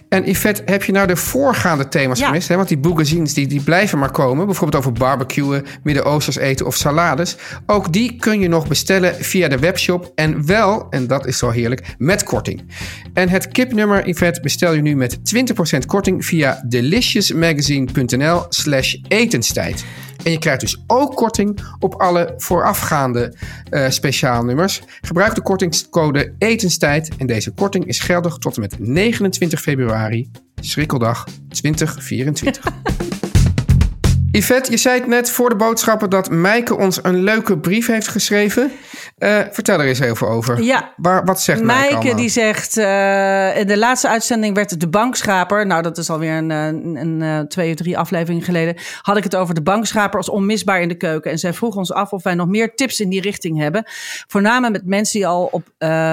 En 0.09 0.29
Yvette, 0.29 0.63
heb 0.65 0.83
je 0.83 0.93
nou 0.93 1.07
de 1.07 1.17
voorgaande 1.17 1.89
thema's 1.89 2.19
ja. 2.19 2.27
gemist? 2.27 2.49
Hè? 2.49 2.57
Want 2.57 2.69
die 2.69 2.79
boekazines 2.79 3.35
die, 3.35 3.47
die 3.47 3.61
blijven 3.61 3.99
maar 3.99 4.11
komen. 4.11 4.47
Bijvoorbeeld 4.47 4.83
over 4.83 4.93
barbecuen, 4.93 5.65
Midden-Oosters 5.83 6.37
eten 6.37 6.67
of 6.67 6.75
salades. 6.75 7.37
Ook 7.67 7.93
die 7.93 8.17
kun 8.17 8.41
je 8.41 8.49
nog 8.49 8.69
bestellen 8.69 9.15
via 9.15 9.49
de 9.49 9.59
webshop. 9.59 10.13
En 10.15 10.47
wel, 10.47 10.87
en 10.91 11.07
dat 11.07 11.27
is 11.27 11.39
zo 11.39 11.51
heerlijk, 11.51 11.95
met 11.99 12.23
korting. 12.23 12.63
En 13.15 13.29
het 13.29 13.49
kipnummer, 13.49 14.09
Yvette, 14.09 14.41
bestel 14.41 14.73
je 14.73 14.83
nu 14.83 14.97
met 14.97 15.19
20% 15.77 15.79
korting 15.87 16.25
via 16.25 16.65
deliciousmagazine.nl 16.69 18.45
slash 18.49 18.95
etenstijd. 19.09 19.85
En 20.25 20.31
je 20.31 20.39
krijgt 20.39 20.61
dus 20.61 20.85
ook 20.87 21.15
korting 21.15 21.61
op 21.79 21.95
alle 21.95 22.35
voorafgaande 22.37 23.35
uh, 23.71 23.89
speciaalnummers. 23.89 24.83
Gebruik 25.01 25.35
de 25.35 25.43
kortingscode 25.43 26.35
etenstijd. 26.39 27.11
En 27.19 27.27
deze 27.27 27.51
korting 27.51 27.87
is 27.87 27.99
geldig 27.99 28.39
tot 28.39 28.55
en 28.55 28.61
met 28.61 28.79
29 28.79 29.61
februari, 29.61 30.31
schrikkeldag 30.61 31.27
2024. 31.49 32.65
Yvette, 34.37 34.71
je 34.71 34.77
zei 34.77 34.99
het 34.99 35.09
net 35.09 35.31
voor 35.31 35.49
de 35.49 35.57
boodschappen 35.57 36.11
dat 36.11 36.31
Mijke 36.31 36.77
ons 36.77 36.99
een 37.03 37.23
leuke 37.23 37.59
brief 37.59 37.87
heeft 37.87 38.09
geschreven. 38.09 38.71
Eh, 39.17 39.41
vertel 39.51 39.81
er 39.81 39.87
eens 39.87 39.99
even 39.99 40.29
over. 40.29 40.63
Ja. 40.63 40.93
Waar, 40.97 41.25
wat 41.25 41.41
zegt 41.41 41.63
Maaike 41.63 42.15
die 42.15 42.29
zegt, 42.29 42.77
eh, 42.77 43.59
in 43.59 43.67
de 43.67 43.79
laatste 43.79 44.09
uitzending 44.09 44.55
werd 44.55 44.71
het 44.71 44.81
de 44.81 44.89
bankschraper. 44.89 45.67
Nou, 45.67 45.83
dat 45.83 45.99
is 45.99 46.11
alweer 46.11 46.37
een, 46.37 46.51
eh, 46.51 46.67
een, 46.67 47.21
een, 47.21 47.49
twee 47.49 47.71
of 47.71 47.77
drie 47.77 47.99
afleveringen 47.99 48.45
geleden. 48.45 48.77
Had 49.03 49.17
ik 49.17 49.25
het 49.25 49.37
over 49.37 49.55
de 49.55 49.63
bankschraper 49.63 50.19
als 50.19 50.29
onmisbaar 50.29 50.81
in 50.81 50.89
de 50.89 50.97
keuken. 50.97 51.31
En 51.31 51.39
zij 51.39 51.53
vroeg 51.53 51.77
ons 51.77 51.93
af 51.93 52.13
of 52.13 52.23
wij 52.23 52.35
nog 52.35 52.49
meer 52.49 52.75
tips 52.75 53.01
in 53.01 53.09
die 53.09 53.21
richting 53.21 53.59
hebben. 53.59 53.85
Voornamelijk 54.27 54.73
met 54.73 54.87
mensen 54.87 55.19
die 55.19 55.29
al 55.29 55.45
op 55.45 55.65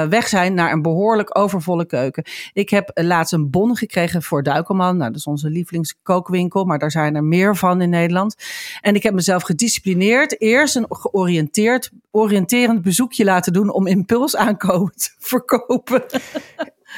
weg 0.10 0.28
zijn 0.28 0.54
naar 0.54 0.72
een 0.72 0.82
behoorlijk 0.82 1.38
overvolle 1.38 1.86
keuken. 1.86 2.24
Ik 2.54 2.70
heb 2.70 2.92
laatst 2.94 3.34
een 3.34 3.50
bon 3.50 3.78
gekregen 3.78 4.24
voor 4.24 4.44
Duikelman. 4.44 4.98
Nou, 4.98 5.10
dat 5.10 5.20
is 5.20 5.26
onze 5.26 5.50
lievelingskookwinkel. 5.50 6.66
Maar 6.66 6.80
daar 6.80 6.92
zijn 6.92 7.16
er 7.16 7.24
meer 7.24 7.56
van 7.56 7.82
in 7.82 7.90
Nederland. 7.90 8.36
En 8.82 8.96
ik 8.96 9.04
heb 9.04 9.14
mezelf 9.14 9.44
gedisciplineerd. 9.44 10.42
Eerst 10.42 10.76
een 10.76 10.86
georiënteerd, 10.90 11.92
oriënterend 12.16 12.82
bezoekje 12.82 13.24
laten 13.24 13.54
doen 13.54 13.70
om 13.70 13.88
impulsaankopen 13.88 14.96
te 14.96 15.10
verkopen. 15.20 16.04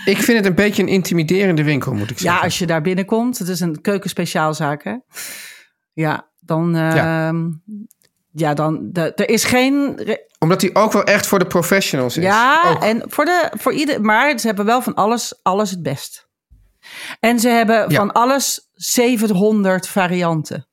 Ik 0.06 0.18
vind 0.18 0.38
het 0.38 0.46
een 0.46 0.56
beetje 0.56 0.82
een 0.82 0.88
intimiderende 0.88 1.64
winkel, 1.64 1.94
moet 1.94 2.10
ik 2.10 2.18
Ja, 2.18 2.24
zeggen. 2.24 2.44
als 2.44 2.60
je 2.60 2.66
daar 2.66 2.82
binnenkomt. 2.82 3.38
Het 3.38 3.48
is 3.48 3.60
een 3.60 3.82
keukenspeciaalzaak, 3.82 4.84
hè? 4.84 4.96
Ja, 5.94 6.30
dan... 6.40 6.72
Ja. 6.76 7.34
ja. 8.32 8.54
dan... 8.54 8.90
de- 8.92 9.14
er 9.14 9.30
is 9.30 9.44
geen... 9.44 10.00
Omdat 10.40 10.62
hij 10.62 10.70
ook 10.74 10.92
wel 10.92 11.04
echt 11.04 11.28
voor 11.28 11.40
de 11.40 11.48
professionals 11.48 12.18
is. 12.18 12.24
Ja, 12.24 12.64
Ook. 12.76 12.84
en 12.84 13.04
voor, 13.08 13.26
de, 13.26 13.52
voor 13.58 13.74
ieder... 13.74 14.02
Maar 14.02 14.40
ze 14.40 14.48
hebben 14.48 14.66
wel 14.66 14.82
van 14.82 14.94
alles, 14.94 15.40
alles 15.44 15.72
het 15.72 15.82
best. 15.84 16.28
En 17.20 17.40
ze 17.40 17.50
hebben 17.50 17.90
Ja. 17.90 17.96
van 17.96 18.12
alles 18.12 18.70
700 18.74 19.88
varianten. 19.88 20.68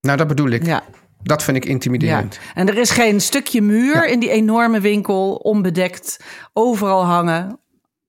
Nou, 0.00 0.16
dat 0.18 0.26
bedoel 0.26 0.48
ik. 0.50 0.66
Ja. 0.66 0.82
Dat 1.28 1.42
vind 1.42 1.56
ik 1.56 1.64
Ja. 1.64 1.70
intimiderend. 1.70 2.38
En 2.54 2.68
er 2.68 2.78
is 2.78 2.90
geen 2.90 3.20
stukje 3.20 3.62
muur 3.62 4.06
in 4.06 4.20
die 4.20 4.30
enorme 4.30 4.80
winkel, 4.80 5.34
onbedekt. 5.34 6.24
Overal 6.52 7.04
hangen 7.04 7.60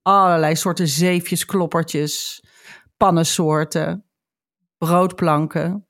allerlei 0.02 0.56
soorten 0.56 0.88
zeefjes, 0.88 1.46
kloppertjes, 1.46 2.44
pannensoorten, 2.98 4.06
broodplanken. 4.78 5.84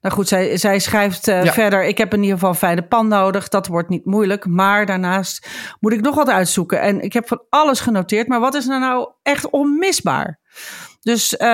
Nou 0.00 0.14
goed, 0.14 0.28
zij, 0.28 0.56
zij 0.56 0.78
schrijft 0.78 1.28
eh, 1.28 1.44
Ja. 1.44 1.52
verder: 1.52 1.84
Ik 1.84 1.98
heb 1.98 2.12
in 2.12 2.18
ieder 2.20 2.34
geval 2.34 2.50
een 2.50 2.56
fijne 2.56 2.82
pan 2.82 3.08
nodig. 3.08 3.48
Dat 3.48 3.66
wordt 3.66 3.88
niet 3.88 4.04
moeilijk. 4.04 4.46
Maar 4.46 4.86
daarnaast 4.86 5.48
moet 5.80 5.92
ik 5.92 6.00
nog 6.00 6.14
wat 6.14 6.28
uitzoeken. 6.28 6.80
En 6.80 7.00
ik 7.00 7.12
heb 7.12 7.28
van 7.28 7.42
alles 7.48 7.80
genoteerd. 7.80 8.28
Maar 8.28 8.40
wat 8.40 8.54
is 8.54 8.68
er 8.68 8.80
nou 8.80 9.10
echt 9.22 9.50
onmisbaar? 9.50 10.40
Dus 11.08 11.36
eh, 11.36 11.48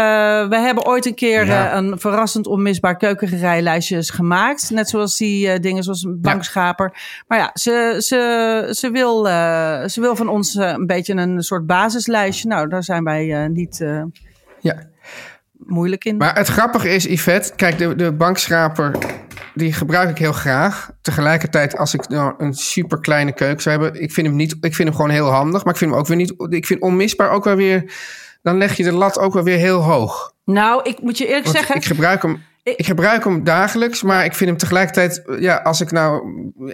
we 0.49 0.57
hebben 0.57 0.87
ooit 0.87 1.07
een 1.07 1.15
keer 1.15 1.47
Ja. 1.47 1.71
eh, 1.71 1.77
een 1.77 1.99
verrassend 2.01 2.47
onmisbaar 2.47 2.97
keukengerijlijstjes 2.97 4.11
gemaakt. 4.11 4.71
Net 4.71 4.89
zoals 4.89 5.17
die 5.17 5.49
eh, 5.51 5.61
dingen 5.61 5.83
zoals 5.83 6.03
een 6.03 6.21
bankschaper. 6.21 6.93
Maar 7.29 7.39
ja, 7.39 7.51
ze, 7.55 7.97
ze, 7.99 8.69
ze, 8.71 8.91
wil, 8.91 9.25
ze 9.89 10.01
wil 10.01 10.17
van 10.17 10.29
ons 10.29 10.55
een 10.55 10.87
beetje 10.87 11.15
een 11.15 11.43
soort 11.43 11.67
basislijstje. 11.67 12.49
Nou, 12.49 12.69
daar 12.69 12.83
zijn 12.83 13.05
wij 13.05 13.49
niet 13.49 13.85
Ja. 14.61 14.75
moeilijk 15.53 16.05
in. 16.05 16.17
Maar 16.17 16.37
het 16.37 16.49
grappige 16.49 16.89
is, 16.95 17.05
Yvette, 17.05 17.53
kijk, 17.57 17.79
de, 17.79 17.95
de 17.95 18.13
bankschraper, 18.13 18.97
die 19.55 19.73
gebruik 19.73 20.11
ik 20.11 20.19
heel 20.19 20.33
graag. 20.33 20.91
Tegelijkertijd, 21.01 21.77
als 21.77 21.95
ik 21.95 22.09
nou 22.09 22.35
een 22.39 22.55
super 22.55 23.01
kleine 23.01 23.33
keuken 23.33 23.63
zou 23.63 23.81
hebben, 23.83 24.03
ik 24.03 24.13
vind 24.13 24.27
hem 24.27 24.37
niet, 24.37 24.57
ik 24.61 24.75
vind 24.75 24.89
hem 24.89 24.97
gewoon 24.97 25.11
heel 25.11 25.31
handig, 25.31 25.65
maar 25.65 25.73
ik 25.73 25.79
vind 25.79 25.91
hem 25.91 26.01
ook 26.01 26.07
weer 26.07 26.17
niet, 26.17 26.35
ik 26.49 26.67
vind 26.67 26.81
onmisbaar 26.81 27.31
ook 27.31 27.45
wel 27.45 27.57
weer, 27.57 27.93
dan 28.45 28.57
leg 28.57 28.77
je 28.77 28.83
de 28.83 28.93
lat 28.93 29.19
ook 29.19 29.33
wel 29.33 29.43
weer 29.43 29.59
heel 29.59 29.81
hoog. 29.81 30.33
nou, 30.45 30.81
ik 30.83 31.03
moet 31.03 31.19
je 31.19 31.27
eerlijk 31.27 31.45
Want 31.45 31.57
zeggen. 31.57 31.77
ik 31.77 31.85
gebruik 31.85 32.23
hem. 32.23 32.43
Ik- 32.65 32.77
Ik 32.77 32.87
gebruik 32.87 33.25
hem 33.25 33.45
dagelijks, 33.45 34.03
maar 34.03 34.25
ik 34.25 34.35
vind 34.35 34.51
hem 34.51 34.59
tegelijkertijd... 34.59 35.23
Ja, 35.39 35.57
als 35.57 35.81
ik 35.81 35.91
nou 35.91 36.23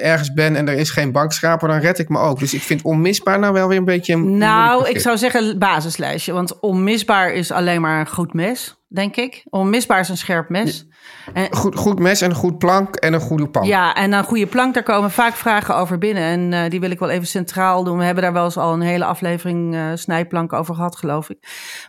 ergens 0.01 0.33
ben 0.33 0.57
en 0.57 0.69
er 0.69 0.75
is 0.77 0.91
geen 0.91 1.13
bankschraper, 1.13 1.69
dan 1.69 1.79
red 1.79 1.99
ik 1.99 2.09
me 2.09 2.19
ook. 2.19 2.39
Dus 2.39 2.55
ik 2.55 2.63
vind 2.63 2.83
onmisbaar 2.83 3.39
nou 3.39 3.53
wel 3.53 3.69
weer 3.69 3.79
een 3.79 3.85
beetje... 3.85 4.13
een 4.13 4.37
Nou, 4.39 4.89
ik 4.89 5.01
zou 5.01 5.19
zeggen 5.19 5.59
basislijstje. 5.59 6.33
Want 6.33 6.61
onmisbaar 6.61 7.33
is 7.33 7.51
alleen 7.53 7.81
maar 7.81 8.01
een 8.01 8.09
goed 8.09 8.33
mes, 8.35 8.85
denk 8.89 9.17
ik. 9.17 9.43
Onmisbaar 9.49 10.01
is 10.01 10.09
een 10.09 10.17
scherp 10.17 10.49
mes. 10.49 10.87
En, 11.35 11.55
Goed, 11.55 11.77
goed 11.77 11.99
mes 11.99 12.21
en 12.21 12.31
een 12.31 12.37
goed 12.37 12.59
plank 12.59 12.97
en 12.97 13.13
een 13.13 13.21
goede 13.21 13.49
pan. 13.49 13.67
ja, 13.67 13.95
en 13.95 14.13
een 14.13 14.25
goede 14.25 14.47
plank, 14.47 14.75
daar 14.75 14.83
komen 14.83 15.11
vaak 15.11 15.35
vragen 15.35 15.77
over 15.77 15.99
binnen. 15.99 16.23
En 16.23 16.53
eh, 16.65 16.71
die 16.71 16.81
wil 16.81 16.91
ik 16.91 16.99
wel 16.99 17.11
even 17.11 17.27
centraal 17.27 17.85
doen. 17.85 17.99
We 17.99 18.05
hebben 18.05 18.23
daar 18.23 18.33
wel 18.33 18.45
eens 18.45 18.57
al 18.57 18.73
een 18.73 18.81
hele 18.81 19.05
aflevering 19.05 19.75
eh, 19.75 19.83
snijplank 19.95 20.53
over 20.53 20.75
gehad, 20.75 20.97
geloof 20.97 21.31
ik. 21.31 21.39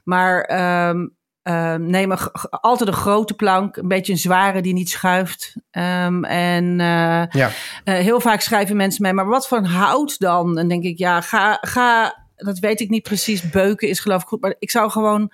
Maar 0.03 0.41
ehm, 0.41 1.07
ehm, 1.43 1.85
neem 1.85 2.11
een, 2.11 2.17
altijd 2.49 2.89
een 2.89 2.95
grote 2.95 3.33
plank, 3.33 3.75
een 3.77 3.87
beetje 3.87 4.11
een 4.11 4.17
zware 4.17 4.61
die 4.61 4.73
niet 4.73 4.89
schuift. 4.89 5.55
Ehm, 5.71 6.23
en 6.23 6.79
eh, 6.79 7.23
Ja. 7.29 7.49
eh, 7.83 7.95
heel 7.95 8.19
vaak 8.19 8.41
schrijven 8.41 8.75
mensen 8.75 9.01
mij, 9.01 9.13
maar 9.13 9.25
wat 9.27 9.47
voor 9.47 9.57
hout 9.65 10.19
dan? 10.19 10.57
En 10.57 10.67
denk 10.67 10.83
ik, 10.83 10.97
ja, 10.97 11.21
ga, 11.21 11.57
ga 11.61 12.19
dat 12.43 12.59
weet 12.59 12.79
ik 12.79 12.89
niet 12.89 13.03
precies. 13.03 13.49
Beuken 13.49 13.87
is 13.87 13.99
geloof 13.99 14.21
ik 14.21 14.27
goed. 14.27 14.41
Maar 14.41 14.55
ik 14.59 14.71
zou 14.71 14.89
gewoon 14.91 15.31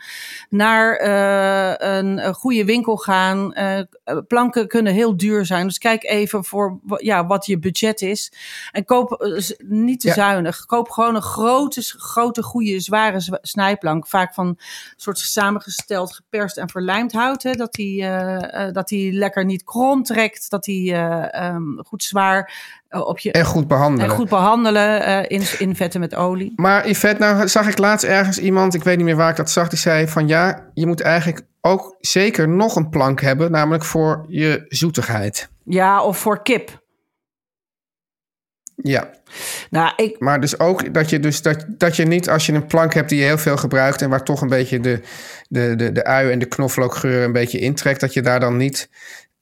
naar 0.50 0.96
eh, 0.96 1.98
een, 1.98 2.34
goede 2.34 2.65
winkel 2.65 2.98
gaan. 2.98 3.54
Eh, 3.54 3.82
planken 4.28 4.67
kunnen 4.67 4.93
heel 4.93 5.17
duur 5.17 5.46
zijn. 5.46 5.67
Dus 5.67 5.78
kijk 5.78 6.04
even 6.04 6.43
voor 6.46 6.80
ja, 6.98 7.26
wat 7.26 7.46
je 7.46 7.60
budget 7.60 8.02
is. 8.02 8.32
En 8.72 8.86
koop 8.86 9.12
eh, 9.12 9.43
niet 9.67 10.00
te 10.00 10.08
Ja. 10.08 10.13
zuinig. 10.13 10.65
Koop 10.65 10.89
gewoon 10.89 11.15
een 11.15 11.22
grote, 11.22 11.82
grote 11.82 12.43
goede, 12.43 12.80
zware 12.80 13.20
zwa- 13.20 13.39
snijplank. 13.41 14.08
Vaak 14.08 14.34
van 14.34 14.58
soort 14.96 15.17
samengesteld, 15.17 16.13
geperst 16.13 16.58
en 16.58 16.70
verlijmd 16.70 17.12
hout. 17.12 17.43
Hè, 17.43 17.52
dat 17.52 17.74
die, 17.74 18.06
dat 18.72 18.88
die 18.88 19.13
lekker 19.13 19.46
niet 19.46 19.63
krom 19.63 20.04
trekt. 20.04 20.50
Dat 20.50 20.63
die 20.63 20.93
eh, 20.93 21.34
ehm, 21.46 21.78
goed 21.78 22.04
zwaar 22.04 22.54
op 22.89 23.19
je... 23.19 23.32
En 23.32 23.45
goed 23.45 23.67
behandelen. 23.67 24.10
En 24.10 24.15
goed 24.15 24.30
behandelen, 24.30 25.04
eh, 25.04 25.38
in, 25.38 25.43
in 25.58 25.76
vetten 25.76 26.00
met 26.00 26.15
olie. 26.15 26.54
Maar 26.56 26.89
Yvette, 26.89 27.23
nou 27.23 27.47
zag 27.47 27.67
ik 27.67 27.78
laatst 27.78 28.06
ergens 28.06 28.39
iemand, 28.39 28.73
ik 28.73 28.84
weet 28.84 28.97
niet 28.97 29.06
meer 29.06 29.15
waar 29.15 29.30
ik 29.30 29.36
dat 29.36 29.50
zag, 29.50 29.69
die 29.69 29.80
zei 29.80 30.08
van 30.08 30.28
ja, 30.28 30.69
je 30.73 30.88
moet 30.88 31.02
eigenlijk 31.02 31.45
ook 31.62 31.95
zeker 32.00 32.50
nog 32.50 32.76
een 32.76 32.89
plank 32.89 33.21
hebben, 33.21 33.52
namelijk 33.52 33.84
voor 33.84 34.26
je 34.28 34.65
zoetigheid. 34.67 35.50
Ja, 35.63 36.04
of 36.04 36.17
voor 36.17 36.41
kip. 36.41 36.86
Ja, 38.76 39.10
Nou, 39.69 39.93
ik, 39.95 40.19
maar 40.19 40.41
dus 40.41 40.60
ook 40.60 40.93
dat 40.93 41.10
je, 41.10 41.19
dus 41.19 41.41
dat, 41.41 41.65
dat 41.67 41.95
je 41.95 42.06
niet 42.06 42.30
als 42.30 42.45
je 42.45 42.54
een 42.54 42.65
plank 42.65 42.93
hebt 42.93 43.10
die 43.10 43.19
je 43.19 43.26
heel 43.26 43.38
veel 43.38 43.58
gebruikt 43.58 44.02
en 44.02 44.10
waar 44.10 44.23
toch 44.23 44.41
een 44.41 44.47
beetje 44.47 44.80
de, 44.80 45.02
de, 45.50 45.76
de, 45.76 45.91
de 45.91 46.04
ui 46.04 46.32
en 46.32 46.39
de 46.39 46.45
knoflookgeur 46.45 47.23
een 47.23 47.32
beetje 47.32 47.60
intrekt, 47.60 48.00
dat 48.00 48.13
je 48.13 48.21
daar 48.21 48.39
dan 48.39 48.58
niet... 48.58 48.89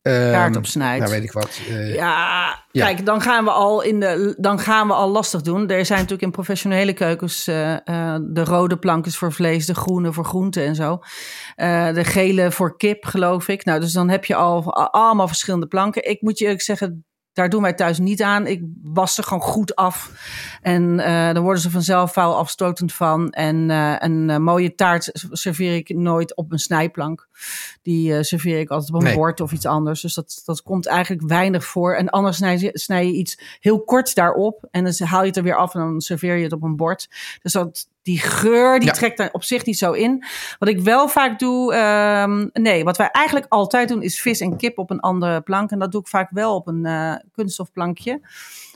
ehm, 0.05 0.31
Kaart 0.31 0.55
op 0.55 0.65
snijdt. 0.65 0.99
Nou, 0.99 1.11
weet 1.13 1.23
ik 1.23 1.31
wat. 1.31 1.59
eh, 1.69 1.93
Ja, 1.95 2.63
Ja. 2.71 2.85
kijk, 2.85 3.05
dan 3.05 3.21
gaan 3.21 3.43
we 3.43 3.51
al 3.51 3.81
in 3.81 3.99
de, 3.99 4.35
dan 4.37 4.59
gaan 4.59 4.87
we 4.87 4.93
al 4.93 5.09
lastig 5.09 5.41
doen. 5.41 5.69
Er 5.69 5.85
zijn 5.85 5.97
natuurlijk 5.99 6.21
in 6.27 6.31
professionele 6.31 6.93
keukens 6.93 7.47
eh, 7.47 7.73
eh, 7.73 8.19
de 8.21 8.43
rode 8.43 8.77
plankjes 8.77 9.17
voor 9.17 9.31
vlees, 9.33 9.65
de 9.65 9.75
groene 9.75 10.13
voor 10.13 10.25
groente 10.25 10.61
en 10.63 10.75
zo. 10.75 10.99
De 11.93 12.03
gele 12.03 12.51
voor 12.51 12.77
kip, 12.77 13.05
geloof 13.05 13.47
ik. 13.47 13.65
Nou, 13.65 13.79
dus 13.79 13.93
dan 13.93 14.09
heb 14.09 14.25
je 14.25 14.35
al 14.35 14.73
allemaal 14.73 15.27
verschillende 15.27 15.67
planken. 15.67 16.09
Ik 16.09 16.21
moet 16.21 16.37
je 16.37 16.43
eerlijk 16.45 16.61
zeggen, 16.63 17.05
daar 17.36 17.50
doen 17.50 17.62
wij 17.62 17.74
thuis 17.74 18.00
niet 18.00 18.21
aan. 18.21 18.48
Ik 18.48 18.63
was 18.84 19.17
er 19.17 19.24
gewoon 19.24 19.41
goed 19.43 19.76
af. 19.76 20.12
En 20.62 21.00
eh, 21.00 21.34
dan 21.34 21.43
worden 21.43 21.62
ze 21.62 21.69
vanzelf 21.71 22.13
vuil 22.13 22.36
afstotend 22.36 22.93
van. 22.93 23.30
En 23.30 23.69
eh, 23.69 23.95
een 23.98 24.30
eh, 24.30 24.38
mooie 24.38 24.76
taart 24.76 25.10
serveer 25.32 25.76
ik 25.76 25.89
nooit 25.89 26.36
op 26.36 26.52
een 26.52 26.60
snijplank. 26.60 27.28
Die 27.82 28.24
serveer 28.24 28.60
ik 28.60 28.69
altijd 28.69 28.93
op 28.93 29.00
een 29.00 29.06
Nee. 29.06 29.15
bord 29.15 29.41
of 29.41 29.52
iets 29.52 29.65
anders. 29.65 30.02
Dus 30.02 30.13
dat, 30.13 30.41
dat 30.45 30.62
komt 30.62 30.86
eigenlijk 30.86 31.28
weinig 31.28 31.65
voor. 31.65 31.95
En 31.95 32.10
anders 32.10 32.38
snij 32.38 32.58
je, 32.58 32.69
snij 32.74 33.06
je 33.06 33.13
iets 33.13 33.58
heel 33.60 33.84
kort 33.84 34.15
daarop. 34.15 34.67
En 34.71 34.84
dan 34.84 35.08
haal 35.08 35.21
je 35.21 35.28
het 35.28 35.38
er 35.38 35.43
weer 35.43 35.58
af 35.58 35.74
en 35.74 35.80
dan 35.80 36.02
serveer 36.02 36.36
je 36.36 36.43
het 36.43 36.54
op 36.54 36.63
een 36.63 36.76
bord. 36.76 37.10
Dus 37.41 37.52
dat, 37.52 37.88
die 38.05 38.19
geur 38.19 38.79
die 38.79 38.87
Ja. 38.87 38.93
trekt 38.93 39.17
daar 39.17 39.29
op 39.31 39.43
zich 39.43 39.65
niet 39.65 39.77
zo 39.77 39.91
in. 39.91 40.23
Wat 40.59 40.69
ik 40.69 40.79
wel 40.79 41.07
vaak 41.07 41.39
doe, 41.39 41.73
ehm, 41.73 42.47
nee, 42.53 42.83
wat 42.83 42.97
wij 42.97 43.09
eigenlijk 43.11 43.45
altijd 43.49 43.89
doen 43.89 44.01
is 44.01 44.21
vis 44.21 44.39
en 44.39 44.57
kip 44.57 44.77
op 44.77 44.89
een 44.89 44.99
andere 44.99 45.41
plank. 45.41 45.71
En 45.71 45.79
dat 45.79 45.91
doe 45.91 46.01
ik 46.01 46.07
vaak 46.07 46.29
wel 46.29 46.55
op 46.55 46.67
een 46.67 46.85
eh 46.85 47.13
kunststofplankje. 47.33 48.21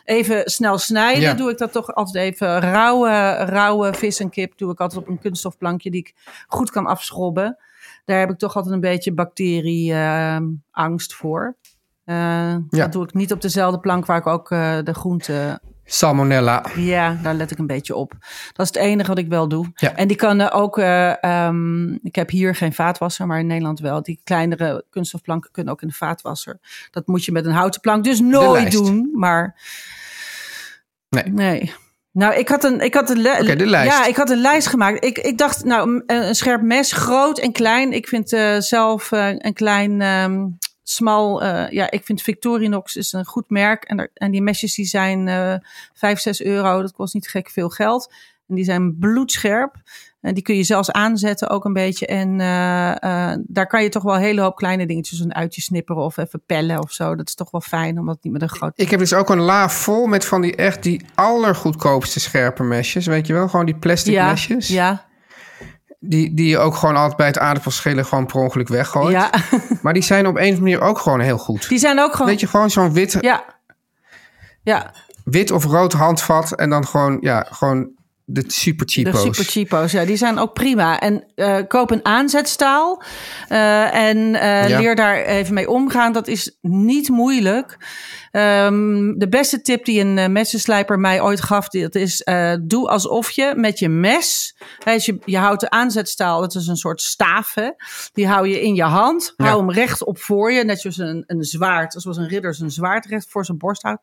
Even 0.03 0.49
snel 0.49 0.77
snijden, 0.77 1.21
Ja. 1.21 1.33
doe 1.33 1.49
ik 1.51 1.57
dat 1.57 1.71
toch 1.71 1.95
altijd 1.95 2.33
even. 2.33 2.59
Rauwe, 2.59 3.31
rauwe 3.33 3.93
vis 3.93 4.19
en 4.19 4.29
kip 4.29 4.57
doe 4.57 4.71
ik 4.71 4.79
altijd 4.79 5.01
op 5.01 5.07
een 5.07 5.19
kunststofplankje 5.19 5.91
die 5.91 5.99
ik 5.99 6.13
goed 6.47 6.71
kan 6.71 6.85
afschrobben. 6.85 7.57
Daar 8.05 8.19
heb 8.19 8.29
ik 8.29 8.37
toch 8.37 8.55
altijd 8.55 8.73
een 8.73 8.79
beetje 8.79 9.13
bacterieangst 9.13 11.13
voor. 11.13 11.55
Eh, 12.05 12.15
Ja. 12.15 12.61
Dat 12.69 12.91
doe 12.91 13.03
ik 13.03 13.13
niet 13.13 13.31
op 13.31 13.41
dezelfde 13.41 13.79
plank 13.79 14.05
waar 14.05 14.17
ik 14.17 14.27
ook 14.27 14.51
eh, 14.51 14.77
de 14.83 14.93
groente 14.93 15.59
Salmonella. 15.91 16.65
ja, 16.75 17.17
daar 17.23 17.33
let 17.33 17.51
ik 17.51 17.57
een 17.57 17.67
beetje 17.67 17.95
op. 17.95 18.11
Dat 18.53 18.65
is 18.65 18.73
het 18.73 18.83
enige 18.83 19.09
wat 19.09 19.17
ik 19.17 19.27
wel 19.27 19.47
doe. 19.47 19.71
Ja. 19.75 19.95
En 19.95 20.07
die 20.07 20.17
kan 20.17 20.39
eh, 20.41 20.59
ook, 20.59 20.77
eh, 20.77 21.23
ehm, 21.23 21.93
ik 21.93 22.15
heb 22.15 22.29
hier 22.29 22.55
geen 22.55 22.73
vaatwasser, 22.73 23.27
maar 23.27 23.39
in 23.39 23.47
Nederland 23.47 23.79
wel. 23.79 24.03
Die 24.03 24.19
kleinere 24.23 24.85
kunststofplanken 24.89 25.51
kunnen 25.51 25.73
ook 25.73 25.81
in 25.81 25.87
de 25.87 25.93
vaatwasser. 25.93 26.59
Dat 26.91 27.07
moet 27.07 27.25
je 27.25 27.31
met 27.31 27.45
een 27.45 27.51
houten 27.51 27.81
plank 27.81 28.03
dus 28.03 28.19
nooit 28.19 28.71
doen. 28.71 29.09
Maar 29.13 29.55
Nee. 31.09 31.23
nee, 31.23 31.73
Nou, 32.11 32.35
ik 32.35 32.47
had 32.47 32.63
een, 32.63 32.79
ik 32.79 32.93
had 32.93 33.09
een, 33.09 33.23
de 33.57 33.65
lijst. 33.65 33.97
Ja, 33.97 34.05
ik 34.05 34.15
had 34.15 34.29
een 34.29 34.41
lijst 34.41 34.67
gemaakt. 34.67 35.03
Ik, 35.03 35.17
ik 35.17 35.37
dacht, 35.37 35.63
nou, 35.63 35.89
een, 35.89 36.03
een 36.27 36.35
scherp 36.35 36.61
mes, 36.61 36.91
groot 36.91 37.39
en 37.39 37.51
klein. 37.51 37.93
Ik 37.93 38.07
vind 38.07 38.33
eh, 38.33 38.59
zelf 38.59 39.11
een 39.11 39.53
klein, 39.53 40.01
ehm, 40.01 40.45
smal, 40.91 41.43
eh, 41.43 41.69
ja, 41.71 41.91
ik 41.91 42.05
vind 42.05 42.21
Victorinox 42.21 42.95
is 42.95 43.13
een 43.13 43.25
goed 43.25 43.49
merk. 43.49 43.83
En, 43.83 43.99
er- 43.99 44.11
en 44.13 44.31
die 44.31 44.41
mesjes 44.41 44.75
die 44.75 44.85
zijn 44.85 45.27
eh 45.27 45.53
5, 45.93 46.19
6 46.19 46.43
euro. 46.43 46.81
Dat 46.81 46.91
kost 46.93 47.13
niet 47.13 47.27
gek 47.27 47.49
veel 47.49 47.69
geld. 47.69 48.13
En 48.47 48.55
die 48.55 48.63
zijn 48.63 48.97
bloedscherp. 48.97 49.75
En 50.21 50.33
die 50.33 50.43
kun 50.43 50.55
je 50.55 50.63
zelfs 50.63 50.91
aanzetten 50.91 51.49
ook 51.49 51.65
een 51.65 51.73
beetje. 51.73 52.05
En 52.05 52.41
eh, 52.41 53.31
eh, 53.31 53.39
daar 53.47 53.67
kan 53.67 53.83
je 53.83 53.89
toch 53.89 54.03
wel 54.03 54.15
een 54.15 54.21
hele 54.21 54.41
hoop 54.41 54.55
kleine 54.55 54.85
dingetjes 54.85 55.19
een 55.19 55.35
uitje 55.35 55.61
snipperen 55.61 56.03
of 56.03 56.17
even 56.17 56.41
pellen 56.45 56.79
of 56.81 56.91
zo. 56.91 57.15
Dat 57.15 57.27
is 57.27 57.35
toch 57.35 57.51
wel 57.51 57.61
fijn, 57.61 57.99
omdat 57.99 58.15
het 58.15 58.23
niet 58.23 58.33
met 58.33 58.41
een 58.41 58.49
groot... 58.49 58.71
Ik 58.75 58.89
heb 58.89 58.99
dus 58.99 59.13
ook 59.13 59.29
een 59.29 59.39
la 59.39 59.69
vol 59.69 60.07
met 60.07 60.25
van 60.25 60.41
die 60.41 60.55
echt 60.55 60.83
die 60.83 61.01
allergoedkoopste 61.15 62.19
scherpe 62.19 62.63
mesjes. 62.63 63.05
Weet 63.05 63.27
je 63.27 63.33
wel? 63.33 63.47
Gewoon 63.47 63.65
die 63.65 63.75
plastic 63.75 64.13
ja, 64.13 64.29
mesjes. 64.31 64.67
ja, 64.67 65.05
Die, 65.99 66.33
die 66.33 66.49
je 66.49 66.57
ook 66.57 66.75
gewoon 66.75 66.95
altijd 66.95 67.15
bij 67.15 67.27
het 67.27 67.39
aardappelschillen 67.39 68.05
gewoon 68.05 68.25
per 68.25 68.39
ongeluk 68.39 68.67
weggooit. 68.67 69.11
ja. 69.11 69.31
Maar 69.81 69.93
die 69.93 70.03
zijn 70.03 70.27
op 70.27 70.35
een 70.35 70.41
of 70.41 70.47
andere 70.47 70.61
manier 70.61 70.81
ook 70.81 70.99
gewoon 70.99 71.19
heel 71.19 71.37
goed. 71.37 71.69
Die 71.69 71.79
zijn 71.79 71.99
ook 71.99 72.11
gewoon... 72.11 72.27
Weet 72.27 72.39
je, 72.39 72.47
gewoon 72.47 72.69
zo'n 72.69 72.93
wit, 72.93 73.17
Ja. 73.19 73.43
Ja, 74.63 74.93
wit 75.23 75.51
of 75.51 75.63
rood 75.63 75.93
handvat. 75.93 76.51
En 76.55 76.69
dan 76.69 76.87
gewoon, 76.87 77.17
ja, 77.21 77.47
gewoon 77.49 77.89
de 78.31 78.43
super 78.47 78.85
de 78.85 78.91
cheapo's. 78.91 79.21
super 79.21 79.43
cheapo's. 79.43 79.91
Ja, 79.91 80.05
die 80.05 80.15
zijn 80.17 80.37
ook 80.39 80.53
prima. 80.53 80.99
En 80.99 81.23
eh, 81.35 81.57
koop 81.67 81.91
een 81.91 82.05
aanzetstaal. 82.05 83.03
eh, 83.47 83.93
en 83.93 84.35
eh, 84.35 84.69
Ja. 84.69 84.79
leer 84.79 84.95
daar 84.95 85.15
even 85.23 85.53
mee 85.53 85.69
omgaan. 85.69 86.11
Dat 86.13 86.27
is 86.27 86.57
niet 86.61 87.09
moeilijk. 87.09 87.77
Ehm, 88.31 89.13
de 89.17 89.27
beste 89.29 89.61
tip 89.61 89.85
die 89.85 89.99
een 89.99 90.31
messenslijper 90.31 90.99
mij 90.99 91.21
ooit 91.21 91.41
gaf, 91.41 91.67
dat 91.69 91.95
is 91.95 92.23
doe 92.61 92.87
alsof 92.89 93.31
je 93.31 93.53
met 93.55 93.79
je 93.79 93.89
mes, 93.89 94.55
hè, 94.83 94.91
je, 94.91 95.17
je 95.25 95.37
houdt 95.37 95.61
de 95.61 95.69
aanzetstaal, 95.69 96.41
dat 96.41 96.55
is 96.55 96.67
een 96.67 96.75
soort 96.75 97.01
staaf, 97.01 97.53
hè, 97.53 97.69
die 98.13 98.27
hou 98.27 98.47
je 98.47 98.61
in 98.61 98.75
je 98.75 98.83
hand, 98.83 99.33
Ja. 99.37 99.45
hou 99.45 99.59
hem 99.59 99.71
recht 99.71 100.03
op 100.03 100.19
voor 100.19 100.51
je, 100.51 100.63
net 100.63 100.81
zoals 100.81 100.97
een, 100.97 101.23
een 101.27 101.43
zwaard, 101.43 101.93
zoals 101.97 102.17
een 102.17 102.27
ridder 102.27 102.55
zijn 102.55 102.71
zwaard 102.71 103.05
recht 103.05 103.25
voor 103.29 103.45
zijn 103.45 103.57
borst 103.57 103.81
houdt. 103.81 104.01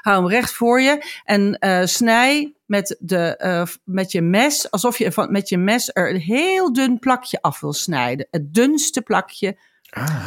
Hou 0.00 0.16
hem 0.22 0.28
recht 0.28 0.52
voor 0.52 0.80
je 0.80 1.04
en 1.24 1.58
snij 1.88 2.52
met, 2.68 2.96
de, 2.98 3.36
eh, 3.36 3.66
met 3.84 4.12
je 4.12 4.22
mes, 4.22 4.70
alsof 4.70 4.98
je 4.98 5.12
van, 5.12 5.32
met 5.32 5.48
je 5.48 5.58
mes 5.58 5.90
er 5.92 6.10
een 6.10 6.20
heel 6.20 6.72
dun 6.72 6.98
plakje 6.98 7.42
af 7.42 7.60
wil 7.60 7.72
snijden. 7.72 8.26
Het 8.30 8.54
dunste 8.54 9.02
plakje 9.02 9.56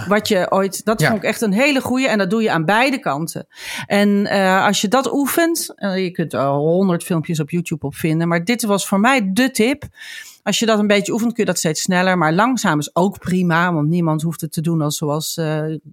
wat 0.07 0.27
je 0.27 0.51
ooit, 0.51 0.85
dat 0.85 0.99
Ja. 1.01 1.07
vond 1.09 1.19
ik 1.23 1.27
echt 1.29 1.41
een 1.41 1.53
hele 1.53 1.81
goeie. 1.81 2.07
En 2.07 2.17
dat 2.17 2.29
doe 2.29 2.41
je 2.41 2.51
aan 2.51 2.65
beide 2.65 2.99
kanten. 2.99 3.47
En 3.85 4.25
eh, 4.27 4.65
als 4.65 4.81
je 4.81 4.87
dat 4.87 5.13
oefent, 5.13 5.73
eh, 5.75 6.03
je 6.03 6.11
kunt 6.11 6.33
er 6.33 6.45
honderd 6.45 7.03
filmpjes 7.03 7.39
op 7.39 7.49
YouTube 7.49 7.85
op 7.85 7.95
vinden. 7.95 8.27
Maar 8.27 8.43
dit 8.43 8.63
was 8.63 8.87
voor 8.87 8.99
mij 8.99 9.33
de 9.33 9.51
tip. 9.51 9.83
Als 10.43 10.59
je 10.59 10.65
dat 10.65 10.79
een 10.79 10.87
beetje 10.87 11.11
oefent, 11.11 11.33
kun 11.33 11.43
je 11.43 11.49
dat 11.49 11.57
steeds 11.59 11.81
sneller. 11.81 12.17
Maar 12.17 12.33
langzaam 12.33 12.79
is 12.79 12.95
ook 12.95 13.19
prima. 13.19 13.73
Want 13.73 13.87
niemand 13.89 14.21
hoeft 14.21 14.41
het 14.41 14.51
te 14.51 14.61
doen 14.61 14.81
als 14.81 14.97
zoals 14.97 15.39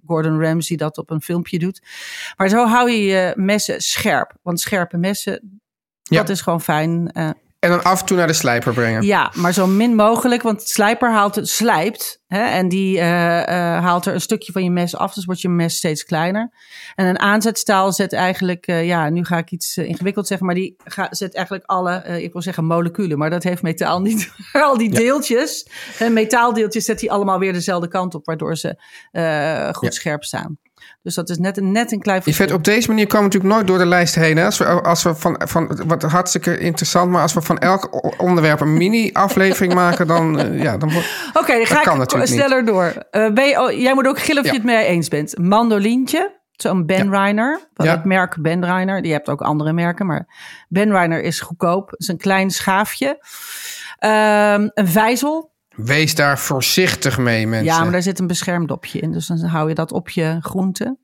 Gordon 0.05 0.41
Ramsay 0.41 0.77
dat 0.77 0.97
op 0.97 1.09
een 1.09 1.21
filmpje 1.21 1.59
doet. 1.59 1.81
Maar 2.37 2.49
zo 2.49 2.65
hou 2.65 2.91
je 2.91 3.03
je 3.03 3.33
messen 3.35 3.81
scherp. 3.81 4.33
Want 4.41 4.59
scherpe 4.59 4.97
messen, 4.97 5.58
Ja. 6.09 6.17
dat 6.21 6.29
is 6.29 6.41
gewoon 6.41 6.61
fijn. 6.61 7.11
eh, 7.13 7.29
En 7.59 7.69
dan 7.69 7.83
af 7.83 7.99
en 7.99 8.05
toe 8.05 8.17
naar 8.17 8.27
de 8.27 8.33
slijper 8.33 8.73
brengen. 8.73 9.03
ja, 9.03 9.31
maar 9.35 9.53
zo 9.53 9.67
min 9.67 9.95
mogelijk, 9.95 10.41
want 10.41 10.61
slijper 10.61 11.11
haalt 11.11 11.35
het, 11.35 11.49
slijpt. 11.49 12.21
Hè, 12.27 12.41
en 12.43 12.69
die 12.69 12.99
eh, 12.99 13.39
eh, 13.47 13.83
haalt 13.83 14.05
er 14.05 14.13
een 14.13 14.21
stukje 14.21 14.51
van 14.51 14.63
je 14.63 14.71
mes 14.71 14.95
af, 14.95 15.13
dus 15.13 15.25
wordt 15.25 15.41
je 15.41 15.49
mes 15.49 15.75
steeds 15.75 16.03
kleiner. 16.03 16.51
En 16.95 17.05
een 17.05 17.19
aanzetstaal 17.19 17.91
zet 17.93 18.13
eigenlijk, 18.13 18.65
ja, 18.65 19.09
nu 19.09 19.25
ga 19.25 19.37
ik 19.37 19.51
iets 19.51 19.77
ingewikkeld 19.77 20.27
zeggen, 20.27 20.45
maar 20.45 20.55
die 20.55 20.75
ga, 20.83 21.07
zet 21.09 21.35
eigenlijk 21.35 21.65
alle, 21.65 22.03
ik 22.21 22.33
wil 22.33 22.41
zeggen 22.41 22.65
moleculen, 22.65 23.17
maar 23.17 23.29
dat 23.29 23.43
heeft 23.43 23.61
metaal 23.61 24.01
niet. 24.01 24.31
Al 24.51 24.77
die 24.77 24.89
deeltjes, 24.89 25.67
hè, 25.97 26.09
metaaldeeltjes, 26.09 26.85
zet 26.85 26.99
die 26.99 27.11
allemaal 27.11 27.39
weer 27.39 27.53
dezelfde 27.53 27.87
kant 27.87 28.15
op, 28.15 28.25
waardoor 28.25 28.57
ze 28.57 28.67
goed 29.73 29.93
Ja. 29.93 29.99
scherp 29.99 30.23
staan. 30.23 30.57
Dus 31.01 31.15
dat 31.15 31.29
is 31.29 31.37
net 31.37 31.57
een, 31.57 31.71
net 31.71 31.91
een 31.91 31.99
klein 32.01 32.21
Yvette, 32.25 32.53
op 32.53 32.63
deze 32.63 32.87
manier 32.87 33.07
komen 33.07 33.29
we 33.29 33.33
natuurlijk 33.33 33.53
nooit 33.53 33.67
door 33.67 33.77
de 33.77 33.85
lijst 33.85 34.15
heen. 34.15 34.37
Hè? 34.37 34.45
Als 34.45 34.57
we, 34.57 34.65
als 34.65 35.03
we 35.03 35.15
van, 35.15 35.41
van, 35.47 35.81
wat 35.87 36.01
hartstikke 36.03 36.57
interessant, 36.57 37.11
maar 37.11 37.21
als 37.21 37.33
we 37.33 37.41
van 37.41 37.57
elk 37.57 38.13
onderwerp 38.21 38.59
een 38.59 38.73
mini-aflevering 38.77 39.73
maken, 39.73 40.07
dan, 40.07 40.39
eh, 40.39 40.61
ja, 40.61 40.77
dan 40.77 40.91
wordt. 40.91 41.07
Dan 41.33 41.43
ga 41.43 41.81
kan 41.81 41.93
ik 41.93 41.99
natuurlijk 41.99 42.29
niet. 42.31 42.39
sneller 42.39 42.65
door. 42.65 42.93
Eh, 43.11 43.29
ben 43.33 43.45
je, 43.47 43.61
oh, 43.61 43.71
jij 43.71 43.93
moet 43.93 44.07
ook 44.07 44.19
gillen 44.19 44.39
of 44.41 44.45
Ja. 44.47 44.51
je 44.51 44.57
het 44.57 44.67
mee 44.67 44.85
eens 44.85 45.07
bent. 45.07 45.37
Mandolientje, 45.37 46.39
zo'n 46.51 46.85
Ben 46.85 47.09
Reiner. 47.09 47.59
Van 47.73 47.85
Ja. 47.85 47.91
het 47.91 48.05
merk 48.05 48.37
Ben 48.41 48.65
Reiner. 48.65 49.01
Die 49.01 49.11
hebt 49.11 49.29
ook 49.29 49.41
andere 49.41 49.73
merken, 49.73 50.05
maar 50.05 50.27
Ben 50.67 50.91
Reiner 50.91 51.21
is 51.21 51.39
goedkoop. 51.41 51.89
Het 51.89 51.99
is 51.99 52.07
een 52.07 52.17
klein 52.17 52.49
schaafje. 52.51 53.25
Ehm, 53.97 54.69
een 54.73 54.87
vijzel. 54.87 55.51
Wees 55.83 56.15
daar 56.15 56.39
voorzichtig 56.39 57.17
mee, 57.17 57.47
mensen. 57.47 57.73
Ja, 57.73 57.81
maar 57.81 57.91
daar 57.91 58.01
zit 58.01 58.19
een 58.19 58.27
beschermdopje 58.27 58.99
in. 58.99 59.11
Dus 59.11 59.27
dan 59.27 59.39
hou 59.39 59.69
je 59.69 59.75
dat 59.75 59.91
op 59.91 60.09
je 60.09 60.37
groente. 60.41 60.97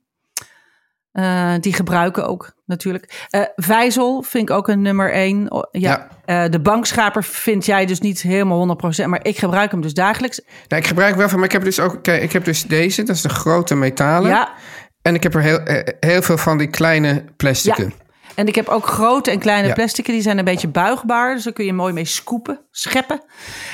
Eh, 1.11 1.53
die 1.59 1.73
gebruiken 1.73 2.27
ook 2.27 2.53
natuurlijk. 2.65 3.27
Eh 3.29 3.41
vijzel 3.55 4.21
vind 4.21 4.49
ik 4.49 4.55
ook 4.55 4.67
een 4.67 4.81
nummer 4.81 5.11
één. 5.11 5.51
Oh, 5.51 5.63
ja. 5.71 6.07
Eh, 6.25 6.49
de 6.49 6.59
bankschaper 6.59 7.23
vind 7.23 7.65
jij 7.65 7.85
dus 7.85 7.99
niet 7.99 8.21
helemaal 8.21 8.57
100%. 8.57 9.07
Maar 9.07 9.25
ik 9.25 9.37
gebruik 9.37 9.71
hem 9.71 9.81
dus 9.81 9.93
dagelijks. 9.93 10.41
Nou, 10.67 10.81
ik 10.81 10.87
gebruik 10.87 11.15
wel 11.15 11.29
van, 11.29 11.37
maar 11.37 11.47
ik 11.47 11.53
heb 11.53 11.63
dus 11.63 11.79
ook, 11.79 12.03
kijk, 12.03 12.21
ik 12.21 12.31
heb 12.31 12.45
dus 12.45 12.63
deze, 12.63 13.03
dat 13.03 13.15
is 13.15 13.21
de 13.21 13.29
grote 13.29 13.75
metalen. 13.75 14.29
Ja, 14.29 14.53
En 15.01 15.15
ik 15.15 15.23
heb 15.23 15.35
er 15.35 15.41
heel, 15.41 15.59
heel 15.99 16.21
veel 16.21 16.37
van 16.37 16.57
die 16.57 16.69
kleine 16.69 17.23
plasticen. 17.37 17.93
En 18.35 18.47
ik 18.47 18.55
heb 18.55 18.67
ook 18.67 18.85
grote 18.87 19.31
en 19.31 19.39
kleine 19.39 19.67
Ja. 19.67 19.73
plasticen. 19.73 20.13
Die 20.13 20.21
zijn 20.21 20.37
een 20.37 20.45
beetje 20.45 20.67
buigbaar. 20.67 21.33
Dus 21.35 21.43
daar 21.43 21.53
kun 21.53 21.65
je 21.65 21.73
mooi 21.73 21.93
mee 21.93 22.05
scoepen, 22.05 22.59
scheppen. 22.71 23.21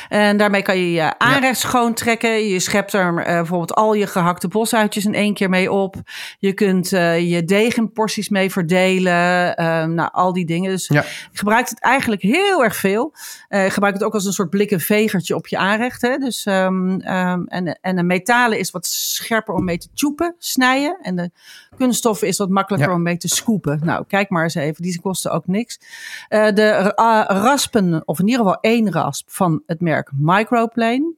En 0.09 0.37
daarmee 0.37 0.61
kan 0.61 0.77
je 0.77 0.91
je 0.91 1.17
aanrecht 1.19 1.59
schoon 1.59 1.93
trekken. 1.93 2.47
Je 2.47 2.59
schept 2.59 2.93
er 2.93 3.17
eh, 3.17 3.25
bijvoorbeeld 3.35 3.73
al 3.75 3.93
je 3.93 4.07
gehakte 4.07 4.47
bosuitjes 4.47 5.05
in 5.05 5.13
één 5.13 5.33
keer 5.33 5.49
mee 5.49 5.71
op. 5.71 5.95
Je 6.39 6.53
kunt 6.53 6.93
eh, 6.93 7.31
je 7.31 7.43
deeg 7.43 7.75
in 7.77 7.91
porties 7.91 8.29
mee 8.29 8.51
verdelen. 8.51 9.55
Eh, 9.55 9.85
nou, 9.85 10.09
al 10.11 10.33
die 10.33 10.45
dingen. 10.45 10.69
Dus 10.71 10.87
Ja. 10.87 11.01
je 11.01 11.07
gebruikt 11.37 11.69
het 11.69 11.79
eigenlijk 11.79 12.21
heel 12.21 12.63
erg 12.63 12.75
veel. 12.75 13.13
Eh, 13.47 13.63
je 13.63 13.69
gebruikt 13.69 13.97
het 13.97 14.07
ook 14.07 14.13
als 14.13 14.25
een 14.25 14.33
soort 14.33 14.49
blikken 14.49 14.79
vegertje 14.79 15.35
op 15.35 15.47
je 15.47 15.57
aanrecht. 15.57 16.01
Hè? 16.01 16.17
Dus, 16.17 16.45
ehm, 16.45 16.99
ehm, 16.99 17.41
en, 17.47 17.79
en 17.81 17.97
een 17.97 18.05
metalen 18.07 18.59
is 18.59 18.71
wat 18.71 18.85
scherper 18.87 19.53
om 19.53 19.63
mee 19.63 19.77
te 19.77 19.87
tjoepen, 19.93 20.35
snijden. 20.37 20.97
En 21.01 21.15
de 21.15 21.31
kunststoffen 21.77 22.27
is 22.27 22.37
wat 22.37 22.49
makkelijker 22.49 22.89
Ja. 22.89 22.95
om 22.95 23.01
mee 23.01 23.17
te 23.17 23.27
scoopen. 23.27 23.79
Nou, 23.83 24.03
kijk 24.07 24.29
maar 24.29 24.50
even. 24.55 24.81
Die 24.83 25.01
kosten 25.01 25.31
ook 25.31 25.47
niks. 25.47 25.79
Eh, 26.27 26.45
de 26.53 26.63
eh, 26.95 27.23
raspen, 27.27 28.01
of 28.05 28.19
in 28.19 28.27
ieder 28.27 28.41
geval 28.45 28.59
één 28.61 28.91
rasp 28.91 29.29
van 29.31 29.63
het 29.65 29.81
merk 29.81 30.09
Microplane. 30.15 31.13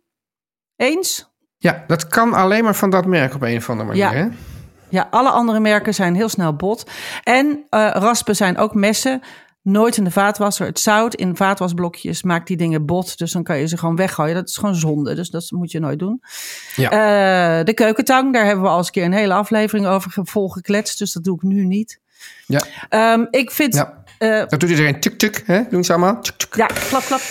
Eens? 0.76 1.32
Ja, 1.58 1.84
dat 1.88 2.08
kan 2.08 2.34
alleen 2.34 2.64
maar 2.64 2.76
van 2.76 2.90
dat 2.90 3.06
merk 3.06 3.34
op 3.36 3.42
een 3.42 3.58
of 3.58 3.70
andere 3.70 3.88
manier. 3.90 4.04
Ja. 4.04 4.12
Hè? 4.14 4.28
Ja, 4.90 5.08
alle 5.12 5.30
andere 5.30 5.60
merken 5.60 5.94
zijn 5.94 6.16
heel 6.16 6.30
snel 6.30 6.56
bot. 6.56 6.90
En 7.24 7.66
eh, 7.70 7.90
raspen 7.94 8.36
zijn 8.36 8.58
ook 8.58 8.74
messen. 8.74 9.22
Nooit 9.62 9.98
in 9.98 10.04
de 10.04 10.12
vaatwasser. 10.12 10.66
Het 10.66 10.80
zout 10.80 11.16
in 11.16 11.36
vaatwasblokjes 11.36 12.24
maakt 12.24 12.48
die 12.48 12.58
dingen 12.58 12.86
bot. 12.86 13.18
Dus 13.18 13.32
dan 13.32 13.44
kan 13.44 13.58
je 13.58 13.68
ze 13.68 13.78
gewoon 13.78 13.96
weggooien. 13.96 14.36
Dat 14.36 14.48
is 14.50 14.58
gewoon 14.58 14.76
zonde. 14.76 15.16
Dus 15.16 15.30
dat 15.30 15.52
moet 15.52 15.72
je 15.72 15.80
nooit 15.80 16.00
doen. 16.00 16.22
Ja. 16.76 16.90
Eh, 16.90 17.66
de 17.66 17.74
keukentang, 17.74 18.34
daar 18.34 18.46
hebben 18.46 18.64
we 18.64 18.70
al 18.70 18.78
eens 18.78 18.86
een 18.86 18.94
keer 18.94 19.04
een 19.06 19.14
hele 19.14 19.34
aflevering 19.34 19.88
over 19.88 20.12
ge- 20.12 20.26
volgekletst. 20.26 21.00
Dus 21.00 21.14
dat 21.14 21.24
doe 21.24 21.36
ik 21.36 21.42
nu 21.42 21.66
niet. 21.66 22.00
Ja. 22.48 22.62
Ehm, 22.90 23.26
ik 23.30 23.52
vind... 23.52 23.74
Ja. 23.76 24.04
eh, 24.18 24.30
Dat 24.48 24.60
doet 24.60 24.70
iedereen 24.70 25.00
tuk-tuk, 25.00 25.44
hè? 25.46 25.62
Doen 25.70 25.84
ze 25.84 25.94
allemaal? 25.94 26.22
Tuk-tuk. 26.22 26.56
ja, 26.56 26.66
klap, 26.66 27.04
klap. 27.06 27.22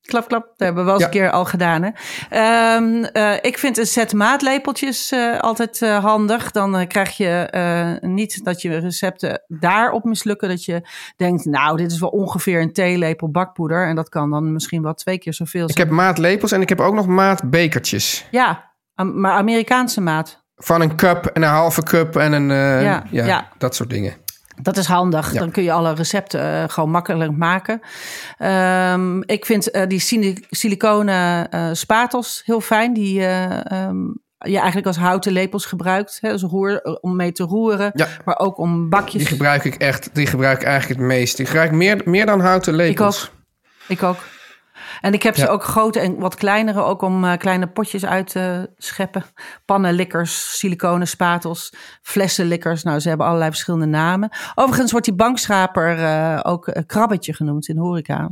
Klap, 0.00 0.28
klap. 0.28 0.42
Dat 0.42 0.54
hebben 0.56 0.78
we 0.84 0.84
wel 0.90 0.94
eens 0.94 1.04
een 1.04 1.10
keer 1.10 1.30
al 1.30 1.44
gedaan. 1.44 1.82
Hè? 1.82 1.90
Ehm, 2.30 3.04
eh, 3.04 3.34
ik 3.40 3.58
vind 3.58 3.78
een 3.78 3.86
set 3.86 4.12
maatlepeltjes 4.12 5.10
eh, 5.10 5.38
altijd 5.38 5.80
handig. 5.80 6.50
Dan 6.50 6.86
krijg 6.86 7.16
je 7.16 7.98
niet 8.00 8.44
dat 8.44 8.62
je 8.62 8.78
recepten 8.78 9.42
daarop 9.48 10.04
mislukken. 10.04 10.48
Dat 10.48 10.64
je 10.64 10.82
denkt, 11.16 11.44
nou, 11.44 11.76
dit 11.76 11.92
is 11.92 11.98
wel 12.00 12.08
ongeveer 12.08 12.60
een 12.60 12.72
theelepel 12.72 13.30
bakpoeder. 13.30 13.86
En 13.86 13.96
dat 13.96 14.08
kan 14.08 14.30
dan 14.30 14.52
misschien 14.52 14.82
wel 14.82 14.94
twee 14.94 15.18
keer 15.18 15.34
zoveel 15.34 15.64
Ik 15.68 15.72
zijn. 15.72 15.86
heb 15.86 15.96
maatlepels 15.96 16.52
en 16.52 16.60
ik 16.60 16.68
heb 16.68 16.80
ook 16.80 16.94
nog 16.94 17.06
maatbekertjes. 17.06 18.26
Ja, 18.30 18.72
maar 18.94 19.32
Amerikaanse 19.32 20.00
maat. 20.00 20.44
Van 20.62 20.80
een 20.80 20.96
cup 20.96 21.26
en 21.26 21.42
een 21.42 21.48
halve 21.48 21.82
cup 21.82 22.16
en 22.16 22.32
een... 22.32 22.50
eh, 22.50 22.82
Ja, 22.82 23.04
ja, 23.10 23.26
ja. 23.26 23.48
dat 23.58 23.74
soort 23.74 23.90
dingen. 23.90 24.14
Dat 24.62 24.76
is 24.76 24.86
handig. 24.86 25.32
Ja. 25.32 25.38
Dan 25.38 25.50
kun 25.50 25.62
je 25.62 25.72
alle 25.72 25.94
recepten 25.94 26.40
eh, 26.62 26.64
gewoon 26.68 26.90
makkelijk 26.90 27.36
maken. 27.36 27.80
Ehm, 28.38 29.20
ik 29.22 29.46
vind 29.46 29.70
eh, 29.70 29.86
die 29.86 29.98
sili- 30.00 30.46
siliconen 30.50 31.48
spatels 31.76 32.42
heel 32.44 32.60
fijn. 32.60 32.92
Die 32.92 33.24
ehm, 33.26 33.96
je 34.38 34.56
eigenlijk 34.56 34.86
als 34.86 34.96
houten 34.96 35.32
lepels 35.32 35.64
gebruikt. 35.66 36.18
Hè, 36.20 36.30
als 36.32 36.42
roer, 36.42 36.80
om 37.00 37.16
mee 37.16 37.32
te 37.32 37.42
roeren. 37.42 37.90
Ja. 37.94 38.06
Maar 38.24 38.38
ook 38.38 38.58
om 38.58 38.88
bakjes. 38.88 39.12
Die 39.20 39.26
gebruik 39.26 39.64
ik 39.64 39.74
echt, 39.74 40.10
die 40.12 40.26
gebruik 40.26 40.60
ik 40.60 40.66
eigenlijk 40.66 41.00
het 41.00 41.08
meest. 41.08 41.36
Die 41.36 41.46
gebruik 41.46 41.70
ik 41.70 41.76
meer, 41.76 42.00
meer 42.04 42.26
dan 42.26 42.40
houten 42.40 42.74
lepels. 42.74 43.24
ook. 43.24 43.38
Ik 43.88 44.02
ook. 44.02 44.16
En 45.00 45.12
ik 45.12 45.22
heb 45.22 45.36
ze 45.36 45.48
ook 45.48 45.64
grote 45.64 46.00
en 46.00 46.18
wat 46.18 46.34
kleinere, 46.34 46.82
ook 46.82 47.02
om 47.02 47.24
eh, 47.24 47.36
kleine 47.38 47.66
potjes 47.66 48.04
uit 48.06 48.30
te 48.30 48.70
scheppen. 48.76 49.24
Pannenlikkers, 49.64 50.58
siliconen 50.58 51.08
spatels, 51.08 51.72
flessenlikkers. 52.02 52.82
Nou, 52.82 53.00
ze 53.00 53.08
hebben 53.08 53.26
allerlei 53.26 53.50
verschillende 53.50 53.86
namen. 53.86 54.30
Overigens 54.54 54.90
wordt 54.90 55.06
die 55.06 55.14
bankschraper 55.14 55.98
eh, 56.04 56.40
ook 56.42 56.68
eh, 56.68 56.82
krabbetje 56.86 57.34
genoemd 57.34 57.68
in 57.68 57.76
horeca. 57.76 58.30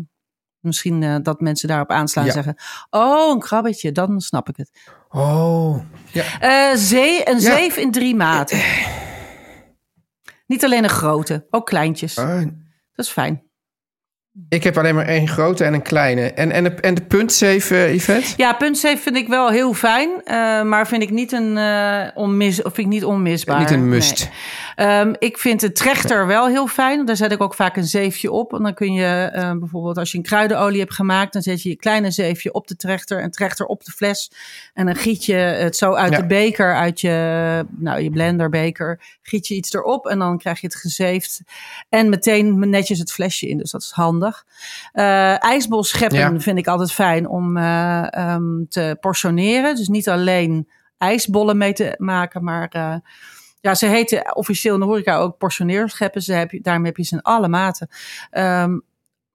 Misschien 0.61 1.23
dat 1.23 1.41
mensen 1.41 1.69
daarop 1.69 1.91
aanslaan 1.91 2.25
en 2.25 2.31
Ja. 2.35 2.35
zeggen... 2.43 2.57
Oh, 2.91 3.31
een 3.33 3.39
krabbetje, 3.41 3.93
dan 3.93 4.21
snap 4.21 4.49
ik 4.49 4.57
het. 4.57 4.71
Oh, 5.09 5.79
ja. 6.13 6.77
Zee, 6.77 7.29
een 7.31 7.41
zeef 7.41 7.77
in 7.77 7.91
drie 7.91 8.15
maten. 8.15 8.61
Niet 10.47 10.65
alleen 10.65 10.85
een 10.85 10.91
grote, 10.91 11.47
ook 11.51 11.67
kleintjes. 11.67 12.19
Ah, 12.19 12.39
Dat 12.93 13.07
is 13.07 13.11
fijn. 13.11 13.48
Ik 14.49 14.65
heb 14.65 14.79
alleen 14.79 14.95
maar 14.95 15.07
één 15.07 15.29
grote 15.29 15.65
en 15.65 15.75
een 15.75 15.83
kleine. 15.83 16.33
En, 16.33 16.53
en, 16.53 16.65
de, 16.65 16.71
en 16.71 16.95
de 16.95 17.03
puntzeef, 17.03 17.71
eh, 17.71 17.95
Yvette? 17.95 18.35
Ja, 18.37 18.53
puntzeef 18.53 19.03
vind 19.03 19.17
ik 19.17 19.29
wel 19.29 19.49
heel 19.49 19.75
fijn, 19.75 20.11
eh, 20.25 20.63
maar 20.63 20.87
vind 20.87 21.03
ik 21.03 21.11
niet 21.11 21.33
een 21.33 21.57
eh, 21.57 22.09
onmis, 22.15 22.63
of 22.63 22.75
vind 22.75 22.87
ik 22.87 22.93
niet 22.93 23.05
onmisbaar. 23.05 23.59
Niet 23.59 23.71
een 23.71 23.89
must. 23.89 24.19
Nee. 24.19 24.31
Ehm, 24.79 25.15
ik 25.19 25.39
vind 25.39 25.61
de 25.61 25.73
trechter 25.73 26.27
wel 26.27 26.47
heel 26.49 26.67
fijn. 26.67 27.05
Daar 27.05 27.17
zet 27.17 27.33
ik 27.33 27.43
ook 27.43 27.55
vaak 27.55 27.77
een 27.77 27.85
zeefje 27.87 28.31
op. 28.33 28.53
En 28.55 28.63
dan 28.63 28.75
kun 28.75 28.93
je 28.93 29.07
eh, 29.33 29.53
bijvoorbeeld 29.53 29.99
als 29.99 30.11
je 30.13 30.17
een 30.19 30.25
kruidenolie 30.25 30.79
hebt 30.81 30.95
gemaakt, 30.95 31.33
dan 31.33 31.43
zet 31.43 31.63
je 31.63 31.69
je 31.69 31.77
kleine 31.77 32.11
zeefje 32.11 32.53
op 32.53 32.67
de 32.67 32.77
trechter 32.77 33.21
en 33.21 33.31
trechter 33.31 33.67
op 33.67 33.85
de 33.85 33.91
fles. 33.93 34.31
En 34.75 34.87
dan 34.87 34.95
giet 34.97 35.25
je 35.25 35.35
het 35.35 35.77
zo 35.77 35.93
uit 35.95 36.11
Ja. 36.13 36.17
de 36.21 36.27
beker, 36.27 36.75
uit 36.77 37.01
je, 37.01 37.65
nou, 37.71 38.01
je 38.01 38.11
blenderbeker, 38.11 39.01
giet 39.23 39.47
je 39.47 39.55
iets 39.55 39.73
erop 39.73 40.07
en 40.07 40.19
dan 40.19 40.39
krijg 40.39 40.61
je 40.61 40.67
het 40.67 40.77
gezeefd. 40.77 41.41
En 41.89 42.09
meteen 42.09 42.69
netjes 42.71 42.99
het 42.99 43.13
flesje 43.13 43.49
in, 43.49 43.59
dus 43.59 43.71
dat 43.71 43.83
is 43.83 43.91
handig. 43.91 44.45
Eh 44.93 45.43
ijsbol 45.45 45.85
scheppen 45.85 46.19
Ja. 46.19 46.41
vind 46.41 46.59
ik 46.59 46.67
altijd 46.67 46.93
fijn 46.93 47.29
om 47.29 47.57
eh, 47.57 48.07
ehm, 48.15 48.65
te 48.69 48.97
portioneren. 49.01 49.75
Dus 49.77 49.89
niet 49.89 50.09
alleen 50.09 50.69
ijsbollen 50.99 51.57
mee 51.57 51.73
te 51.73 51.95
maken, 51.97 52.45
maar 52.45 52.69
eh, 52.69 52.95
ja, 53.61 53.75
ze 53.75 53.87
heten 53.87 54.37
officieel 54.37 54.75
in 54.75 54.81
de 54.81 54.87
horeca 54.87 55.17
ook 55.17 55.39
portioneerscheppen. 55.39 56.23
Ze 56.23 56.33
heb 56.33 56.63
daarmee 56.63 56.87
heb 56.87 56.97
je 56.97 57.05
ze 57.05 57.15
in 57.15 57.23
alle 57.23 57.49
maten. 57.49 57.89
Ehm, 58.31 58.79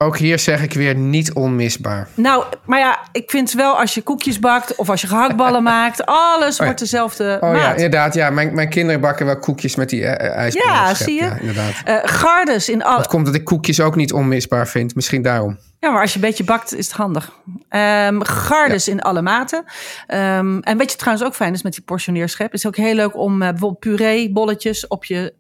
Ook 0.03 0.17
hier 0.17 0.39
zeg 0.39 0.61
ik 0.61 0.73
weer 0.73 0.95
niet 0.95 1.33
onmisbaar. 1.33 2.07
nou, 2.13 2.43
maar 2.65 2.79
ja, 2.79 2.99
ik 3.11 3.29
vind 3.29 3.51
wel 3.53 3.79
als 3.79 3.93
je 3.93 4.01
koekjes 4.01 4.39
bakt 4.39 4.75
of 4.75 4.89
als 4.89 5.01
je 5.01 5.07
gehaktballen 5.07 5.63
maakt, 5.73 6.05
alles 6.05 6.57
ja. 6.57 6.63
wordt 6.63 6.79
dezelfde 6.79 7.37
Oh 7.41 7.55
ja, 7.55 7.61
maat. 7.61 7.75
inderdaad. 7.75 8.13
Ja, 8.13 8.29
mijn, 8.29 8.53
mijn 8.53 8.69
kinderen 8.69 9.01
bakken 9.01 9.25
wel 9.25 9.39
koekjes 9.39 9.75
met 9.75 9.89
die 9.89 10.05
eh, 10.05 10.37
ijsballen. 10.37 10.73
Ja, 10.73 10.93
zie 10.93 11.13
je? 11.13 11.21
Ja, 11.23 11.37
inderdaad. 11.39 11.73
Eh, 11.85 11.95
gardes 12.03 12.69
in 12.69 12.83
alle. 12.83 12.97
Het 12.97 13.07
komt 13.07 13.25
dat 13.25 13.35
ik 13.35 13.43
koekjes 13.43 13.79
ook 13.81 13.95
niet 13.95 14.13
onmisbaar 14.13 14.67
vind. 14.67 14.95
Misschien 14.95 15.21
daarom. 15.21 15.57
Ja, 15.79 15.91
maar 15.91 16.01
als 16.01 16.09
je 16.13 16.15
een 16.15 16.25
beetje 16.25 16.43
bakt, 16.43 16.73
is 16.75 16.85
het 16.85 16.95
handig. 16.95 17.31
Ehm 17.69 18.21
gardes 18.21 18.87
in 18.87 19.01
alle 19.01 19.21
maten. 19.21 19.63
Ehm, 20.07 20.59
en 20.59 20.77
weet 20.77 20.91
je 20.91 20.97
trouwens 20.97 21.25
ook 21.27 21.35
fijn 21.35 21.53
is 21.53 21.63
met 21.63 21.73
die 21.73 21.83
portioneerschep? 21.83 22.53
Is 22.53 22.67
ook 22.67 22.75
heel 22.75 22.93
leuk 22.93 23.17
om 23.17 23.41
eh, 23.41 23.49
bijvoorbeeld 23.49 23.79
puree, 23.79 24.31
bolletjes 24.31 24.87
op 24.87 25.05
je, 25.05 25.33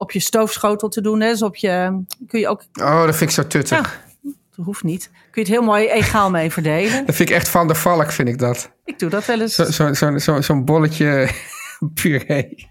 op 0.00 0.10
je 0.12 0.20
stoofschotel 0.20 0.88
te 0.88 1.00
doen. 1.00 1.20
Hè? 1.20 1.28
Dus 1.30 1.42
op 1.42 1.56
je, 1.56 2.02
kun 2.26 2.40
je 2.40 2.48
ook, 2.48 2.64
Oh, 2.80 3.04
dat 3.04 3.16
vind 3.16 3.30
ik 3.30 3.36
zo 3.36 3.46
tuttig. 3.46 3.78
Ja. 4.22 4.30
dat 4.56 4.64
hoeft 4.64 4.82
niet. 4.82 5.10
Kun 5.30 5.42
je 5.42 5.48
het 5.52 5.58
heel 5.58 5.62
mooi 5.68 5.88
egaal 5.88 6.30
mee 6.30 6.50
verdelen. 6.50 7.04
Dat 7.06 7.14
vind 7.14 7.28
ik 7.28 7.34
echt 7.34 7.48
van 7.48 7.68
de 7.68 7.74
valk, 7.74 8.10
vind 8.12 8.28
ik 8.28 8.38
dat. 8.38 8.70
Ik 8.84 8.98
doe 8.98 9.10
dat 9.10 9.24
wel 9.24 9.40
eens. 9.40 9.54
Zo'n 9.54 9.94
zo, 9.94 10.18
zo, 10.18 10.40
zo, 10.40 10.62
bolletje 10.62 11.28
puree. 11.94 12.68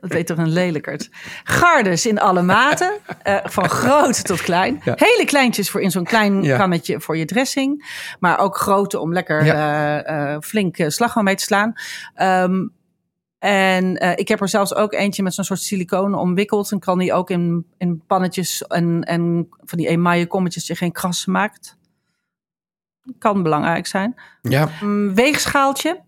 Dat 0.00 0.12
weet 0.12 0.26
toch 0.26 0.38
een 0.38 0.52
lelijkert. 0.52 1.08
Gardes 1.44 2.06
in 2.06 2.18
alle 2.20 2.42
maten. 2.42 2.92
eh, 3.22 3.36
van 3.44 3.68
groot 3.68 4.24
tot 4.24 4.40
klein. 4.42 4.80
Ja. 4.84 4.92
Hele 4.96 5.24
kleintjes 5.26 5.70
voor 5.70 5.80
in 5.80 5.90
zo'n 5.90 6.04
klein 6.04 6.42
Ja. 6.42 6.56
kannetje 6.56 7.00
voor 7.00 7.16
je 7.16 7.24
dressing. 7.24 7.90
Maar 8.18 8.38
ook 8.38 8.56
grote 8.56 8.98
om 8.98 9.12
lekker 9.12 9.40
eh, 9.40 10.32
eh, 10.34 10.40
flink 10.40 10.76
slagroom 10.86 11.24
mee 11.24 11.34
te 11.34 11.42
slaan. 11.44 11.72
Ehm, 12.14 12.66
en 13.40 13.96
eh, 13.96 14.12
ik 14.16 14.28
heb 14.28 14.40
er 14.40 14.48
zelfs 14.48 14.74
ook 14.74 14.92
eentje 14.92 15.22
met 15.22 15.34
zo'n 15.34 15.44
soort 15.44 15.60
siliconen 15.60 16.18
omwikkeld. 16.18 16.70
En 16.72 16.78
kan 16.78 16.98
die 16.98 17.12
ook 17.12 17.30
in, 17.30 17.66
in 17.78 18.02
pannetjes 18.06 18.62
en, 18.66 19.02
en 19.04 19.48
van 19.64 19.78
die 19.78 19.88
emaille 19.88 20.26
kommetjes 20.26 20.66
die 20.66 20.76
geen 20.76 20.92
krassen 20.92 21.32
maakt. 21.32 21.78
Kan 23.18 23.42
belangrijk 23.42 23.86
zijn. 23.86 24.14
Ja, 24.42 24.68
Mm, 24.80 25.14
weegschaaltje. 25.14 26.00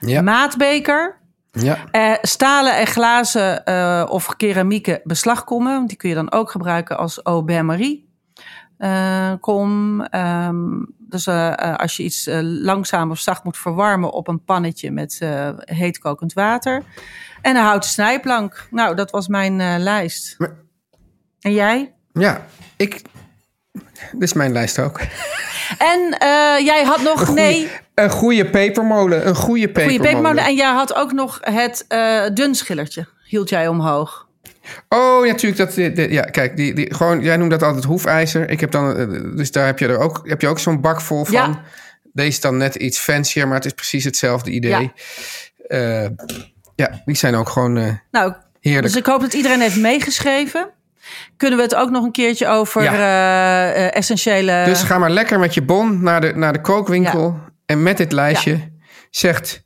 ja, 0.00 0.22
Maatbeker. 0.22 1.20
ja. 1.50 1.90
Eh, 1.90 2.14
stalen 2.22 2.76
en 2.76 2.86
glazen 2.86 3.64
eh, 3.64 4.06
of 4.08 4.36
keramieke 4.36 5.00
beslagkommen. 5.04 5.86
Die 5.86 5.96
kun 5.96 6.08
je 6.08 6.14
dan 6.14 6.32
ook 6.32 6.50
gebruiken 6.50 6.98
als 6.98 7.22
au 7.22 7.42
bain-marie. 7.42 8.10
kom. 9.40 10.00
Ehm, 10.02 10.80
dus 11.12 11.26
eh, 11.26 11.74
als 11.76 11.96
je 11.96 12.02
iets 12.02 12.26
eh, 12.26 12.38
langzaam 12.42 13.10
of 13.10 13.18
zacht 13.18 13.44
moet 13.44 13.56
verwarmen 13.58 14.10
op 14.12 14.28
een 14.28 14.44
pannetje 14.44 14.90
met 14.90 15.18
heet 15.58 15.98
kokend 15.98 16.32
water. 16.32 16.82
En 17.42 17.56
een 17.56 17.62
houten 17.62 17.90
snijplank. 17.90 18.66
Nou, 18.70 18.94
dat 18.96 19.10
was 19.10 19.28
mijn 19.28 19.78
lijst. 19.82 20.34
Maar- 20.38 20.56
En 21.40 21.52
jij? 21.52 21.92
Ja, 22.12 22.46
ik... 22.76 23.02
Dit 24.12 24.22
is 24.22 24.32
mijn 24.32 24.52
lijst 24.52 24.78
ook. 24.78 25.00
En 25.78 26.16
jij 26.64 26.82
had 26.84 27.02
nog, 27.02 27.24
goeie- 27.24 27.34
nee, 27.42 27.70
Een 27.94 28.10
goede 28.10 28.50
pepermolen. 28.50 29.26
Een 29.26 29.34
goede 29.34 29.66
pepermolen. 29.66 29.96
goede 29.96 30.08
pepermolen. 30.08 30.44
En 30.44 30.54
jij 30.54 30.72
had 30.72 30.94
ook 30.94 31.12
nog 31.12 31.38
het 31.42 31.84
dunschillertje. 32.36 33.08
Hield 33.24 33.48
jij 33.48 33.68
omhoog. 33.68 34.28
Oh, 34.88 35.26
ja, 35.26 35.32
natuurlijk. 35.32 35.60
Dat, 35.60 35.72
de- 35.74 35.92
de- 35.92 36.12
ja, 36.12 36.22
kijk, 36.22 36.56
die, 36.56 36.74
die, 36.74 36.94
gewoon, 36.94 37.20
jij 37.22 37.36
noemt 37.36 37.50
dat 37.50 37.62
altijd 37.62 37.84
hoefijzer. 37.84 38.50
Ik 38.50 38.60
heb 38.60 38.70
dan, 38.70 38.96
eh, 38.96 39.06
dus 39.36 39.52
daar 39.52 39.66
heb 39.66 39.78
je 39.78 39.86
er 39.86 39.98
ook, 39.98 40.20
heb 40.24 40.40
je 40.40 40.48
ook 40.48 40.58
zo'n 40.58 40.80
bak 40.80 41.00
vol 41.00 41.24
van. 41.24 41.34
Ja. 41.34 41.62
Deze 42.12 42.28
is 42.28 42.40
dan 42.40 42.56
net 42.56 42.74
iets 42.74 42.98
fancier, 42.98 43.46
maar 43.46 43.56
het 43.56 43.64
is 43.64 43.72
precies 43.72 44.04
hetzelfde 44.04 44.50
idee. 44.50 44.92
Ja, 45.68 46.10
ja 46.76 47.02
die 47.04 47.16
zijn 47.16 47.34
ook 47.34 47.48
gewoon 47.48 47.76
eh, 47.76 47.92
Nou, 48.10 48.32
heerlijk. 48.60 48.86
Dus 48.86 48.96
ik 48.96 49.06
hoop 49.06 49.20
dat 49.20 49.32
iedereen 49.32 49.60
heeft 49.60 49.76
meegeschreven. 49.80 50.70
Kunnen 51.36 51.58
we 51.58 51.64
het 51.64 51.74
ook 51.74 51.90
nog 51.90 52.04
een 52.04 52.12
keertje 52.12 52.46
over 52.46 52.82
Ja. 52.82 52.92
eh, 52.92 53.84
eh, 53.86 53.96
essentiële... 53.96 54.62
Dus 54.64 54.82
ga 54.82 54.98
maar 54.98 55.10
lekker 55.10 55.38
met 55.38 55.54
je 55.54 55.62
bon 55.62 56.02
naar 56.02 56.20
de, 56.20 56.32
naar 56.34 56.52
de 56.52 56.60
kookwinkel. 56.60 57.38
En 57.66 57.82
met 57.82 57.96
dit 57.96 58.12
lijstje 58.12 58.70
zegt... 59.10 59.62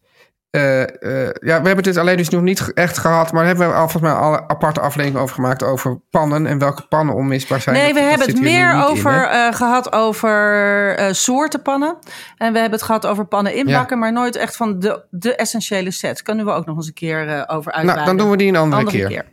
eh, 0.57 0.83
eh, 0.83 1.31
ja, 1.41 1.61
we 1.61 1.67
hebben 1.67 1.85
dit 1.85 1.97
alleen 1.97 2.17
dus 2.17 2.29
nog 2.29 2.43
niet 2.43 2.73
echt 2.75 2.99
gehad... 2.99 3.33
maar 3.33 3.45
daar 3.45 3.57
hebben 3.57 3.69
we 3.69 3.75
al 3.75 3.89
volgens 3.89 4.13
mij 4.13 4.21
alle 4.21 4.49
aparte 4.49 4.81
afleveringen 4.81 5.21
over 5.23 5.35
gemaakt... 5.35 5.63
over 5.63 6.01
pannen 6.11 6.47
en 6.47 6.59
welke 6.59 6.87
pannen 6.89 7.15
onmisbaar 7.15 7.61
zijn. 7.61 7.77
Nee, 7.77 7.85
Dat- 7.87 7.95
we 7.95 8.01
dat 8.01 8.09
hebben 8.09 8.29
het 8.29 8.41
meer 8.41 8.71
in, 8.71 8.83
over, 8.83 9.29
eh, 9.29 9.53
gehad 9.53 9.93
over 9.93 11.15
soorten 11.15 11.63
pannen. 11.63 11.97
En 12.37 12.53
we 12.53 12.59
hebben 12.59 12.79
het 12.79 12.87
gehad 12.87 13.07
over 13.07 13.25
pannen 13.27 13.55
inbakken, 13.55 13.99
maar 13.99 14.13
nooit 14.13 14.37
echt 14.37 14.57
van 14.57 14.79
de, 14.79 15.05
de 15.11 15.35
essentiële 15.35 15.91
set. 15.91 16.23
Kunnen 16.23 16.45
we 16.45 16.51
ook 16.51 16.67
nog 16.67 16.77
eens 16.77 16.87
een 16.87 16.93
keer 16.93 17.45
over 17.47 17.73
uitweiden. 17.73 17.95
nou, 17.95 18.07
dan 18.07 18.17
doen 18.17 18.31
we 18.31 18.37
die 18.37 18.49
een 18.49 18.57
andere, 18.57 18.85
keer. 18.85 19.11
Ehm, 19.11 19.25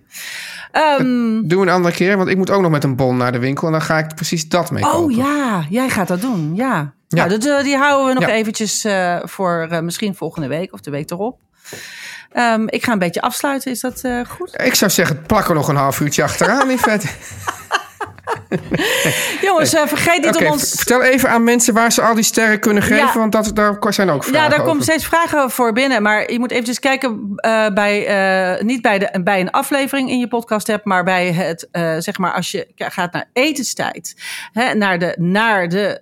Doen 0.77 1.47
we 1.47 1.55
een 1.55 1.69
andere 1.69 1.95
keer, 1.95 2.17
want 2.17 2.29
ik 2.29 2.37
moet 2.37 2.49
ook 2.51 2.61
nog 2.61 2.71
met 2.71 2.83
een 2.83 2.95
bon 2.95 3.17
naar 3.17 3.31
de 3.31 3.39
winkel... 3.39 3.65
en 3.67 3.71
dan 3.73 3.81
ga 3.81 3.97
ik 3.97 4.15
precies 4.15 4.49
dat 4.49 4.71
mee 4.71 4.83
oh 4.83 4.91
kopen. 4.91 5.15
ja, 5.15 5.65
jij 5.69 5.89
gaat 5.89 6.07
dat 6.07 6.21
doen, 6.21 6.55
ja. 6.55 6.93
Ja. 7.07 7.25
Nou, 7.25 7.29
dat, 7.39 7.45
eh, 7.45 7.63
die 7.63 7.77
houden 7.77 8.07
we 8.07 8.13
nog 8.19 8.29
Ja. 8.29 8.35
eventjes 8.35 8.83
eh, 8.83 9.19
voor 9.23 9.67
eh, 9.69 9.79
misschien 9.79 10.15
volgende 10.15 10.47
week 10.47 10.73
of 10.73 10.79
de 10.81 10.91
week 10.91 11.11
erop. 11.11 11.39
Ehm, 12.31 12.63
ik 12.67 12.83
ga 12.83 12.91
een 12.91 12.99
beetje 12.99 13.21
afsluiten, 13.21 13.71
is 13.71 13.79
dat 13.79 14.01
goed? 14.27 14.61
Ik 14.61 14.75
zou 14.75 14.91
zeggen, 14.91 15.21
plak 15.21 15.47
er 15.47 15.55
nog 15.55 15.67
een 15.67 15.75
half 15.75 15.99
uurtje 15.99 16.23
achteraan, 16.23 16.69
Yvette. 16.69 17.07
Jongens, 19.47 19.73
eh, 19.73 19.85
vergeet 19.85 20.21
niet 20.21 20.35
Oké, 20.35 20.45
om 20.45 20.51
ons... 20.51 20.71
vertel 20.75 21.03
even 21.03 21.29
aan 21.29 21.43
mensen 21.43 21.73
waar 21.73 21.91
ze 21.91 22.01
al 22.01 22.15
die 22.15 22.23
sterren 22.23 22.59
kunnen 22.59 22.83
geven... 22.83 22.97
Ja. 23.05 23.13
want 23.13 23.31
dat, 23.31 23.51
daar 23.53 23.77
zijn 23.89 24.09
ook 24.09 24.23
vragen 24.23 24.41
Ja, 24.41 24.55
daar 24.55 24.65
komen 24.65 24.83
steeds 24.83 25.05
vragen 25.05 25.51
voor 25.51 25.73
binnen. 25.73 26.01
Maar 26.01 26.31
je 26.31 26.39
moet 26.39 26.51
eventjes 26.51 26.79
kijken 26.79 27.33
eh, 27.35 27.67
bij, 27.73 28.05
eh, 28.05 28.63
niet 28.63 28.81
bij, 28.81 28.99
de, 28.99 29.21
bij 29.23 29.39
een 29.39 29.51
aflevering 29.51 30.09
in 30.09 30.19
je 30.19 30.27
podcast 30.27 30.67
hebt, 30.67 30.85
maar 30.85 31.03
bij 31.03 31.31
het, 31.31 31.67
zeg 32.03 32.17
maar, 32.17 32.33
als 32.33 32.51
je 32.51 32.67
gaat 32.75 33.11
naar 33.11 33.29
etenstijd. 33.33 34.15
Hè, 34.51 34.73
naar 34.73 34.99
de, 34.99 35.15
naar 35.19 35.69
de, 35.69 36.01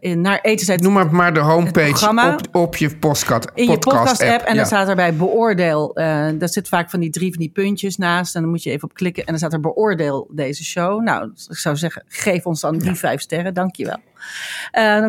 in, 0.00 0.20
naar 0.20 0.38
etenstijd. 0.42 0.80
Noem 0.80 0.92
maar, 0.92 1.14
maar 1.14 1.34
de 1.34 1.40
homepage 1.40 2.08
op, 2.08 2.56
op 2.56 2.76
je 2.76 2.96
podcast, 2.96 3.46
in 3.54 3.70
je 3.70 3.78
podcast-app. 3.78 4.42
En 4.42 4.52
ja. 4.52 4.54
dan 4.54 4.66
staat 4.66 4.88
erbij 4.88 5.14
beoordeel. 5.14 5.90
daar 5.94 6.48
zit 6.48 6.68
vaak 6.68 6.90
van 6.90 7.00
die 7.00 7.10
drie 7.10 7.30
van 7.30 7.40
die 7.40 7.50
puntjes 7.50 7.96
naast. 7.96 8.34
En 8.34 8.40
dan 8.40 8.50
moet 8.50 8.62
je 8.62 8.70
even 8.70 8.88
op 8.88 8.94
klikken. 8.94 9.22
En 9.22 9.28
dan 9.28 9.38
staat 9.38 9.52
er 9.52 9.60
beoordeel 9.60 10.28
deze 10.30 10.64
show. 10.64 11.02
Nou, 11.02 11.27
ik 11.48 11.56
zou 11.56 11.76
zeggen, 11.76 12.04
geef 12.08 12.46
ons 12.46 12.60
dan 12.60 12.78
die 12.78 12.94
vijf 12.94 13.20
sterren. 13.20 13.54
Dankjewel. 13.54 13.98
Eh 14.70 15.06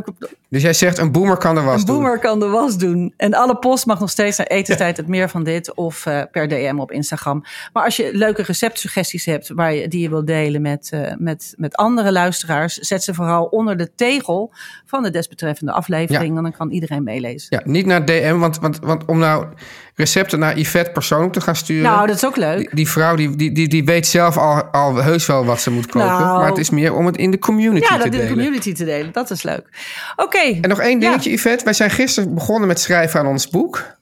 Dus 0.50 0.62
jij 0.62 0.74
zegt, 0.74 0.98
een 0.98 1.12
boomer 1.12 1.38
kan 1.38 1.56
de 1.56 1.62
was 1.62 1.80
Een 1.80 1.86
doen. 1.86 1.96
boomer 1.96 2.20
kan 2.20 2.40
de 2.40 2.48
was 2.48 2.78
doen. 2.78 3.14
En 3.18 3.34
alle 3.34 3.56
post 3.56 3.86
mag 3.86 4.00
nog 4.00 4.10
steeds 4.10 4.38
naar 4.38 4.48
etenstijd 4.48 4.98
het 4.98 5.08
meer 5.08 5.30
van 5.30 5.44
dit. 5.44 5.74
Of 5.74 6.06
eh, 6.06 6.22
per 6.32 6.48
DM 6.48 6.76
op 6.80 6.92
Instagram. 6.92 7.44
Maar 7.74 7.84
als 7.84 7.96
je 7.96 8.10
leuke 8.14 8.42
receptsuggesties 8.42 9.26
hebt 9.26 9.50
waar 9.54 9.74
je, 9.74 9.88
die 9.88 10.02
je 10.02 10.10
wilt 10.10 10.28
delen 10.28 10.62
met, 10.62 10.90
eh, 10.92 11.14
met, 11.18 11.54
met 11.58 11.76
andere 11.76 12.12
luisteraars. 12.12 12.74
Zet 12.76 13.04
ze 13.04 13.14
vooral 13.14 13.46
onder 13.46 13.78
de 13.78 13.92
tegel 13.96 14.52
van 14.86 15.04
de 15.04 15.10
desbetreffende 15.10 15.72
aflevering. 15.72 16.38
En 16.38 16.44
dan 16.44 16.52
kan 16.52 16.70
iedereen 16.72 17.04
meelezen. 17.04 17.48
Ja, 17.50 17.62
niet 17.64 17.86
naar 17.86 18.06
DM, 18.06 18.38
want, 18.38 18.60
want, 18.60 18.80
want 18.80 19.06
om 19.06 19.20
nou 19.20 19.46
recepten 19.96 20.40
naar 20.40 20.58
Yvette 20.60 20.92
persoonlijk 20.92 21.34
te 21.34 21.42
gaan 21.42 21.56
sturen... 21.56 21.84
Nou, 21.84 22.08
dat 22.08 22.16
is 22.16 22.26
ook 22.26 22.36
leuk. 22.36 22.58
die, 22.58 22.70
die 22.76 22.90
vrouw 22.90 23.16
die, 23.16 23.36
die, 23.36 23.52
die, 23.52 23.68
die 23.68 23.84
weet 23.86 24.08
zelf 24.08 24.38
al, 24.38 24.64
al 24.64 24.96
heus 24.96 25.26
wel 25.26 25.46
wat 25.46 25.62
ze 25.62 25.72
moet 25.72 25.86
kopen. 25.86 26.08
Nou. 26.08 26.40
maar 26.40 26.50
het 26.50 26.58
is 26.58 26.70
meer 26.70 26.94
om 26.94 27.06
het 27.06 27.18
in 27.18 27.32
de 27.32 27.40
community 27.40 27.86
Ja, 27.86 27.92
te 27.92 27.98
dat 27.98 28.06
in 28.06 28.12
de 28.12 28.18
delen. 28.18 28.34
community 28.34 28.74
te 28.74 28.86
delen. 28.86 29.09
Dat 29.14 29.32
is 29.32 29.44
leuk. 29.44 29.70
Oké. 30.16 30.38
En 30.62 30.70
nog 30.70 30.80
één 30.80 31.00
Ja. 31.00 31.08
dingetje, 31.10 31.32
Yvette. 31.32 31.64
Wij 31.64 31.74
zijn 31.74 31.90
gisteren 31.90 32.34
begonnen 32.34 32.68
met 32.68 32.80
schrijven 32.80 33.20
aan 33.20 33.28
ons 33.28 33.50
boek. 33.50 33.98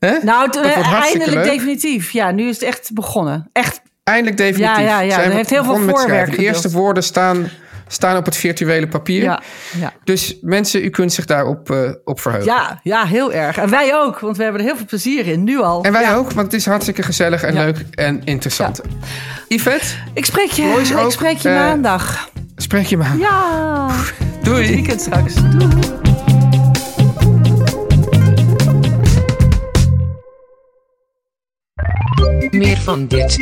Nou, 0.00 0.14
het- 0.14 0.22
Dat 0.52 0.54
wordt 0.54 0.74
hartstikke 0.74 1.24
eindelijk 1.24 1.32
leuk. 1.34 1.44
definitief. 1.58 2.10
Ja, 2.10 2.30
nu 2.30 2.48
is 2.48 2.54
het 2.54 2.62
echt 2.64 2.90
begonnen. 2.94 3.48
Echt. 3.52 3.80
Eindelijk 4.04 4.36
definitief. 4.36 4.76
Ja, 4.76 4.80
ja, 4.80 5.00
ja. 5.00 5.10
Zijn 5.10 5.22
Er 5.24 5.28
we 5.30 5.36
heeft 5.36 5.50
heel 5.50 5.64
veel 5.64 5.78
voorwerk. 5.88 6.30
De 6.30 6.36
eerste 6.42 6.70
woorden 6.70 7.02
staan, 7.02 7.48
staan 7.88 8.16
op 8.16 8.24
het 8.24 8.36
virtuele 8.36 8.88
papier. 8.88 9.22
Ja, 9.22 9.40
ja. 9.78 9.92
Dus 10.04 10.36
mensen, 10.40 10.84
u 10.84 10.90
kunt 10.90 11.12
zich 11.12 11.24
daarop 11.24 11.70
eh, 11.70 11.90
op 12.04 12.20
verheugen. 12.20 12.52
Ja, 12.52 12.80
ja, 12.82 13.04
heel 13.06 13.32
erg. 13.32 13.56
En 13.56 13.70
wij 13.70 13.94
ook, 13.96 14.18
want 14.18 14.36
we 14.36 14.42
hebben 14.42 14.60
er 14.60 14.66
heel 14.66 14.76
veel 14.76 14.86
plezier 14.86 15.26
in, 15.26 15.44
nu 15.44 15.60
al. 15.60 15.82
En 15.84 15.92
wij 15.92 16.02
Ja. 16.02 16.14
ook, 16.14 16.32
want 16.32 16.46
het 16.52 16.60
is 16.60 16.66
hartstieke 16.66 17.02
gezellig 17.02 17.42
en 17.42 17.54
Ja. 17.54 17.60
leuk 17.64 17.84
en 17.90 18.24
interessant. 18.24 18.80
Yvette, 19.48 19.86
Ik 20.14 20.24
spreek 20.24 20.50
je, 20.50 20.62
ik 20.90 20.98
ook, 20.98 21.12
spreek 21.12 21.36
je 21.36 21.48
eh, 21.48 21.54
maandag. 21.54 22.28
Spreek 22.70 22.86
je 22.86 22.96
maar. 22.96 23.16
Ja. 23.16 23.90
Doei. 24.42 24.68
Weekend 24.68 25.00
straks. 25.00 25.34
Doei. 25.34 25.98
Meer 32.50 32.76
van 32.76 33.06
dit. 33.06 33.38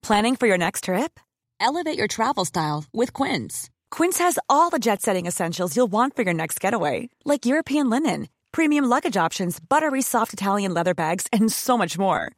Planning 0.00 0.36
for 0.36 0.46
your 0.46 0.58
next 0.58 0.84
trip? 0.84 1.20
Elevate 1.60 1.96
your 1.96 2.06
travel 2.06 2.44
style 2.44 2.84
with 2.92 3.12
Quince. 3.12 3.68
Quince 3.90 4.18
has 4.18 4.38
all 4.46 4.70
the 4.70 4.78
jet 4.78 5.02
setting 5.02 5.26
essentials 5.26 5.74
you'll 5.74 5.90
want 5.90 6.14
for 6.14 6.24
your 6.24 6.34
next 6.34 6.60
getaway, 6.60 7.08
like 7.24 7.48
European 7.48 7.90
linen, 7.90 8.28
premium 8.52 8.84
luggage 8.88 9.16
options, 9.16 9.58
buttery 9.60 10.02
soft 10.02 10.32
Italian 10.32 10.72
leather 10.72 10.94
bags, 10.94 11.26
and 11.32 11.52
so 11.52 11.76
much 11.76 11.98
more. 11.98 12.37